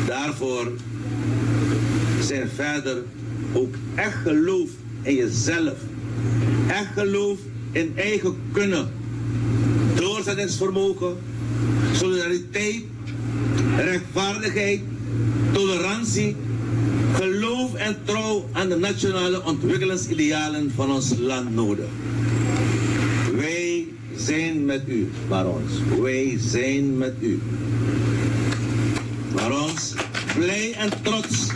Daarvoor 0.07 0.73
zijn 2.21 2.49
verder 2.55 3.03
ook 3.53 3.75
echt 3.95 4.17
geloof 4.23 4.71
in 5.03 5.15
jezelf, 5.15 5.75
echt 6.67 6.93
geloof 6.95 7.39
in 7.73 7.93
eigen 7.97 8.37
kunnen, 8.53 8.89
doorzettingsvermogen, 9.95 11.17
solidariteit, 11.93 12.83
rechtvaardigheid, 13.79 14.81
tolerantie, 15.53 16.37
geloof 17.12 17.74
en 17.74 17.97
trouw 18.05 18.49
aan 18.53 18.68
de 18.68 18.76
nationale 18.76 19.45
ontwikkelingsidealen 19.45 20.72
van 20.74 20.91
ons 20.91 21.14
land 21.18 21.55
nodig. 21.55 21.87
Wij 23.37 23.87
zijn 24.16 24.64
met 24.64 24.83
u, 24.87 25.11
barons. 25.29 25.72
Wij 26.01 26.37
zijn 26.39 26.99
met 26.99 27.14
u. 27.20 27.41
Barons, 29.35 29.95
blij 30.37 30.72
en 30.72 30.91
trots 31.03 31.47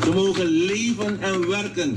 te 0.00 0.10
mogen 0.14 0.46
leven 0.46 1.20
en 1.20 1.48
werken. 1.48 1.94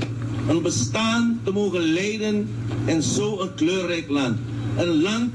Een 0.48 0.62
bestaan 0.62 1.40
te 1.44 1.50
mogen 1.50 1.80
leiden 1.80 2.48
in 2.84 3.02
zo'n 3.02 3.54
kleurrijk 3.56 4.08
land. 4.08 4.38
Een 4.76 5.02
land 5.02 5.32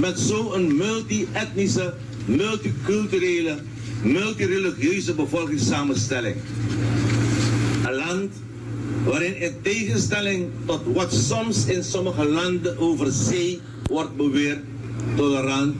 met 0.00 0.18
zo'n 0.18 0.76
multi-etnische, 0.76 1.94
multiculturele, 2.24 3.58
multireligieuze 4.04 5.14
bevolkingssamenstelling. 5.14 6.36
Een 7.86 7.94
land 7.94 8.32
waarin 9.04 9.40
in 9.40 9.52
tegenstelling 9.62 10.48
tot 10.64 10.80
wat 10.94 11.12
soms 11.12 11.66
in 11.66 11.84
sommige 11.84 12.28
landen 12.28 12.78
over 12.78 13.12
zee 13.12 13.60
wordt 13.82 14.16
beweerd, 14.16 14.58
tolerant, 15.16 15.74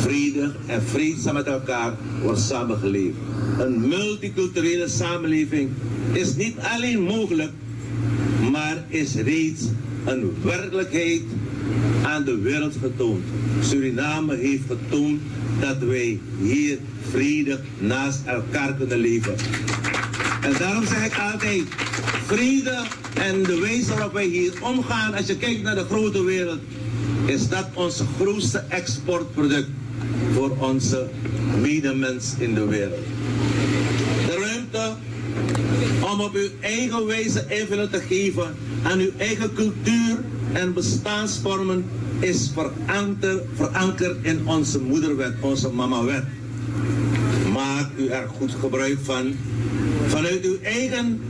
vredig 0.00 0.56
en 0.66 0.82
vreedzaam 0.82 1.34
met 1.34 1.46
elkaar 1.46 1.96
wordt 2.22 2.40
samengeleefd. 2.40 3.16
Een 3.58 3.88
multiculturele 3.88 4.88
samenleving 4.88 5.70
is 6.12 6.36
niet 6.36 6.56
alleen 6.74 7.02
mogelijk, 7.02 7.52
maar 8.50 8.84
is 8.88 9.14
reeds 9.14 9.62
een 10.04 10.34
werkelijkheid 10.42 11.22
aan 12.02 12.24
de 12.24 12.38
wereld 12.38 12.74
getoond. 12.82 13.24
Suriname 13.60 14.36
heeft 14.36 14.62
getoond 14.68 15.20
dat 15.64 15.78
wij 15.78 16.20
hier 16.40 16.78
vredig 17.10 17.60
naast 17.78 18.20
elkaar 18.24 18.74
kunnen 18.74 18.98
leven. 18.98 19.34
En 20.42 20.52
daarom 20.58 20.86
zeg 20.86 21.06
ik 21.06 21.18
altijd, 21.32 21.62
vrede 22.26 22.82
en 23.14 23.42
de 23.42 23.60
wijze 23.60 23.94
waarop 23.94 24.12
wij 24.12 24.26
hier 24.26 24.52
omgaan, 24.60 25.14
als 25.14 25.26
je 25.26 25.36
kijkt 25.36 25.62
naar 25.62 25.74
de 25.74 25.84
grote 25.84 26.24
wereld, 26.24 26.60
is 27.26 27.48
dat 27.48 27.66
ons 27.74 28.02
grootste 28.20 28.58
exportproduct 28.68 29.68
voor 30.32 30.56
onze 30.58 31.08
medemens 31.60 32.34
in 32.38 32.54
de 32.54 32.66
wereld. 32.66 33.04
De 34.26 34.38
ruimte 34.40 34.92
om 36.12 36.20
op 36.20 36.34
uw 36.34 36.48
eigen 36.60 37.06
wijze 37.06 37.44
invulling 37.48 37.90
te 37.90 38.00
geven 38.00 38.54
aan 38.82 38.98
uw 38.98 39.12
eigen 39.16 39.54
cultuur 39.54 40.18
en 40.52 40.72
bestaansvormen 40.72 41.84
is 42.20 42.50
verankerd, 42.54 43.42
verankerd 43.54 44.16
in 44.22 44.46
onze 44.46 44.80
moederwet, 44.80 45.32
onze 45.40 45.68
mamawet. 45.68 46.24
Maak 47.52 47.90
u 47.96 48.06
er 48.06 48.28
goed 48.36 48.52
gebruik 48.60 48.98
van, 49.02 49.34
vanuit 50.06 50.44
uw 50.44 50.58
eigen 50.62 51.20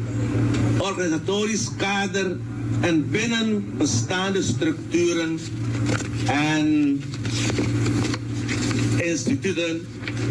organisatorisch 0.78 1.68
kader 1.76 2.37
en 2.80 3.11
binnen 3.11 3.64
bestaande 3.78 4.43
structuren 4.43 5.39
en 6.26 7.01
instituten, 8.97 9.87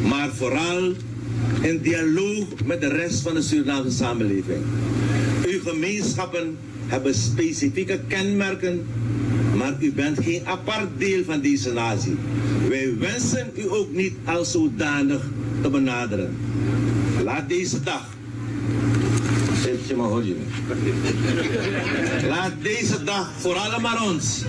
maar 0.07 0.29
vooral 0.29 0.93
in 1.61 1.79
dialoog 1.81 2.45
met 2.65 2.81
de 2.81 2.87
rest 2.87 3.21
van 3.21 3.33
de 3.33 3.41
Surinaamse 3.41 3.91
samenleving. 3.91 4.63
Uw 5.45 5.59
gemeenschappen 5.61 6.57
hebben 6.87 7.15
specifieke 7.15 7.99
kenmerken, 8.07 8.85
maar 9.63 9.75
u 9.79 9.91
bent 9.91 10.19
geen 10.23 10.41
apart 10.45 10.87
deel 10.97 11.23
van 11.23 11.41
deze 11.41 11.73
natie. 11.73 12.15
Wij 12.69 12.97
wensen 12.99 13.51
u 13.55 13.69
ook 13.69 13.91
niet 13.91 14.13
als 14.25 14.51
zodanig 14.51 15.21
te 15.61 15.69
benaderen. 15.69 16.37
Laat 17.23 17.49
deze 17.49 17.83
dag. 17.83 18.11
Laat 22.27 22.51
deze 22.61 23.03
dag 23.03 23.31
voor 23.37 23.55
alle 23.55 23.79
Marons, 23.79 24.41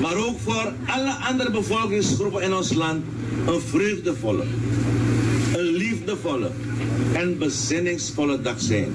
maar 0.00 0.16
ook 0.16 0.40
voor 0.40 0.72
alle 0.86 1.12
andere 1.28 1.50
bevolkingsgroepen 1.50 2.42
in 2.42 2.54
ons 2.54 2.72
land 2.72 3.04
een 3.46 3.60
vreugdevolle, 3.60 4.44
een 5.56 5.70
liefdevolle 5.72 6.50
en 7.12 7.38
bezinningsvolle 7.38 8.40
dag 8.40 8.60
zijn. 8.60 8.92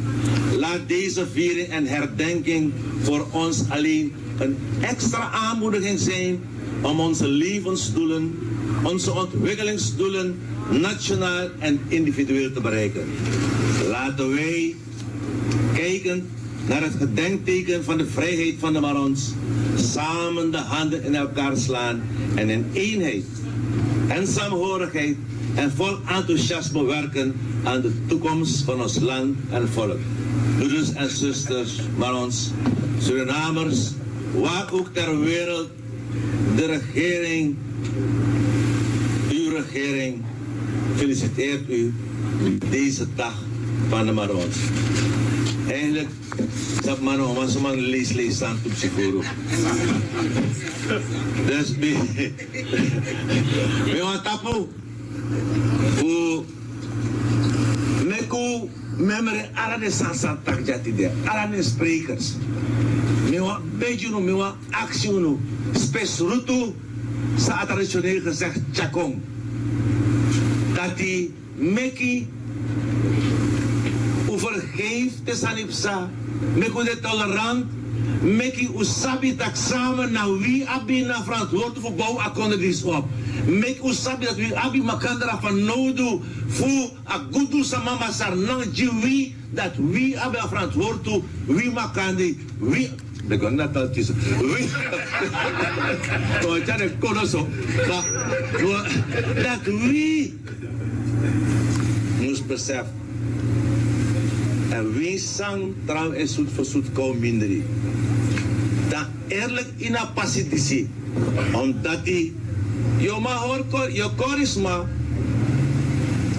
Laat 0.57 0.87
deze 0.87 1.27
viering 1.33 1.67
en 1.67 1.85
herdenking 1.85 2.73
voor 3.01 3.27
ons 3.31 3.63
alleen 3.69 4.13
een 4.41 4.57
extra 4.81 5.31
aanmoediging 5.31 5.99
zijn 5.99 6.39
om 6.81 6.99
onze 6.99 7.27
levensdoelen, 7.27 8.39
onze 8.83 9.13
ontwikkelingsdoelen 9.13 10.39
nationaal 10.69 11.47
en 11.59 11.79
individueel 11.87 12.51
te 12.51 12.61
bereiken. 12.61 13.05
Laten 13.89 14.35
wij 14.35 14.75
kijken 15.73 16.27
naar 16.67 16.81
het 16.81 16.93
gedenkteken 16.99 17.83
van 17.83 17.97
de 17.97 18.05
vrijheid 18.05 18.55
van 18.59 18.73
de 18.73 18.79
Marons, 18.79 19.31
samen 19.75 20.51
de 20.51 20.57
handen 20.57 21.03
in 21.03 21.15
elkaar 21.15 21.57
slaan 21.57 22.01
en 22.35 22.49
in 22.49 22.65
eenheid 22.73 23.25
en 24.07 24.27
saamhorigheid 24.27 25.17
en 25.55 25.71
vol 25.71 25.97
enthousiasme 26.07 26.83
werken 26.83 27.33
aan 27.63 27.81
de 27.81 27.91
toekomst 28.05 28.63
van 28.63 28.81
ons 28.81 28.99
land 28.99 29.35
en 29.49 29.67
volk. 29.69 29.99
Broeders 30.57 30.93
en 30.93 31.09
zusters, 31.09 31.79
Marons, 31.97 32.51
Surinamers, 32.99 33.91
waar 34.39 34.71
ook 34.71 34.89
ter 34.93 35.19
wereld 35.19 35.69
de 36.55 36.65
regering, 36.65 37.55
uw 39.31 39.49
regering, 39.49 40.23
feliciteert 40.95 41.69
u 41.69 41.93
deze 42.69 43.05
dag 43.15 43.43
van 43.89 44.05
de 44.05 44.11
Marons. 44.11 44.55
Eigenlijk, 45.67 46.09
dat 46.81 47.01
man, 47.01 47.19
als 47.19 47.55
een 47.55 47.61
man 47.61 47.79
lees, 47.79 48.11
lees 48.11 48.41
aan 48.41 48.57
op 48.65 48.71
zich 48.75 48.91
Dus, 51.45 51.77
we 51.77 52.31
gaan 54.01 54.23
tapu. 54.23 54.67
Voor 55.95 56.43
Meku, 58.05 58.69
memory, 63.47 63.61
alle 63.61 63.79
de 63.79 63.97
sansa 63.97 64.07
takjati 64.07 64.07
de, 64.07 64.07
alle 64.07 64.07
de 64.07 64.07
sprekers. 64.07 64.07
We 64.07 64.07
gaan 64.07 64.07
beetje 64.07 64.09
no, 64.09 64.23
we 64.23 64.41
gaan 64.41 64.55
actie 64.69 65.11
no, 65.11 65.39
spes 65.71 66.19
rutu, 66.19 66.73
sa 67.37 67.65
traditioneel 67.65 68.21
gezegd 68.21 68.59
chakong. 68.71 69.21
Dat 70.73 70.97
die 70.97 71.33
Meki, 71.55 72.27
over 74.27 74.63
geen 74.75 75.03
liefde 75.03 75.35
sanipsa. 75.35 76.09
Meku 76.55 76.83
de 76.83 76.99
tolerant. 77.01 77.65
Meki 78.21 78.69
usabi 78.75 79.35
tak 79.35 79.55
samen 79.55 80.11
na 80.11 80.25
wie 80.37 80.67
abi 80.67 81.01
na 81.01 81.23
verantwoordelijk 81.23 81.79
voor 81.79 81.93
bouw 81.93 82.19
akonde 82.19 82.57
dis 82.57 82.83
op. 82.83 83.05
Mek 83.45 83.83
usabi 83.83 84.25
dat 84.25 84.35
wie 84.35 84.55
abi 84.57 84.81
makandra 84.81 85.39
van 85.41 85.63
nodu 85.63 86.21
fu 86.47 86.89
a 87.05 87.21
gudu 87.31 87.63
sa 87.63 87.83
mama 87.83 88.11
sar 88.11 88.37
nang 88.37 88.63
jiwi 88.73 89.35
dat 89.49 89.73
wie 89.77 90.19
abi 90.19 90.37
verantwoordelijk 90.37 91.23
wie 91.45 91.71
makandi 91.71 92.37
wie 92.59 92.89
Begon 93.27 93.55
dat 93.55 93.75
al 93.75 93.89
tussen. 93.91 94.15
Wie? 94.39 94.67
Kau 96.39 96.59
cari 96.63 96.91
kono 96.99 97.25
so. 97.25 97.47
Dat 99.43 99.63
wie 99.65 100.39
moest 102.19 102.47
beseffen. 102.47 102.95
En 104.69 104.93
wie 104.93 105.19
sang 105.19 105.73
trouw 105.85 106.11
en 106.11 106.27
zoet 106.27 106.49
voor 106.55 106.65
zoet 106.65 106.91
kou 106.93 107.17
minderi. 107.17 107.63
Dan 108.89 109.05
eerlijk 109.27 109.67
in 109.75 109.95
een 109.95 110.13
pasitisi. 110.13 110.89
Omdat 111.51 112.05
die, 112.05 112.35
yo 112.97 113.19
ma 113.19 113.35
hoor, 113.35 113.91
yo 113.91 114.09
korisma. 114.15 114.85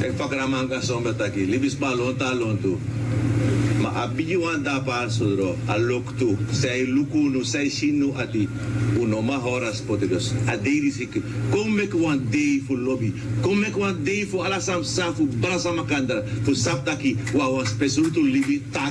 Ik 0.00 0.16
pak 0.16 0.32
ramanga 0.32 0.80
sombe 0.80 1.16
taki, 1.16 1.48
libis 1.48 1.78
ba 1.78 1.94
lonta 1.94 2.34
lontu. 2.34 2.78
ma 3.88 4.02
abiyuan 4.04 4.62
da 4.64 4.80
pan 4.84 5.08
sudro 5.10 5.56
aloktu 5.68 6.36
sei 6.52 6.84
lukunu 6.86 7.44
sei 7.44 7.70
sinu 7.70 8.12
ati 8.18 8.48
unoma 9.00 9.38
horas 9.40 9.80
a 9.88 10.52
aderi 10.52 10.92
como 11.50 11.80
é 11.80 11.86
que 11.86 11.96
one 11.96 12.20
day 12.30 12.60
for 12.66 12.76
lobby 12.76 13.12
é 13.42 13.70
que 13.72 13.80
one 13.80 14.04
day 14.04 14.24
for 14.26 14.44
alasam 14.44 14.84
safu 14.84 15.24
brasa 15.26 15.72
makandra 15.72 16.22
for 16.44 16.52
saptaki 16.54 17.16
wa 17.34 17.48
was 17.48 17.72
pesul 17.72 18.10
libi 18.12 18.60
tak 18.72 18.84